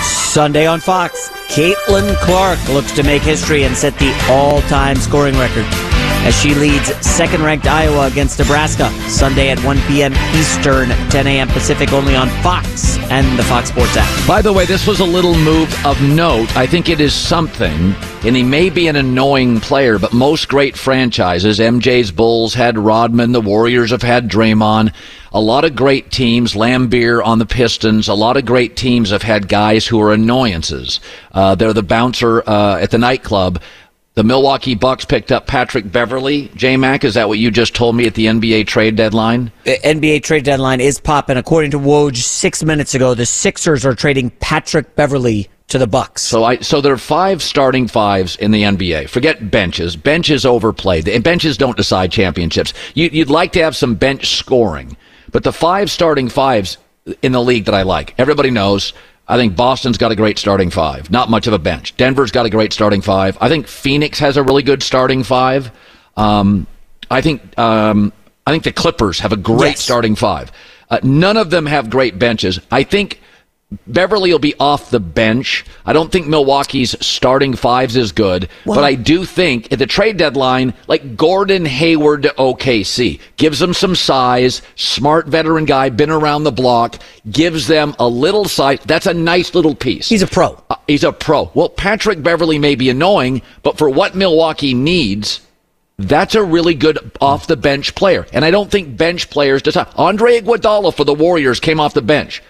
Sunday 0.04 0.68
on 0.68 0.82
Fox, 0.82 1.30
Caitlin 1.48 2.18
Clark 2.18 2.60
looks 2.68 2.92
to 2.92 3.04
make 3.04 3.22
history 3.22 3.64
and 3.64 3.78
set 3.78 3.98
the 3.98 4.14
all-time 4.30 4.98
scoring 4.98 5.38
record. 5.38 5.95
As 6.26 6.36
she 6.42 6.56
leads 6.56 6.88
second 7.06 7.44
ranked 7.44 7.68
Iowa 7.68 8.08
against 8.08 8.40
Nebraska 8.40 8.90
Sunday 9.08 9.50
at 9.50 9.60
1 9.64 9.78
p.m. 9.82 10.14
Eastern, 10.36 10.90
10 11.10 11.28
a.m. 11.28 11.48
Pacific, 11.48 11.94
only 11.94 12.16
on 12.16 12.30
Fox 12.42 12.98
and 13.10 13.38
the 13.38 13.44
Fox 13.44 13.70
Sports 13.70 13.96
app. 13.96 14.28
By 14.28 14.42
the 14.42 14.52
way, 14.52 14.66
this 14.66 14.88
was 14.88 15.00
a 15.00 15.06
little 15.06 15.36
move 15.36 15.74
of 15.86 16.02
note. 16.02 16.56
I 16.58 16.66
think 16.66 16.90
it 16.90 17.00
is 17.00 17.14
something, 17.14 17.94
and 18.24 18.36
he 18.36 18.42
may 18.44 18.72
be 18.72 18.88
an 18.88 18.96
annoying 18.96 19.60
player, 19.60 20.00
but 20.00 20.14
most 20.14 20.50
great 20.50 20.76
franchises, 20.76 21.60
MJ's 21.60 22.12
Bulls 22.12 22.56
had 22.56 22.78
Rodman, 22.78 23.32
the 23.32 23.42
Warriors 23.42 23.92
have 23.92 24.02
had 24.02 24.28
Draymond. 24.28 24.94
A 25.32 25.40
lot 25.40 25.66
of 25.66 25.76
great 25.76 26.12
teams, 26.12 26.54
Laimbeer 26.54 27.24
on 27.24 27.40
the 27.40 27.46
Pistons, 27.46 28.08
a 28.08 28.14
lot 28.14 28.38
of 28.38 28.46
great 28.46 28.76
teams 28.76 29.12
have 29.12 29.22
had 29.22 29.48
guys 29.48 29.86
who 29.86 30.02
are 30.02 30.14
annoyances. 30.14 31.02
Uh, 31.34 31.56
they're 31.56 31.74
the 31.74 31.84
bouncer 31.84 32.42
uh, 32.48 32.80
at 32.80 32.90
the 32.90 32.98
nightclub. 32.98 33.62
The 34.16 34.24
Milwaukee 34.24 34.76
Bucks 34.76 35.04
picked 35.04 35.34
up 35.34 35.46
Patrick 35.46 35.92
Beverley. 35.92 36.50
J 36.56 36.78
Mac, 36.78 37.04
is 37.04 37.16
that 37.16 37.28
what 37.28 37.38
you 37.38 37.52
just 37.52 37.76
told 37.76 37.98
me 37.98 38.08
at 38.08 38.14
the 38.14 38.28
NBA 38.28 38.66
trade 38.66 38.96
deadline? 38.96 39.52
The 39.66 39.78
NBA 39.80 40.24
trade 40.24 40.46
deadline 40.46 40.80
is 40.80 41.02
popping. 41.02 41.36
According 41.36 41.72
to 41.72 41.80
Woj 41.80 42.16
six 42.16 42.64
minutes 42.64 42.96
ago, 42.96 43.14
the 43.14 43.26
Sixers 43.26 43.86
are 43.86 43.94
trading 43.94 44.30
Patrick 44.40 44.96
Beverley 44.96 45.50
to 45.68 45.78
the 45.78 45.86
Bucks. 45.86 46.22
So 46.22 46.46
I 46.46 46.60
so 46.60 46.80
there 46.80 46.94
are 46.94 46.98
five 46.98 47.44
starting 47.44 47.90
fives 47.90 48.38
in 48.38 48.52
the 48.52 48.64
NBA. 48.64 49.10
Forget 49.10 49.52
benches. 49.52 49.98
Benches 49.98 50.46
overplayed. 50.46 51.10
And 51.10 51.22
benches 51.22 51.58
don't 51.58 51.76
decide 51.76 52.10
championships. 52.10 52.74
You, 52.94 53.10
you'd 53.12 53.30
like 53.30 53.52
to 53.52 53.64
have 53.64 53.76
some 53.76 53.96
bench 53.96 54.38
scoring, 54.38 54.96
but 55.34 55.44
the 55.44 55.52
five 55.52 55.92
starting 55.92 56.30
fives 56.30 56.78
in 57.22 57.34
the 57.34 57.44
league 57.44 57.66
that 57.66 57.76
I 57.76 57.82
like, 57.82 58.16
everybody 58.18 58.50
knows 58.50 58.94
I 59.28 59.38
think 59.38 59.56
Boston's 59.56 59.98
got 59.98 60.12
a 60.12 60.16
great 60.16 60.38
starting 60.38 60.70
five. 60.70 61.10
Not 61.10 61.30
much 61.30 61.48
of 61.48 61.54
a 61.54 61.60
bench. 61.60 61.96
Denver's 61.98 62.32
got 62.32 62.46
a 62.46 62.50
great 62.50 62.74
starting 62.74 63.02
five. 63.02 63.38
I 63.42 63.50
think 63.50 63.68
Phoenix 63.68 64.20
has 64.20 64.38
a 64.38 64.44
really 64.44 64.62
good 64.64 64.84
starting 64.84 65.24
five. 65.24 65.72
Um, 66.16 66.68
I 67.10 67.22
think 67.22 67.58
um, 67.58 68.14
I 68.46 68.52
think 68.52 68.64
the 68.64 68.72
Clippers 68.72 69.20
have 69.20 69.34
a 69.34 69.38
great 69.38 69.70
Yes. 69.72 69.82
starting 69.82 70.16
five. 70.16 70.52
Uh, 70.90 71.00
none 71.02 71.38
of 71.38 71.50
them 71.50 71.66
have 71.66 71.90
great 71.90 72.20
benches. 72.20 72.60
I 72.72 72.84
think 72.84 73.20
Beverley 73.88 74.32
will 74.32 74.40
be 74.40 74.56
off 74.60 74.90
the 74.90 75.00
bench. 75.00 75.66
I 75.86 75.94
don't 75.94 76.12
think 76.12 76.28
Milwaukee's 76.28 76.96
starting 77.06 77.56
fives 77.56 77.96
is 77.96 78.12
good, 78.12 78.50
but 78.66 78.84
I 78.84 78.96
do 78.96 79.26
think 79.26 79.72
at 79.72 79.80
the 79.80 79.86
trade 79.86 80.18
deadline, 80.18 80.74
like 80.88 81.16
Gordon 81.16 81.66
Hayward 81.66 82.24
to 82.24 82.30
OKC, 82.38 83.20
gives 83.38 83.60
them 83.60 83.74
some 83.74 83.96
size, 83.96 84.62
smart 84.76 85.28
veteran 85.28 85.66
guy, 85.66 85.90
been 85.90 86.10
around 86.10 86.44
the 86.44 86.52
block, 86.52 87.00
gives 87.30 87.68
them 87.68 87.96
a 88.00 88.08
little 88.08 88.46
size. 88.46 88.80
That's 88.86 89.08
a 89.08 89.14
nice 89.14 89.56
little 89.56 89.76
piece. 89.76 90.10
He's 90.10 90.22
a 90.22 90.28
pro. 90.28 90.62
Uh, 90.70 90.76
he's 90.88 91.04
a 91.04 91.12
pro. 91.12 91.52
Well, 91.54 91.70
Patrick 91.70 92.22
Beverley 92.22 92.60
may 92.60 92.76
be 92.76 92.90
annoying, 92.90 93.42
but 93.64 93.78
for 93.78 93.90
what 93.90 94.16
Milwaukee 94.16 94.74
needs, 94.74 95.42
that's 95.98 96.36
a 96.36 96.44
really 96.44 96.74
good 96.74 97.12
off 97.22 97.48
the 97.48 97.56
bench 97.56 97.96
player. 97.96 98.28
And 98.34 98.44
I 98.44 98.52
don't 98.52 98.70
think 98.70 98.98
bench 98.98 99.30
players 99.30 99.62
decide. 99.62 99.88
Andre 99.96 100.42
Iguodala 100.42 100.94
for 100.94 101.04
the 101.04 101.14
Warriors 101.14 101.60
came 101.60 101.80
off 101.80 101.94
the 101.94 102.02
bench. 102.02 102.42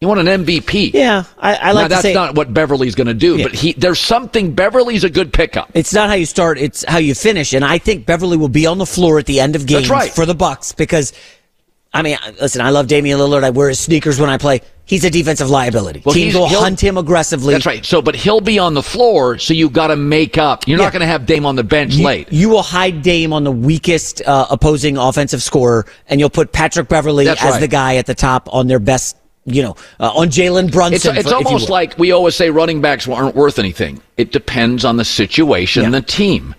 He 0.00 0.06
won 0.06 0.24
an 0.24 0.44
MVP. 0.44 0.92
Yeah, 0.94 1.24
I, 1.38 1.54
I 1.56 1.72
like 1.72 1.84
now, 1.84 1.88
that's 1.88 2.02
say 2.02 2.14
not 2.14 2.36
what 2.36 2.54
Beverley's 2.54 2.94
going 2.94 3.08
to 3.08 3.14
do, 3.14 3.36
Yeah. 3.36 3.44
but 3.46 3.54
he 3.54 3.72
there's 3.72 3.98
something. 3.98 4.54
Beverley's 4.54 5.02
a 5.02 5.10
good 5.10 5.32
pickup. 5.32 5.70
It's 5.74 5.92
not 5.92 6.08
how 6.08 6.14
you 6.14 6.26
start; 6.26 6.56
it's 6.58 6.84
how 6.86 6.98
you 6.98 7.14
finish. 7.16 7.52
And 7.52 7.64
I 7.64 7.78
think 7.78 8.06
Beverley 8.06 8.36
will 8.36 8.48
be 8.48 8.64
on 8.66 8.78
the 8.78 8.86
floor 8.86 9.18
at 9.18 9.26
the 9.26 9.40
end 9.40 9.56
of 9.56 9.66
games 9.66 9.90
right. 9.90 10.12
for 10.12 10.24
the 10.24 10.36
Bucks 10.36 10.70
because, 10.70 11.12
I 11.92 12.02
mean, 12.02 12.16
listen, 12.40 12.60
I 12.60 12.70
love 12.70 12.86
Damian 12.86 13.18
Lillard. 13.18 13.42
I 13.42 13.50
wear 13.50 13.70
his 13.70 13.80
sneakers 13.80 14.20
when 14.20 14.30
I 14.30 14.38
play. 14.38 14.60
He's 14.84 15.04
a 15.04 15.10
defensive 15.10 15.50
liability. 15.50 16.02
Well, 16.06 16.14
Teams 16.14 16.34
will 16.34 16.48
hunt 16.48 16.80
him 16.80 16.96
aggressively. 16.96 17.52
That's 17.54 17.66
right. 17.66 17.84
So, 17.84 18.00
but 18.00 18.14
he'll 18.14 18.40
be 18.40 18.58
on 18.60 18.72
the 18.74 18.82
floor, 18.84 19.36
so 19.36 19.52
you 19.52 19.68
got 19.68 19.88
to 19.88 19.96
make 19.96 20.38
up. 20.38 20.66
You're 20.68 20.78
Yeah. 20.78 20.84
not 20.84 20.92
going 20.92 21.00
to 21.00 21.06
have 21.06 21.26
Dame 21.26 21.44
on 21.44 21.56
the 21.56 21.64
bench 21.64 21.94
You, 21.96 22.06
late. 22.06 22.32
you 22.32 22.48
will 22.48 22.62
hide 22.62 23.02
Dame 23.02 23.32
on 23.34 23.42
the 23.44 23.52
weakest 23.52 24.22
uh, 24.22 24.46
opposing 24.48 24.96
offensive 24.96 25.42
scorer, 25.42 25.84
and 26.06 26.20
you'll 26.20 26.30
put 26.30 26.52
Patrick 26.52 26.88
Beverley 26.88 27.24
That's 27.26 27.42
as 27.42 27.50
right. 27.54 27.60
the 27.60 27.68
guy 27.68 27.96
at 27.96 28.06
the 28.06 28.14
top 28.14 28.48
on 28.54 28.68
their 28.68 28.78
best. 28.78 29.16
You 29.48 29.62
know, 29.62 29.76
uh, 30.00 30.12
on 30.14 30.28
Jalen 30.28 30.72
Brunson. 30.72 31.16
It's, 31.16 31.26
it's 31.26 31.30
for- 31.30 31.36
almost 31.36 31.68
like 31.68 31.98
we 31.98 32.12
always 32.12 32.34
say 32.34 32.50
running 32.50 32.80
backs 32.80 33.08
aren't 33.08 33.34
worth 33.34 33.58
anything. 33.58 34.00
It 34.16 34.32
depends 34.32 34.84
on 34.84 34.96
the 34.96 35.04
situation 35.04 35.84
and 35.84 35.94
the 35.94 36.02
team. 36.02 36.54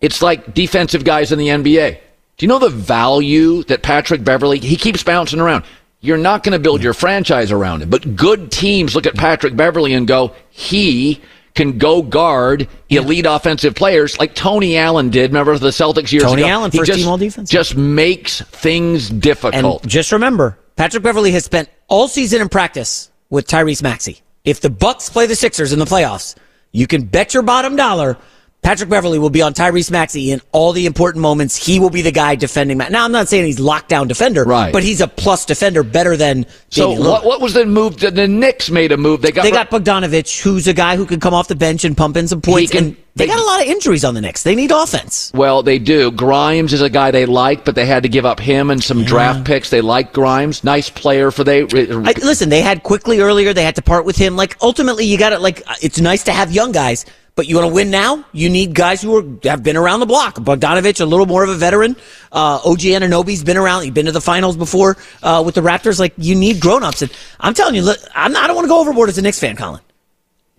It's 0.00 0.20
like 0.20 0.54
defensive 0.54 1.04
guys 1.04 1.32
in 1.32 1.38
the 1.38 1.48
NBA. 1.48 1.98
Do 2.36 2.44
you 2.44 2.48
know 2.48 2.58
the 2.58 2.68
value 2.68 3.62
that 3.64 3.82
Patrick 3.82 4.24
Beverley, 4.24 4.58
he 4.58 4.76
keeps 4.76 5.02
bouncing 5.02 5.40
around. 5.40 5.64
You're 6.00 6.18
not 6.18 6.42
going 6.42 6.52
to 6.52 6.58
build 6.58 6.82
your 6.82 6.92
franchise 6.92 7.50
around 7.50 7.82
him, 7.82 7.88
but 7.88 8.14
good 8.14 8.52
teams 8.52 8.94
look 8.94 9.06
at 9.06 9.14
Patrick 9.14 9.56
Beverley 9.56 9.94
and 9.94 10.06
go, 10.06 10.34
he 10.50 11.22
can 11.54 11.78
go 11.78 12.02
guard 12.02 12.68
elite 12.90 13.26
offensive 13.26 13.74
players 13.74 14.18
like 14.18 14.34
Tony 14.34 14.76
Allen 14.76 15.08
did. 15.08 15.30
Remember 15.30 15.56
the 15.56 15.70
Celtics 15.70 16.12
years 16.12 16.24
Tony 16.24 16.42
ago? 16.42 16.50
Allen, 16.50 16.70
He 16.70 16.78
first 16.78 16.88
just, 16.88 16.98
team 17.00 17.08
all 17.08 17.16
defense. 17.16 17.48
Just 17.48 17.76
makes 17.76 18.42
things 18.42 19.08
difficult. 19.08 19.82
And 19.82 19.90
just 19.90 20.12
remember, 20.12 20.58
Patrick 20.76 21.04
Beverley 21.04 21.30
has 21.32 21.44
spent 21.44 21.68
all 21.86 22.08
season 22.08 22.42
in 22.42 22.48
practice 22.48 23.10
with 23.30 23.46
Tyrese 23.46 23.82
Maxey. 23.82 24.22
If 24.44 24.60
the 24.60 24.70
Bucks 24.70 25.08
play 25.08 25.26
the 25.26 25.36
Sixers 25.36 25.72
in 25.72 25.78
the 25.78 25.84
playoffs, 25.84 26.34
you 26.72 26.88
can 26.88 27.04
bet 27.04 27.32
your 27.32 27.44
bottom 27.44 27.76
dollar 27.76 28.18
Patrick 28.64 28.88
Beverley 28.88 29.18
will 29.18 29.30
be 29.30 29.42
on 29.42 29.52
Tyrese 29.52 29.90
Maxey 29.90 30.32
in 30.32 30.40
all 30.50 30.72
the 30.72 30.86
important 30.86 31.20
moments. 31.20 31.54
He 31.54 31.78
will 31.78 31.90
be 31.90 32.00
the 32.02 32.10
guy 32.10 32.34
defending. 32.34 32.78
Ma- 32.78 32.88
Now, 32.88 33.04
I'm 33.04 33.12
not 33.12 33.28
saying 33.28 33.44
he's 33.44 33.58
lockdown 33.58 34.08
defender, 34.08 34.42
Right. 34.42 34.72
but 34.72 34.82
he's 34.82 35.02
a 35.02 35.06
plus 35.06 35.44
defender, 35.44 35.82
better 35.82 36.16
than. 36.16 36.46
so 36.70 36.90
what, 36.92 37.24
what 37.24 37.40
was 37.42 37.52
the 37.52 37.66
move? 37.66 37.98
The, 38.00 38.10
the 38.10 38.26
Knicks 38.26 38.70
made 38.70 38.90
a 38.90 38.96
move. 38.96 39.20
They 39.20 39.32
got 39.32 39.42
they 39.42 39.50
got 39.50 39.70
Bogdanovich, 39.70 40.40
who's 40.40 40.66
a 40.66 40.72
guy 40.72 40.96
who 40.96 41.04
can 41.04 41.20
come 41.20 41.34
off 41.34 41.46
the 41.48 41.54
bench 41.54 41.84
and 41.84 41.94
pump 41.94 42.16
in 42.16 42.26
some 42.26 42.40
points. 42.40 42.72
can- 42.72 42.84
and 42.84 42.96
they, 43.16 43.26
got 43.28 43.38
a 43.38 43.44
lot 43.44 43.60
of 43.60 43.68
injuries 43.68 44.04
on 44.04 44.14
the 44.14 44.20
Knicks. 44.20 44.42
They 44.42 44.56
need 44.56 44.72
offense. 44.72 45.30
Well, 45.34 45.62
they 45.62 45.78
do. 45.78 46.10
Grimes 46.10 46.72
is 46.72 46.80
a 46.80 46.90
guy 46.90 47.10
they 47.12 47.26
like, 47.26 47.64
but 47.64 47.74
they 47.76 47.86
had 47.86 48.02
to 48.02 48.08
give 48.08 48.24
up 48.26 48.40
him 48.40 48.70
and 48.70 48.82
some 48.82 49.04
draft 49.04 49.44
picks. 49.44 49.70
They 49.70 49.82
like 49.82 50.12
Grimes. 50.12 50.64
Nice 50.64 50.90
player 50.90 51.30
for 51.30 51.44
they. 51.44 51.62
I, 51.62 52.14
listen, 52.24 52.48
they 52.48 52.60
had 52.62 52.82
quickly 52.82 53.20
earlier. 53.20 53.52
They 53.52 53.62
had 53.62 53.76
to 53.76 53.82
part 53.82 54.04
with 54.04 54.16
him. 54.16 54.34
Like 54.36 54.56
ultimately, 54.62 55.04
you 55.04 55.16
got 55.18 55.30
to 55.30 55.38
like. 55.38 55.62
It's 55.82 56.00
nice 56.00 56.24
to 56.24 56.32
have 56.32 56.50
young 56.50 56.72
guys, 56.72 57.04
but 57.36 57.48
you 57.48 57.56
want 57.56 57.68
to 57.68 57.74
win 57.74 57.90
now. 57.90 58.24
You 58.32 58.48
need 58.48 58.74
guys 58.74 59.02
who 59.02 59.16
are, 59.16 59.48
have 59.48 59.62
been 59.62 59.76
around 59.76 60.00
the 60.00 60.06
block. 60.06 60.36
Bogdanovich, 60.36 61.00
a 61.00 61.04
little 61.04 61.26
more 61.26 61.42
of 61.42 61.50
a 61.50 61.54
veteran. 61.54 61.96
Uh, 62.30 62.60
OG 62.64 62.80
Anunoby's 62.80 63.42
been 63.42 63.56
around. 63.56 63.82
He's 63.82 63.92
been 63.92 64.06
to 64.06 64.12
the 64.12 64.20
finals 64.20 64.56
before 64.56 64.96
uh, 65.22 65.42
with 65.44 65.54
the 65.54 65.60
Raptors. 65.60 65.98
Like 65.98 66.14
you 66.16 66.34
need 66.34 66.60
grown 66.60 66.82
ups, 66.84 67.02
and 67.02 67.12
I'm 67.40 67.54
telling 67.54 67.74
you, 67.74 67.82
look, 67.82 67.98
I'm 68.14 68.32
not, 68.32 68.44
I 68.44 68.46
don't 68.46 68.56
want 68.56 68.66
to 68.66 68.70
go 68.70 68.80
overboard 68.80 69.08
as 69.08 69.18
a 69.18 69.22
Knicks 69.22 69.40
fan, 69.40 69.56
Colin. 69.56 69.80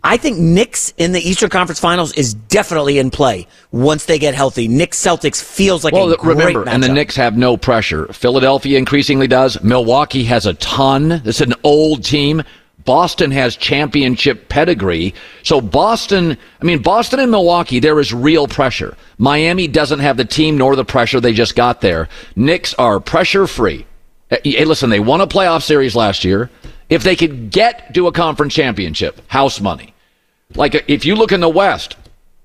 I 0.04 0.18
think 0.18 0.38
Knicks 0.38 0.94
in 0.98 1.14
the 1.14 1.20
Eastern 1.20 1.50
Conference 1.50 1.80
Finals 1.80 2.14
is 2.14 2.36
definitely 2.36 3.00
in 3.00 3.10
play 3.10 3.48
once 3.72 4.06
they 4.06 4.20
get 4.20 4.36
healthy. 4.36 4.68
Knicks 4.68 5.04
Celtics 5.04 5.44
feels 5.44 5.84
like 5.84 5.96
well, 5.96 6.12
a 6.12 6.16
great 6.16 6.38
remember, 6.38 6.70
and 6.70 6.84
the 6.84 6.90
matchup. 6.90 6.94
Knicks 6.94 7.16
have 7.16 7.36
no 7.36 7.58
pressure. 7.58 8.06
Philadelphia 8.14 8.78
increasingly 8.78 9.26
does. 9.26 9.62
Milwaukee 9.64 10.24
has 10.26 10.46
a 10.46 10.54
ton. 10.56 11.24
It's 11.26 11.42
an 11.42 11.56
old 11.64 12.04
team. 12.04 12.44
Boston 12.86 13.32
has 13.32 13.58
championship 13.58 14.48
pedigree. 14.48 15.14
So 15.44 15.60
Boston, 15.60 16.38
I 16.62 16.64
mean, 16.64 16.82
Boston 16.82 17.20
and 17.20 17.32
Milwaukee, 17.32 17.80
there 17.80 18.00
is 18.00 18.14
real 18.14 18.48
pressure. 18.48 18.96
Miami 19.18 19.68
doesn't 19.68 20.00
have 20.00 20.18
the 20.18 20.26
team 20.26 20.58
nor 20.58 20.76
the 20.76 20.86
pressure 20.86 21.20
they 21.20 21.34
just 21.34 21.56
got 21.56 21.82
there. 21.82 22.08
Knicks 22.36 22.74
are 22.76 23.00
pressure 23.00 23.48
free. 23.48 23.86
Hey, 24.30 24.66
listen, 24.66 24.90
they 24.90 25.00
won 25.00 25.22
a 25.22 25.28
playoff 25.28 25.64
series 25.64 25.96
last 25.96 26.24
year. 26.24 26.50
If 26.90 27.04
they 27.04 27.16
could 27.16 27.52
get 27.52 27.94
to 27.96 28.08
a 28.08 28.12
conference 28.12 28.54
championship, 28.54 29.22
house 29.28 29.60
money. 29.60 29.94
Like 30.54 30.76
uh, 30.76 30.82
if 30.88 31.06
you 31.06 31.16
look 31.16 31.32
in 31.32 31.40
the 31.40 31.50
West, 31.50 31.96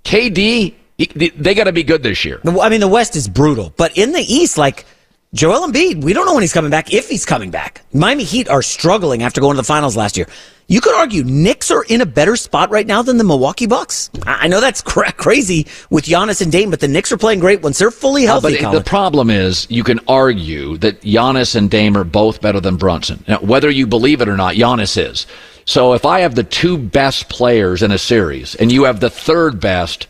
KD, 0.04 0.74
they 1.16 1.54
got 1.54 1.64
to 1.64 1.72
be 1.72 1.82
good 1.82 2.02
this 2.02 2.24
year. 2.24 2.40
I 2.44 2.68
mean, 2.68 2.80
the 2.80 2.88
West 2.88 3.16
is 3.16 3.28
brutal, 3.28 3.72
but 3.76 3.96
in 3.96 4.12
the 4.12 4.20
East, 4.20 4.56
like 4.56 4.84
Joel 5.32 5.68
Embiid, 5.68 6.02
we 6.02 6.12
don't 6.12 6.26
know 6.26 6.34
when 6.34 6.42
he's 6.42 6.52
coming 6.52 6.72
back, 6.72 6.92
if 6.92 7.08
he's 7.08 7.24
coming 7.24 7.52
back. 7.52 7.82
Miami 7.92 8.24
Heat 8.24 8.48
are 8.48 8.62
struggling 8.62 9.22
after 9.22 9.40
going 9.40 9.54
to 9.54 9.62
the 9.62 9.66
finals 9.66 9.96
last 9.96 10.16
year. 10.16 10.26
You 10.66 10.80
could 10.80 10.94
argue 10.94 11.22
Knicks 11.22 11.70
are 11.70 11.84
in 11.84 12.00
a 12.00 12.06
better 12.06 12.34
spot 12.34 12.70
right 12.70 12.86
now 12.86 13.02
than 13.02 13.16
the 13.16 13.22
Milwaukee 13.22 13.66
Bucks. 13.66 14.10
I 14.26 14.48
know 14.48 14.60
that's 14.60 14.80
cra- 14.82 15.12
crazy 15.12 15.68
with 15.88 16.04
Giannis 16.06 16.40
and 16.42 16.50
Dame, 16.50 16.70
but 16.70 16.80
the 16.80 16.88
Knicks 16.88 17.12
are 17.12 17.16
playing 17.16 17.38
great 17.38 17.62
once 17.62 17.78
they're 17.78 17.92
fully 17.92 18.24
Uh, 18.26 18.32
healthy. 18.32 18.54
but 18.54 18.60
Colin. 18.60 18.74
the 18.78 18.84
problem 18.84 19.30
is, 19.30 19.68
you 19.70 19.84
can 19.84 20.00
argue 20.08 20.76
that 20.78 21.00
Giannis 21.02 21.54
and 21.54 21.70
Dame 21.70 21.96
are 21.96 22.04
both 22.04 22.40
better 22.40 22.58
than 22.60 22.74
Brunson. 22.74 23.22
Now, 23.28 23.38
whether 23.38 23.70
you 23.70 23.86
believe 23.86 24.20
it 24.20 24.28
or 24.28 24.36
not, 24.36 24.54
Giannis 24.56 24.96
is. 25.00 25.26
So 25.64 25.92
if 25.92 26.04
I 26.04 26.20
have 26.20 26.34
the 26.34 26.42
two 26.44 26.76
best 26.76 27.28
players 27.28 27.84
in 27.84 27.92
a 27.92 27.98
series, 27.98 28.56
and 28.56 28.72
you 28.72 28.82
have 28.84 28.98
the 28.98 29.10
third 29.10 29.60
best, 29.60 30.08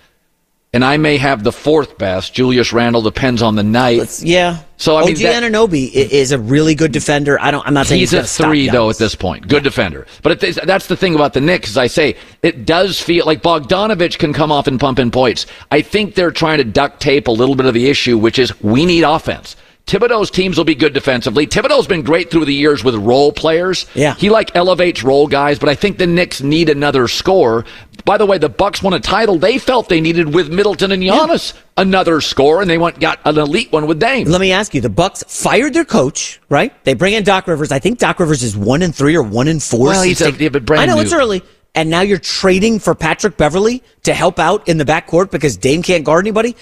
and 0.72 0.82
I 0.82 0.96
may 0.96 1.18
have 1.18 1.42
the 1.44 1.52
fourth 1.52 1.98
best, 1.98 2.32
Julius 2.32 2.72
Randle 2.72 3.02
depends 3.02 3.42
on 3.42 3.56
the 3.56 3.62
night. 3.62 4.22
yeah. 4.22 4.58
So 4.80 4.96
I 4.96 5.02
mean, 5.02 5.10
OG 5.10 5.18
that- 5.18 5.42
Anunoby 5.42 5.92
is 5.92 6.32
a 6.32 6.38
really 6.38 6.74
good 6.74 6.90
defender. 6.90 7.38
I 7.38 7.50
don't. 7.50 7.64
I'm 7.66 7.74
not 7.74 7.86
saying 7.86 8.00
he's 8.00 8.12
he's, 8.12 8.40
a 8.40 8.44
three 8.44 8.70
though 8.70 8.88
at 8.88 8.96
this 8.96 9.14
point. 9.14 9.46
Good 9.46 9.62
defender, 9.62 10.06
but 10.22 10.42
it, 10.42 10.58
that's 10.64 10.86
the 10.86 10.96
thing 10.96 11.14
about 11.14 11.34
the 11.34 11.40
Knicks. 11.40 11.68
As 11.68 11.76
I 11.76 11.86
say, 11.86 12.16
it 12.42 12.64
does 12.64 12.98
feel 12.98 13.26
like 13.26 13.42
Bogdanovich 13.42 14.18
can 14.18 14.32
come 14.32 14.50
off 14.50 14.66
and 14.66 14.80
pump 14.80 14.98
in 14.98 15.10
points. 15.10 15.44
I 15.70 15.82
think 15.82 16.14
they're 16.14 16.30
trying 16.30 16.58
to 16.58 16.64
duct 16.64 16.98
tape 16.98 17.28
a 17.28 17.30
little 17.30 17.56
bit 17.56 17.66
of 17.66 17.74
the 17.74 17.88
issue, 17.90 18.16
which 18.16 18.38
is 18.38 18.58
we 18.62 18.86
need 18.86 19.02
offense. 19.02 19.54
Thibodeau's 19.90 20.30
teams 20.30 20.56
will 20.56 20.64
be 20.64 20.76
good 20.76 20.92
defensively. 20.92 21.48
Thibodeau's 21.48 21.88
been 21.88 22.02
great 22.02 22.30
through 22.30 22.44
the 22.44 22.54
years 22.54 22.84
with 22.84 22.94
role 22.94 23.32
players. 23.32 23.86
Yeah. 23.94 24.14
He 24.14 24.30
like 24.30 24.54
elevates 24.54 25.02
role 25.02 25.26
guys, 25.26 25.58
but 25.58 25.68
I 25.68 25.74
think 25.74 25.98
the 25.98 26.06
Knicks 26.06 26.40
need 26.40 26.68
another 26.68 27.08
score. 27.08 27.64
By 28.04 28.16
the 28.16 28.24
way, 28.24 28.38
the 28.38 28.48
Bucks 28.48 28.84
won 28.84 28.92
a 28.92 29.00
title. 29.00 29.36
They 29.36 29.58
felt 29.58 29.88
they 29.88 30.00
needed 30.00 30.32
with 30.32 30.48
Middleton 30.48 30.92
and 30.92 31.02
Giannis 31.02 31.54
another 31.76 32.20
score, 32.20 32.60
and 32.62 32.70
they 32.70 32.78
went 32.78 33.00
got 33.00 33.18
an 33.24 33.36
elite 33.36 33.72
one 33.72 33.88
with 33.88 33.98
Dame. 33.98 34.28
Let 34.28 34.40
me 34.40 34.52
ask 34.52 34.74
you: 34.74 34.80
The 34.80 34.88
Bucks 34.88 35.24
fired 35.26 35.74
their 35.74 35.84
coach, 35.84 36.40
right? 36.48 36.72
They 36.84 36.94
bring 36.94 37.14
in 37.14 37.24
Doc 37.24 37.48
Rivers. 37.48 37.72
I 37.72 37.80
think 37.80 37.98
Doc 37.98 38.20
Rivers 38.20 38.44
is 38.44 38.56
one 38.56 38.82
and 38.82 38.94
three 38.94 39.16
or 39.16 39.24
one 39.24 39.48
and 39.48 39.60
four. 39.60 39.86
Well, 39.88 40.02
he's 40.02 40.20
a- 40.20 40.30
yeah, 40.30 40.50
brand 40.50 40.82
I 40.82 40.86
know 40.86 40.94
new. 40.96 41.02
it's 41.02 41.12
early, 41.12 41.42
and 41.74 41.90
now 41.90 42.02
you're 42.02 42.18
trading 42.18 42.78
for 42.78 42.94
Patrick 42.94 43.36
Beverley 43.36 43.82
to 44.04 44.14
help 44.14 44.38
out 44.38 44.68
in 44.68 44.78
the 44.78 44.84
backcourt 44.84 45.32
because 45.32 45.56
Dame 45.56 45.82
can't 45.82 46.04
guard 46.04 46.24
anybody. 46.24 46.56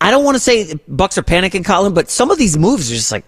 I 0.00 0.10
don't 0.10 0.24
want 0.24 0.36
to 0.36 0.40
say 0.40 0.74
Bucks 0.86 1.18
are 1.18 1.22
panicking, 1.22 1.64
Colin, 1.64 1.94
but 1.94 2.10
some 2.10 2.30
of 2.30 2.38
these 2.38 2.56
moves 2.56 2.90
are 2.90 2.94
just 2.94 3.10
like, 3.12 3.24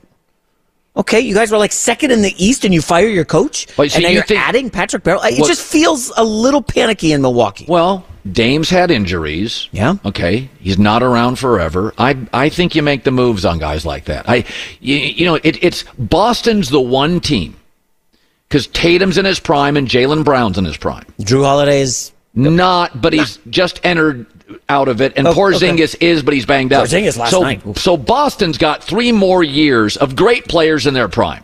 okay, 0.97 1.21
you 1.21 1.35
guys 1.35 1.51
were 1.51 1.59
like 1.59 1.73
second 1.73 2.11
in 2.13 2.23
the 2.23 2.35
East, 2.43 2.65
and 2.65 2.73
you 2.75 2.81
fire 2.83 3.09
your 3.09 3.25
coach, 3.25 3.67
But 3.77 3.91
so 3.91 3.97
and 3.97 4.03
now 4.05 4.09
you 4.09 4.15
you're 4.17 4.25
think- 4.25 4.41
adding 4.41 4.71
Patrick 4.71 5.03
Beverley. 5.03 5.31
It 5.31 5.47
just 5.47 5.63
feels 5.63 6.13
a 6.17 6.25
little 6.25 6.63
panicky 6.63 7.13
in 7.13 7.23
Milwaukee. 7.23 7.65
Well, 7.69 8.05
Dame's 8.31 8.69
had 8.69 8.91
injuries. 8.91 9.69
Yeah. 9.73 9.95
Okay. 10.05 10.51
He's 10.61 10.79
not 10.79 11.03
around 11.03 11.39
forever. 11.39 11.95
I 11.97 12.19
I 12.35 12.51
think 12.51 12.75
you 12.75 12.83
make 12.83 13.05
the 13.05 13.11
moves 13.11 13.45
on 13.47 13.59
guys 13.59 13.87
like 13.87 14.05
that. 14.05 14.29
I 14.29 14.45
you, 14.81 14.97
you 14.97 15.25
know 15.25 15.37
it, 15.37 15.63
it's 15.65 15.85
Boston's 15.99 16.69
the 16.69 16.81
one 16.83 17.21
team 17.21 17.57
because 18.47 18.67
Tatum's 18.67 19.17
in 19.17 19.25
his 19.25 19.41
prime 19.41 19.77
and 19.79 19.89
Jaylen 19.89 20.23
Brown's 20.23 20.59
in 20.59 20.67
his 20.67 20.77
prime. 20.77 21.07
Jrue 21.21 21.45
Holiday 21.45 21.81
is 21.81 22.13
not, 22.35 23.01
but 23.01 23.13
he's 23.13 23.39
just 23.49 23.81
entered 23.85 24.27
out 24.69 24.89
of 24.89 25.01
it, 25.01 25.15
and 25.17 25.27
Oh, 25.27 25.33
Porzingis 25.35 25.97
is, 26.01 26.23
but 26.23 26.35
he's 26.35 26.47
banged 26.47 26.73
up. 26.73 26.85
Porzingis 26.87 27.17
last 27.17 27.31
so, 27.31 27.43
night. 27.43 27.79
So 27.79 27.97
Boston's 27.97 28.59
got 28.59 28.83
three 28.83 29.13
more 29.13 29.43
years 29.43 29.97
of 29.97 30.17
great 30.17 30.47
players 30.49 30.87
in 30.87 30.95
their 30.95 31.09
prime. 31.09 31.43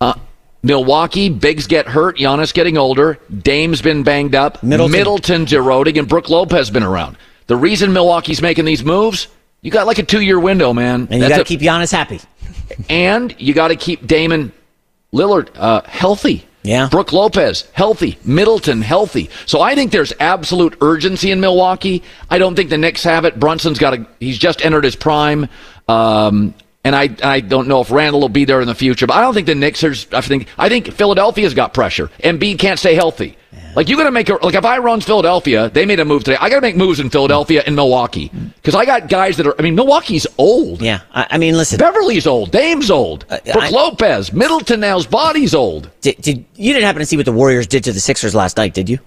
Uh, 0.00 0.14
Milwaukee, 0.62 1.28
Bigs 1.28 1.66
get 1.66 1.86
hurt. 1.86 2.16
Giannis 2.18 2.52
getting 2.54 2.78
older. 2.78 3.18
Dame's 3.42 3.82
been 3.82 4.02
banged 4.02 4.34
up. 4.34 4.62
Middleton. 4.62 4.92
Middleton's 4.92 5.52
eroding, 5.52 5.98
and 5.98 6.08
Brook 6.08 6.28
Lopez 6.30 6.70
been 6.70 6.82
around. 6.82 7.16
The 7.46 7.56
reason 7.56 7.92
Milwaukee's 7.92 8.40
making 8.40 8.64
these 8.64 8.82
moves, 8.84 9.28
you 9.60 9.70
got 9.70 9.86
like 9.86 9.98
a 9.98 10.02
two-year 10.02 10.40
window, 10.40 10.72
man. 10.72 11.06
and 11.10 11.22
you 11.22 11.28
got 11.28 11.38
to 11.38 11.44
keep 11.44 11.60
Giannis 11.60 11.92
happy. 11.92 12.20
and 12.88 13.34
you 13.38 13.52
got 13.52 13.68
to 13.68 13.76
keep 13.76 14.06
Damon 14.06 14.52
Lillard 15.12 15.50
uh, 15.54 15.82
healthy. 15.82 16.46
Yeah. 16.64 16.88
Brook 16.88 17.12
Lopez 17.12 17.68
healthy. 17.72 18.18
Middleton 18.24 18.80
healthy. 18.80 19.28
So 19.44 19.60
I 19.60 19.74
think 19.74 19.92
there's 19.92 20.14
absolute 20.18 20.76
urgency 20.80 21.30
in 21.30 21.38
Milwaukee. 21.38 22.02
I 22.30 22.38
don't 22.38 22.56
think 22.56 22.70
the 22.70 22.78
Knicks 22.78 23.04
have 23.04 23.26
it. 23.26 23.38
Brunson's 23.38 23.78
got 23.78 23.94
a. 23.94 24.06
He's 24.18 24.38
just 24.38 24.64
entered 24.64 24.84
his 24.84 24.96
prime. 24.96 25.46
Um, 25.88 26.54
and 26.84 26.94
I, 26.94 27.08
I 27.22 27.40
don't 27.40 27.66
know 27.66 27.80
if 27.80 27.90
Randle 27.90 28.20
will 28.20 28.28
be 28.28 28.44
there 28.44 28.60
in 28.60 28.66
the 28.66 28.74
future, 28.74 29.06
but 29.06 29.14
I 29.14 29.22
don't 29.22 29.34
think 29.34 29.46
the 29.46 29.54
Knicks 29.54 29.82
are. 29.82 29.94
I 30.16 30.20
think 30.20 30.48
I 30.58 30.68
think 30.68 30.92
Philadelphia's 30.92 31.54
got 31.54 31.74
pressure. 31.74 32.08
Embiid 32.22 32.58
can't 32.58 32.78
stay 32.78 32.94
healthy. 32.94 33.36
Like 33.76 33.88
you 33.88 33.96
got 33.96 34.04
to 34.04 34.12
make 34.12 34.28
a 34.28 34.34
like 34.34 34.54
if 34.54 34.64
I 34.64 34.78
run 34.78 35.00
Philadelphia, 35.00 35.68
they 35.70 35.84
made 35.84 35.98
a 35.98 36.04
move 36.04 36.22
today. 36.22 36.36
I 36.40 36.48
got 36.48 36.56
to 36.56 36.60
make 36.60 36.76
moves 36.76 37.00
in 37.00 37.10
Philadelphia 37.10 37.62
and 37.66 37.74
Milwaukee 37.74 38.30
because 38.56 38.74
I 38.74 38.84
got 38.84 39.08
guys 39.08 39.36
that 39.38 39.46
are. 39.46 39.54
I 39.58 39.62
mean, 39.62 39.74
Milwaukee's 39.74 40.26
old. 40.38 40.80
Yeah, 40.80 41.00
I, 41.12 41.26
I 41.30 41.38
mean, 41.38 41.56
listen, 41.56 41.78
Beverley's 41.78 42.26
old. 42.26 42.52
Dame's 42.52 42.90
old. 42.90 43.26
Brook 43.28 43.42
I- 43.46 43.70
Lopez, 43.70 44.32
Middleton 44.32 44.80
now's 44.80 45.06
body's 45.06 45.54
old. 45.54 45.90
Did, 46.02 46.16
did 46.20 46.44
you 46.54 46.72
didn't 46.72 46.84
happen 46.84 47.00
to 47.00 47.06
see 47.06 47.16
what 47.16 47.26
the 47.26 47.32
Warriors 47.32 47.66
did 47.66 47.82
to 47.84 47.92
the 47.92 48.00
Sixers 48.00 48.34
last 48.34 48.56
night, 48.56 48.74
did 48.74 48.88
you? 48.88 48.98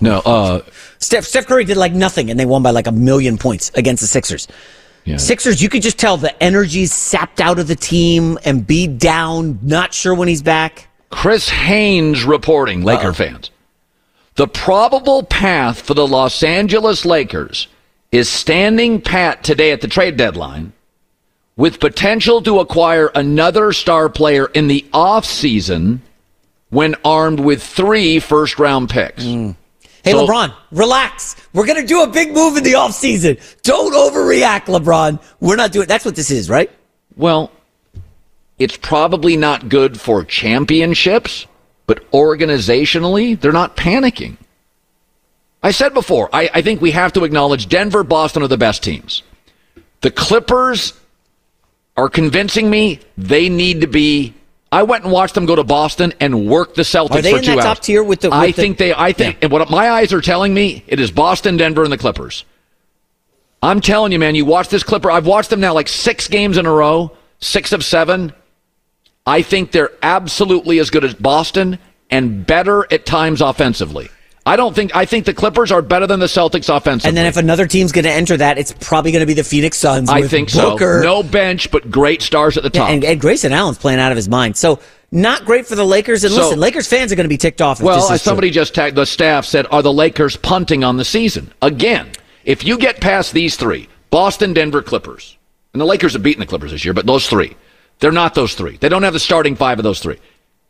No, 0.00 0.20
uh, 0.20 0.62
Steph 0.98 1.24
Steph 1.24 1.46
Curry 1.46 1.64
did 1.64 1.76
like 1.76 1.92
nothing, 1.92 2.30
and 2.30 2.40
they 2.40 2.46
won 2.46 2.62
by 2.62 2.70
like 2.70 2.86
a 2.86 2.92
million 2.92 3.36
points 3.36 3.70
against 3.74 4.00
the 4.00 4.06
Sixers. 4.06 4.48
Sixers, 5.16 5.60
you 5.62 5.68
could 5.68 5.82
just 5.82 5.98
tell 5.98 6.16
the 6.16 6.40
energy's 6.42 6.92
sapped 6.92 7.40
out 7.40 7.58
of 7.58 7.66
the 7.66 7.76
team 7.76 8.38
and 8.44 8.66
be 8.66 8.86
down, 8.86 9.58
not 9.62 9.92
sure 9.92 10.14
when 10.14 10.28
he's 10.28 10.42
back. 10.42 10.88
Chris 11.10 11.48
Haynes 11.48 12.24
reporting, 12.24 12.82
Laker 12.82 13.12
fans. 13.12 13.50
The 14.36 14.46
probable 14.46 15.22
path 15.24 15.80
for 15.80 15.94
the 15.94 16.06
Los 16.06 16.42
Angeles 16.42 17.04
Lakers 17.04 17.68
is 18.12 18.28
standing 18.28 19.00
pat 19.00 19.42
today 19.44 19.72
at 19.72 19.80
the 19.80 19.88
trade 19.88 20.16
deadline 20.16 20.72
with 21.56 21.80
potential 21.80 22.40
to 22.42 22.60
acquire 22.60 23.10
another 23.14 23.72
star 23.72 24.08
player 24.08 24.46
in 24.46 24.68
the 24.68 24.84
offseason 24.92 25.98
when 26.70 26.94
armed 27.04 27.40
with 27.40 27.62
three 27.62 28.18
first 28.18 28.58
round 28.58 28.88
picks. 28.88 29.24
Hmm. 29.24 29.50
Hey, 30.02 30.12
So- 30.12 30.26
LeBron, 30.26 30.54
relax. 30.72 31.36
We're 31.52 31.66
going 31.66 31.80
to 31.80 31.86
do 31.86 32.02
a 32.02 32.06
big 32.06 32.32
move 32.32 32.56
in 32.56 32.64
the 32.64 32.72
offseason. 32.72 33.38
Don't 33.62 33.92
overreact, 33.92 34.66
LeBron. 34.66 35.20
We're 35.40 35.56
not 35.56 35.72
doing 35.72 35.86
That's 35.86 36.04
what 36.04 36.16
this 36.16 36.30
is, 36.30 36.48
right? 36.48 36.70
Well, 37.16 37.50
it's 38.58 38.76
probably 38.76 39.36
not 39.36 39.68
good 39.68 40.00
for 40.00 40.24
championships, 40.24 41.46
but 41.86 42.08
organizationally, 42.12 43.38
they're 43.40 43.52
not 43.52 43.76
panicking. 43.76 44.36
I 45.62 45.72
said 45.72 45.92
before, 45.92 46.30
I, 46.32 46.48
I 46.54 46.62
think 46.62 46.80
we 46.80 46.92
have 46.92 47.12
to 47.14 47.24
acknowledge 47.24 47.68
Denver, 47.68 48.02
Boston 48.02 48.42
are 48.42 48.48
the 48.48 48.56
best 48.56 48.82
teams. 48.82 49.22
The 50.00 50.10
Clippers 50.10 50.94
are 51.96 52.08
convincing 52.08 52.70
me 52.70 53.00
they 53.18 53.48
need 53.50 53.82
to 53.82 53.86
be. 53.86 54.34
I 54.72 54.84
went 54.84 55.02
and 55.04 55.12
watched 55.12 55.34
them 55.34 55.46
go 55.46 55.56
to 55.56 55.64
Boston 55.64 56.12
and 56.20 56.46
work 56.46 56.74
the 56.74 56.82
Celtics 56.82 57.10
Are 57.10 57.22
they 57.22 57.32
for 57.32 57.38
in 57.38 57.44
two 57.44 57.50
that 57.50 57.56
hours. 57.58 57.64
top 57.64 57.80
tier 57.80 58.02
with 58.04 58.20
the- 58.20 58.30
I 58.30 58.46
with 58.46 58.56
the- 58.56 58.62
think 58.62 58.78
they. 58.78 58.94
I 58.94 59.12
think, 59.12 59.38
and 59.42 59.50
what 59.50 59.68
my 59.68 59.90
eyes 59.90 60.12
are 60.12 60.20
telling 60.20 60.54
me, 60.54 60.84
it 60.86 61.00
is 61.00 61.10
Boston, 61.10 61.56
Denver, 61.56 61.82
and 61.82 61.92
the 61.92 61.98
Clippers. 61.98 62.44
I'm 63.62 63.80
telling 63.80 64.12
you, 64.12 64.18
man, 64.18 64.34
you 64.36 64.44
watch 64.44 64.68
this 64.68 64.82
Clipper. 64.82 65.10
I've 65.10 65.26
watched 65.26 65.50
them 65.50 65.60
now 65.60 65.74
like 65.74 65.88
six 65.88 66.28
games 66.28 66.56
in 66.56 66.66
a 66.66 66.72
row, 66.72 67.12
six 67.40 67.72
of 67.72 67.84
seven. 67.84 68.32
I 69.26 69.42
think 69.42 69.72
they're 69.72 69.90
absolutely 70.02 70.78
as 70.78 70.88
good 70.90 71.04
as 71.04 71.14
Boston 71.14 71.78
and 72.10 72.46
better 72.46 72.86
at 72.92 73.04
times 73.04 73.40
offensively. 73.40 74.08
I 74.46 74.56
don't 74.56 74.74
think 74.74 74.94
I 74.96 75.04
think 75.04 75.26
the 75.26 75.34
Clippers 75.34 75.70
are 75.70 75.82
better 75.82 76.06
than 76.06 76.18
the 76.18 76.26
Celtics 76.26 76.74
offensively. 76.74 77.08
And 77.10 77.16
then 77.16 77.26
if 77.26 77.36
another 77.36 77.66
team's 77.66 77.92
going 77.92 78.04
to 78.04 78.10
enter 78.10 78.36
that, 78.38 78.56
it's 78.58 78.72
probably 78.80 79.12
going 79.12 79.20
to 79.20 79.26
be 79.26 79.34
the 79.34 79.44
Phoenix 79.44 79.76
Suns. 79.76 80.08
I 80.08 80.22
think 80.26 80.52
Booker. 80.52 81.02
so. 81.02 81.04
No 81.04 81.22
bench, 81.22 81.70
but 81.70 81.90
great 81.90 82.22
stars 82.22 82.56
at 82.56 82.62
the 82.62 82.70
Yeah, 82.72 82.80
top. 82.80 82.90
and, 82.90 83.04
and 83.04 83.20
Grayson 83.20 83.52
Allen's 83.52 83.78
playing 83.78 84.00
out 84.00 84.12
of 84.12 84.16
his 84.16 84.28
mind. 84.28 84.56
So 84.56 84.80
not 85.12 85.44
great 85.44 85.66
for 85.66 85.74
the 85.74 85.84
Lakers. 85.84 86.24
And 86.24 86.32
So- 86.32 86.42
listen, 86.44 86.58
Lakers 86.60 86.88
fans 86.88 87.12
are 87.12 87.16
going 87.16 87.24
to 87.24 87.28
be 87.28 87.36
ticked 87.36 87.60
off. 87.60 87.82
Well, 87.82 88.00
somebody 88.16 88.48
true. 88.48 88.54
just 88.54 88.74
tagged 88.74 88.96
the 88.96 89.04
staff 89.04 89.44
said, 89.44 89.66
are 89.70 89.82
the 89.82 89.92
Lakers 89.92 90.36
punting 90.36 90.84
on 90.84 90.96
the 90.96 91.04
season 91.04 91.52
again? 91.60 92.08
If 92.44 92.64
you 92.64 92.78
get 92.78 93.00
past 93.00 93.34
these 93.34 93.56
three, 93.56 93.88
Boston, 94.08 94.54
Denver, 94.54 94.80
Clippers, 94.82 95.36
and 95.74 95.80
the 95.80 95.84
Lakers 95.86 96.14
have 96.14 96.22
beaten 96.22 96.40
the 96.40 96.46
Clippers 96.46 96.70
this 96.70 96.84
year, 96.84 96.94
but 96.94 97.06
those 97.06 97.28
three, 97.28 97.56
they're 97.98 98.10
not 98.10 98.34
those 98.34 98.54
three. 98.54 98.78
They 98.78 98.88
don't 98.88 99.02
have 99.02 99.12
the 99.12 99.20
starting 99.20 99.54
five 99.54 99.78
of 99.78 99.82
those 99.82 100.00
three. 100.00 100.16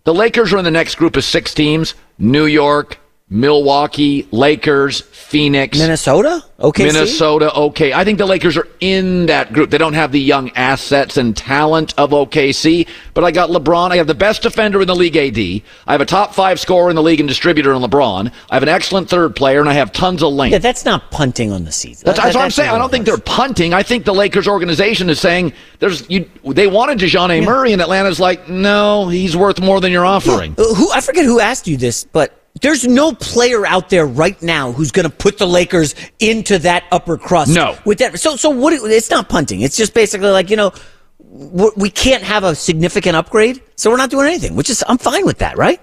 The 0.04 0.12
Lakers 0.12 0.52
are 0.52 0.58
in 0.58 0.64
the 0.64 0.70
next 0.72 0.96
group 0.96 1.16
of 1.16 1.22
six 1.24 1.54
teams: 1.54 1.94
New 2.18 2.46
York, 2.46 2.98
Milwaukee, 3.32 4.26
Lakers, 4.32 5.02
Phoenix, 5.02 5.78
Minnesota, 5.78 6.44
OKC? 6.58 6.84
Minnesota, 6.92 7.54
okay. 7.54 7.92
I 7.92 8.02
think 8.04 8.18
the 8.18 8.26
Lakers 8.26 8.56
are 8.56 8.66
in 8.80 9.26
that 9.26 9.52
group. 9.52 9.70
They 9.70 9.78
don't 9.78 9.92
have 9.94 10.10
the 10.10 10.18
young 10.20 10.50
assets 10.56 11.16
and 11.16 11.36
talent 11.36 11.94
of 11.96 12.10
OKC, 12.10 12.88
but 13.14 13.22
I 13.22 13.30
got 13.30 13.50
LeBron. 13.50 13.92
I 13.92 13.96
have 13.98 14.08
the 14.08 14.16
best 14.16 14.42
defender 14.42 14.80
in 14.82 14.88
the 14.88 14.96
league, 14.96 15.16
AD. 15.16 15.38
I 15.86 15.92
have 15.92 16.00
a 16.00 16.06
top 16.06 16.34
five 16.34 16.58
scorer 16.58 16.90
in 16.90 16.96
the 16.96 17.02
league 17.04 17.20
and 17.20 17.28
distributor 17.28 17.72
in 17.72 17.80
LeBron. 17.82 18.32
I 18.50 18.54
have 18.56 18.64
an 18.64 18.68
excellent 18.68 19.08
third 19.08 19.36
player, 19.36 19.60
and 19.60 19.68
I 19.68 19.74
have 19.74 19.92
tons 19.92 20.24
of 20.24 20.32
length. 20.32 20.50
yeah, 20.52 20.58
that's 20.58 20.84
not 20.84 21.12
punting 21.12 21.52
on 21.52 21.64
the 21.64 21.70
season. 21.72 22.06
That's, 22.06 22.18
that's 22.18 22.32
That- 22.34 22.38
what 22.40 22.44
I'm 22.46 22.50
saying. 22.50 22.70
I 22.70 22.78
don't 22.78 22.90
think 22.90 23.06
they're 23.06 23.16
punting. 23.16 23.72
I 23.72 23.84
think 23.84 24.04
the 24.04 24.14
Lakers 24.14 24.48
organization 24.48 25.08
is 25.08 25.20
saying 25.20 25.52
there's 25.78 26.08
you. 26.10 26.28
They 26.44 26.66
wanted 26.66 26.98
Dejounte 26.98 27.44
Murray, 27.44 27.72
and 27.72 27.80
Atlanta's 27.80 28.18
like, 28.18 28.48
no, 28.48 29.06
he's 29.06 29.36
worth 29.36 29.60
more 29.60 29.80
than 29.80 29.92
you're 29.92 30.04
offering. 30.04 30.56
Uh, 30.58 30.74
Who 30.74 30.90
I 30.92 31.00
forget 31.00 31.24
who 31.24 31.38
asked 31.38 31.68
you 31.68 31.76
this, 31.76 32.02
but 32.02 32.36
there's 32.60 32.86
no 32.86 33.12
player 33.12 33.64
out 33.66 33.88
there 33.90 34.06
right 34.06 34.40
now 34.42 34.72
who's 34.72 34.90
going 34.90 35.08
to 35.08 35.14
put 35.14 35.38
the 35.38 35.46
Lakers 35.46 35.94
into 36.18 36.58
that 36.58 36.84
upper 36.90 37.16
crust. 37.16 37.54
No. 37.54 37.78
with 37.84 37.98
that. 37.98 38.18
So, 38.18 38.36
so 38.36 38.50
what? 38.50 38.72
It's 38.72 39.10
not 39.10 39.28
punting. 39.28 39.60
It's 39.60 39.76
just 39.76 39.94
basically 39.94 40.30
like 40.30 40.50
you 40.50 40.56
know, 40.56 40.72
we're, 41.18 41.90
can't 41.90 42.22
have 42.22 42.44
a 42.44 42.54
significant 42.54 43.16
upgrade, 43.16 43.62
so 43.76 43.90
we're 43.90 43.96
not 43.96 44.10
doing 44.10 44.26
anything. 44.26 44.56
Which 44.56 44.70
is 44.70 44.84
I'm 44.88 44.98
fine 44.98 45.24
with 45.24 45.38
that, 45.38 45.56
right? 45.56 45.80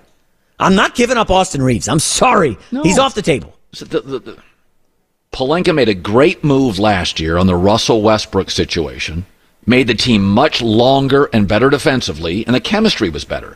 I'm 0.60 0.76
not 0.76 0.96
giving 0.96 1.18
up 1.18 1.30
Austin 1.30 1.62
Reaves. 1.62 1.88
I'm 1.88 2.00
sorry, 2.00 2.58
no. 2.72 2.84
he's 2.84 2.98
off 2.98 3.14
the 3.14 3.22
table. 3.22 3.56
So 3.74 3.86
the, 3.86 4.02
the, 4.02 4.20
the, 4.20 4.38
Pelinka 5.32 5.74
made 5.74 5.90
a 5.90 5.94
great 5.94 6.44
move 6.44 6.80
last 6.80 7.20
year 7.20 7.38
on 7.38 7.48
the 7.48 7.56
Russell 7.56 8.02
Westbrook 8.02 8.50
situation, 8.50 9.26
made 9.66 9.88
the 9.88 9.94
team 9.94 10.24
much 10.28 10.62
longer 10.62 11.30
and 11.32 11.48
better 11.48 11.70
defensively, 11.70 12.46
and 12.46 12.56
the 12.56 12.60
chemistry 12.60 13.10
was 13.10 13.24
better. 13.24 13.56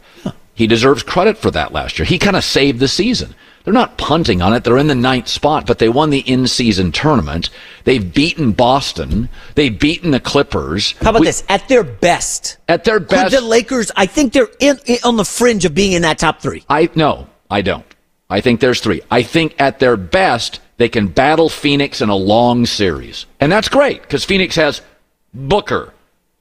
He 0.53 0.67
deserves 0.67 1.03
credit 1.03 1.37
for 1.37 1.51
that 1.51 1.71
last 1.71 1.97
year. 1.97 2.05
He 2.05 2.19
kind 2.19 2.35
of 2.35 2.43
saved 2.43 2.79
the 2.79 2.87
season. 2.87 3.35
They're 3.63 3.73
not 3.73 3.97
punting 3.97 4.41
on 4.41 4.53
it. 4.53 4.63
They're 4.63 4.77
in 4.77 4.87
the 4.87 4.95
ninth 4.95 5.27
spot, 5.27 5.67
but 5.67 5.77
they 5.77 5.87
won 5.87 6.09
the 6.09 6.19
in-season 6.21 6.91
tournament. 6.93 7.49
They've 7.83 8.13
beaten 8.13 8.53
Boston. 8.53 9.29
They've 9.53 9.77
beaten 9.77 10.11
the 10.11 10.19
Clippers. 10.19 10.93
How 11.01 11.11
about 11.11 11.21
We- 11.21 11.27
this? 11.27 11.43
At 11.47 11.67
their 11.67 11.83
best, 11.83 12.57
At 12.67 12.83
their 12.85 12.99
could 12.99 13.09
best, 13.09 13.35
the 13.35 13.41
Lakers? 13.41 13.91
I 13.95 14.07
think 14.07 14.33
they're 14.33 14.49
in, 14.59 14.79
in- 14.87 14.97
on 15.03 15.15
the 15.17 15.25
fringe 15.25 15.63
of 15.65 15.75
being 15.75 15.91
in 15.93 16.01
that 16.01 16.17
top 16.17 16.41
three. 16.41 16.63
I 16.69 16.89
no, 16.95 17.27
I 17.51 17.61
don't. 17.61 17.85
I 18.31 18.41
think 18.41 18.61
there's 18.61 18.79
three. 18.79 19.01
I 19.11 19.21
think 19.23 19.53
at 19.59 19.77
their 19.79 19.95
best 19.97 20.59
they 20.77 20.89
can 20.89 21.07
battle 21.07 21.47
Phoenix 21.49 22.01
in 22.01 22.09
a 22.09 22.15
long 22.15 22.65
series, 22.65 23.25
and 23.39 23.51
that's 23.51 23.69
great 23.69 24.01
because 24.01 24.25
Phoenix 24.25 24.55
has 24.55 24.81
Booker, 25.33 25.93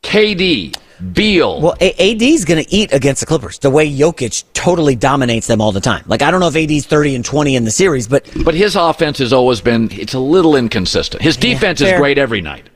KD, 0.02 0.74
Beal. 1.12 1.60
Well, 1.60 1.76
A- 1.80 2.12
AD's 2.12 2.44
going 2.44 2.62
to 2.64 2.70
eat 2.72 2.92
against 2.92 3.20
the 3.20 3.26
Clippers 3.26 3.58
the 3.58 3.70
way 3.70 3.90
Jokic 3.90 4.44
totally 4.52 4.96
dominates 4.96 5.46
them 5.46 5.60
all 5.60 5.72
the 5.72 5.80
time. 5.80 6.04
Like 6.06 6.22
I 6.22 6.30
don't 6.30 6.40
know 6.40 6.48
if 6.48 6.56
AD's 6.56 6.86
30 6.86 7.14
and 7.16 7.24
20 7.24 7.56
in 7.56 7.64
the 7.64 7.70
series, 7.70 8.08
but 8.08 8.28
but 8.44 8.54
his 8.54 8.76
offense 8.76 9.18
has 9.18 9.32
always 9.32 9.60
been 9.60 9.90
it's 9.92 10.14
a 10.14 10.18
little 10.20 10.56
inconsistent. 10.56 11.22
His 11.22 11.36
defense 11.36 11.80
is 11.80 11.92
great 11.94 12.18
every 12.18 12.40
night. 12.40 12.68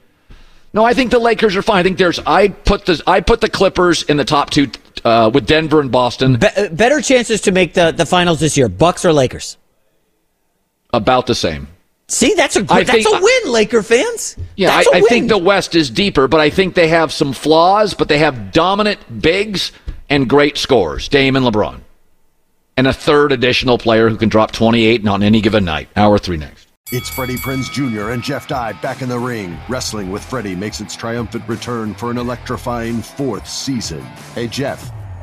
No, 0.72 0.84
I 0.84 0.92
think 0.92 1.12
the 1.12 1.20
Lakers 1.20 1.54
are 1.54 1.62
fine. 1.62 1.78
I 1.78 1.82
think 1.84 1.98
there's 1.98 2.18
I 2.20 2.48
put 2.48 2.86
the 2.86 3.00
I 3.06 3.20
put 3.20 3.40
the 3.40 3.48
Clippers 3.48 4.02
in 4.02 4.16
the 4.16 4.24
top 4.24 4.50
two 4.50 4.68
uh, 5.04 5.30
with 5.32 5.46
Denver 5.46 5.80
and 5.80 5.90
Boston. 5.92 6.36
Be- 6.36 6.68
better 6.72 7.00
chances 7.00 7.40
to 7.42 7.52
make 7.52 7.74
the, 7.74 7.92
the 7.92 8.06
finals 8.06 8.40
this 8.40 8.56
year, 8.56 8.68
Bucks 8.68 9.04
or 9.04 9.12
Lakers? 9.12 9.56
About 10.92 11.26
the 11.26 11.34
same. 11.34 11.68
See, 12.08 12.34
that's 12.34 12.56
a 12.56 12.60
I 12.68 12.84
good, 12.84 12.86
that's 12.86 13.06
a 13.06 13.20
win, 13.20 13.52
Laker 13.52 13.82
fans. 13.82 14.36
Yeah, 14.56 14.70
I, 14.70 14.76
That's 14.76 14.88
a 14.88 14.96
I 14.96 15.00
think 15.02 15.28
the 15.28 15.38
West 15.38 15.74
is 15.74 15.90
deeper, 15.90 16.28
but 16.28 16.40
I 16.40 16.50
think 16.50 16.74
they 16.74 16.88
have 16.88 17.12
some 17.12 17.32
flaws, 17.32 17.94
but 17.94 18.08
they 18.08 18.18
have 18.18 18.52
dominant 18.52 19.22
bigs 19.22 19.72
and 20.10 20.28
great 20.28 20.58
scorers, 20.58 21.08
Dame 21.08 21.34
and 21.36 21.46
LeBron. 21.46 21.80
And 22.76 22.86
a 22.86 22.92
third 22.92 23.32
additional 23.32 23.78
player 23.78 24.08
who 24.08 24.16
can 24.16 24.28
drop 24.28 24.52
28 24.52 25.06
on 25.06 25.22
any 25.22 25.40
given 25.40 25.64
night. 25.64 25.88
Hour 25.96 26.18
three 26.18 26.36
next. 26.36 26.68
It's 26.92 27.08
Freddie 27.08 27.38
Prinz 27.38 27.70
Jr. 27.70 28.10
and 28.10 28.22
Jeff 28.22 28.46
Dye 28.46 28.74
back 28.74 29.00
in 29.00 29.08
the 29.08 29.18
ring. 29.18 29.56
Wrestling 29.68 30.10
with 30.10 30.22
Freddie 30.22 30.54
makes 30.54 30.80
its 30.80 30.94
triumphant 30.94 31.48
return 31.48 31.94
for 31.94 32.10
an 32.10 32.18
electrifying 32.18 33.00
fourth 33.00 33.48
season. 33.48 34.02
Hey, 34.34 34.48
Jeff, 34.48 34.92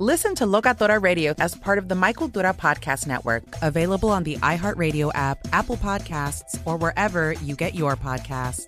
Listen 0.00 0.34
to 0.34 0.44
Locatora 0.44 1.00
Radio 1.00 1.34
as 1.38 1.54
part 1.54 1.78
of 1.78 1.88
the 1.88 1.94
My 1.94 2.12
Cultura 2.12 2.52
Podcast 2.56 3.06
Network, 3.06 3.44
available 3.62 4.08
on 4.08 4.24
the 4.24 4.34
iHeartRadio 4.38 5.12
app, 5.14 5.38
Apple 5.52 5.76
Podcasts, 5.76 6.60
or 6.64 6.76
wherever 6.76 7.34
you 7.34 7.54
get 7.54 7.76
your 7.76 7.94
podcasts. 7.94 8.66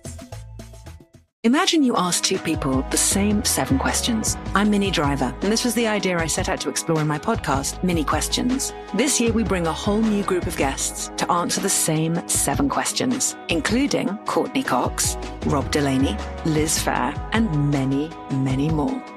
Imagine 1.43 1.83
you 1.83 1.97
ask 1.97 2.23
two 2.23 2.37
people 2.39 2.81
the 2.91 2.97
same 2.97 3.43
seven 3.43 3.77
questions. 3.77 4.37
I'm 4.55 4.69
Minnie 4.69 4.89
Driver, 4.89 5.35
and 5.41 5.51
this 5.51 5.65
was 5.65 5.75
the 5.75 5.85
idea 5.87 6.17
I 6.17 6.27
set 6.27 6.47
out 6.47 6.61
to 6.61 6.69
explore 6.69 7.01
in 7.01 7.07
my 7.07 7.19
podcast, 7.19 7.83
Minnie 7.83 8.05
Questions. 8.05 8.73
This 8.93 9.19
year, 9.19 9.33
we 9.33 9.43
bring 9.43 9.67
a 9.67 9.73
whole 9.73 10.01
new 10.01 10.23
group 10.23 10.47
of 10.47 10.55
guests 10.55 11.11
to 11.17 11.29
answer 11.29 11.59
the 11.59 11.67
same 11.67 12.25
seven 12.29 12.69
questions, 12.69 13.35
including 13.49 14.17
Courteney 14.27 14.63
Cox, 14.63 15.17
Rob 15.45 15.71
Delaney, 15.71 16.17
Liz 16.45 16.79
Phair, 16.79 17.13
and 17.33 17.69
many, 17.69 18.09
many 18.31 18.69
more. 18.69 19.16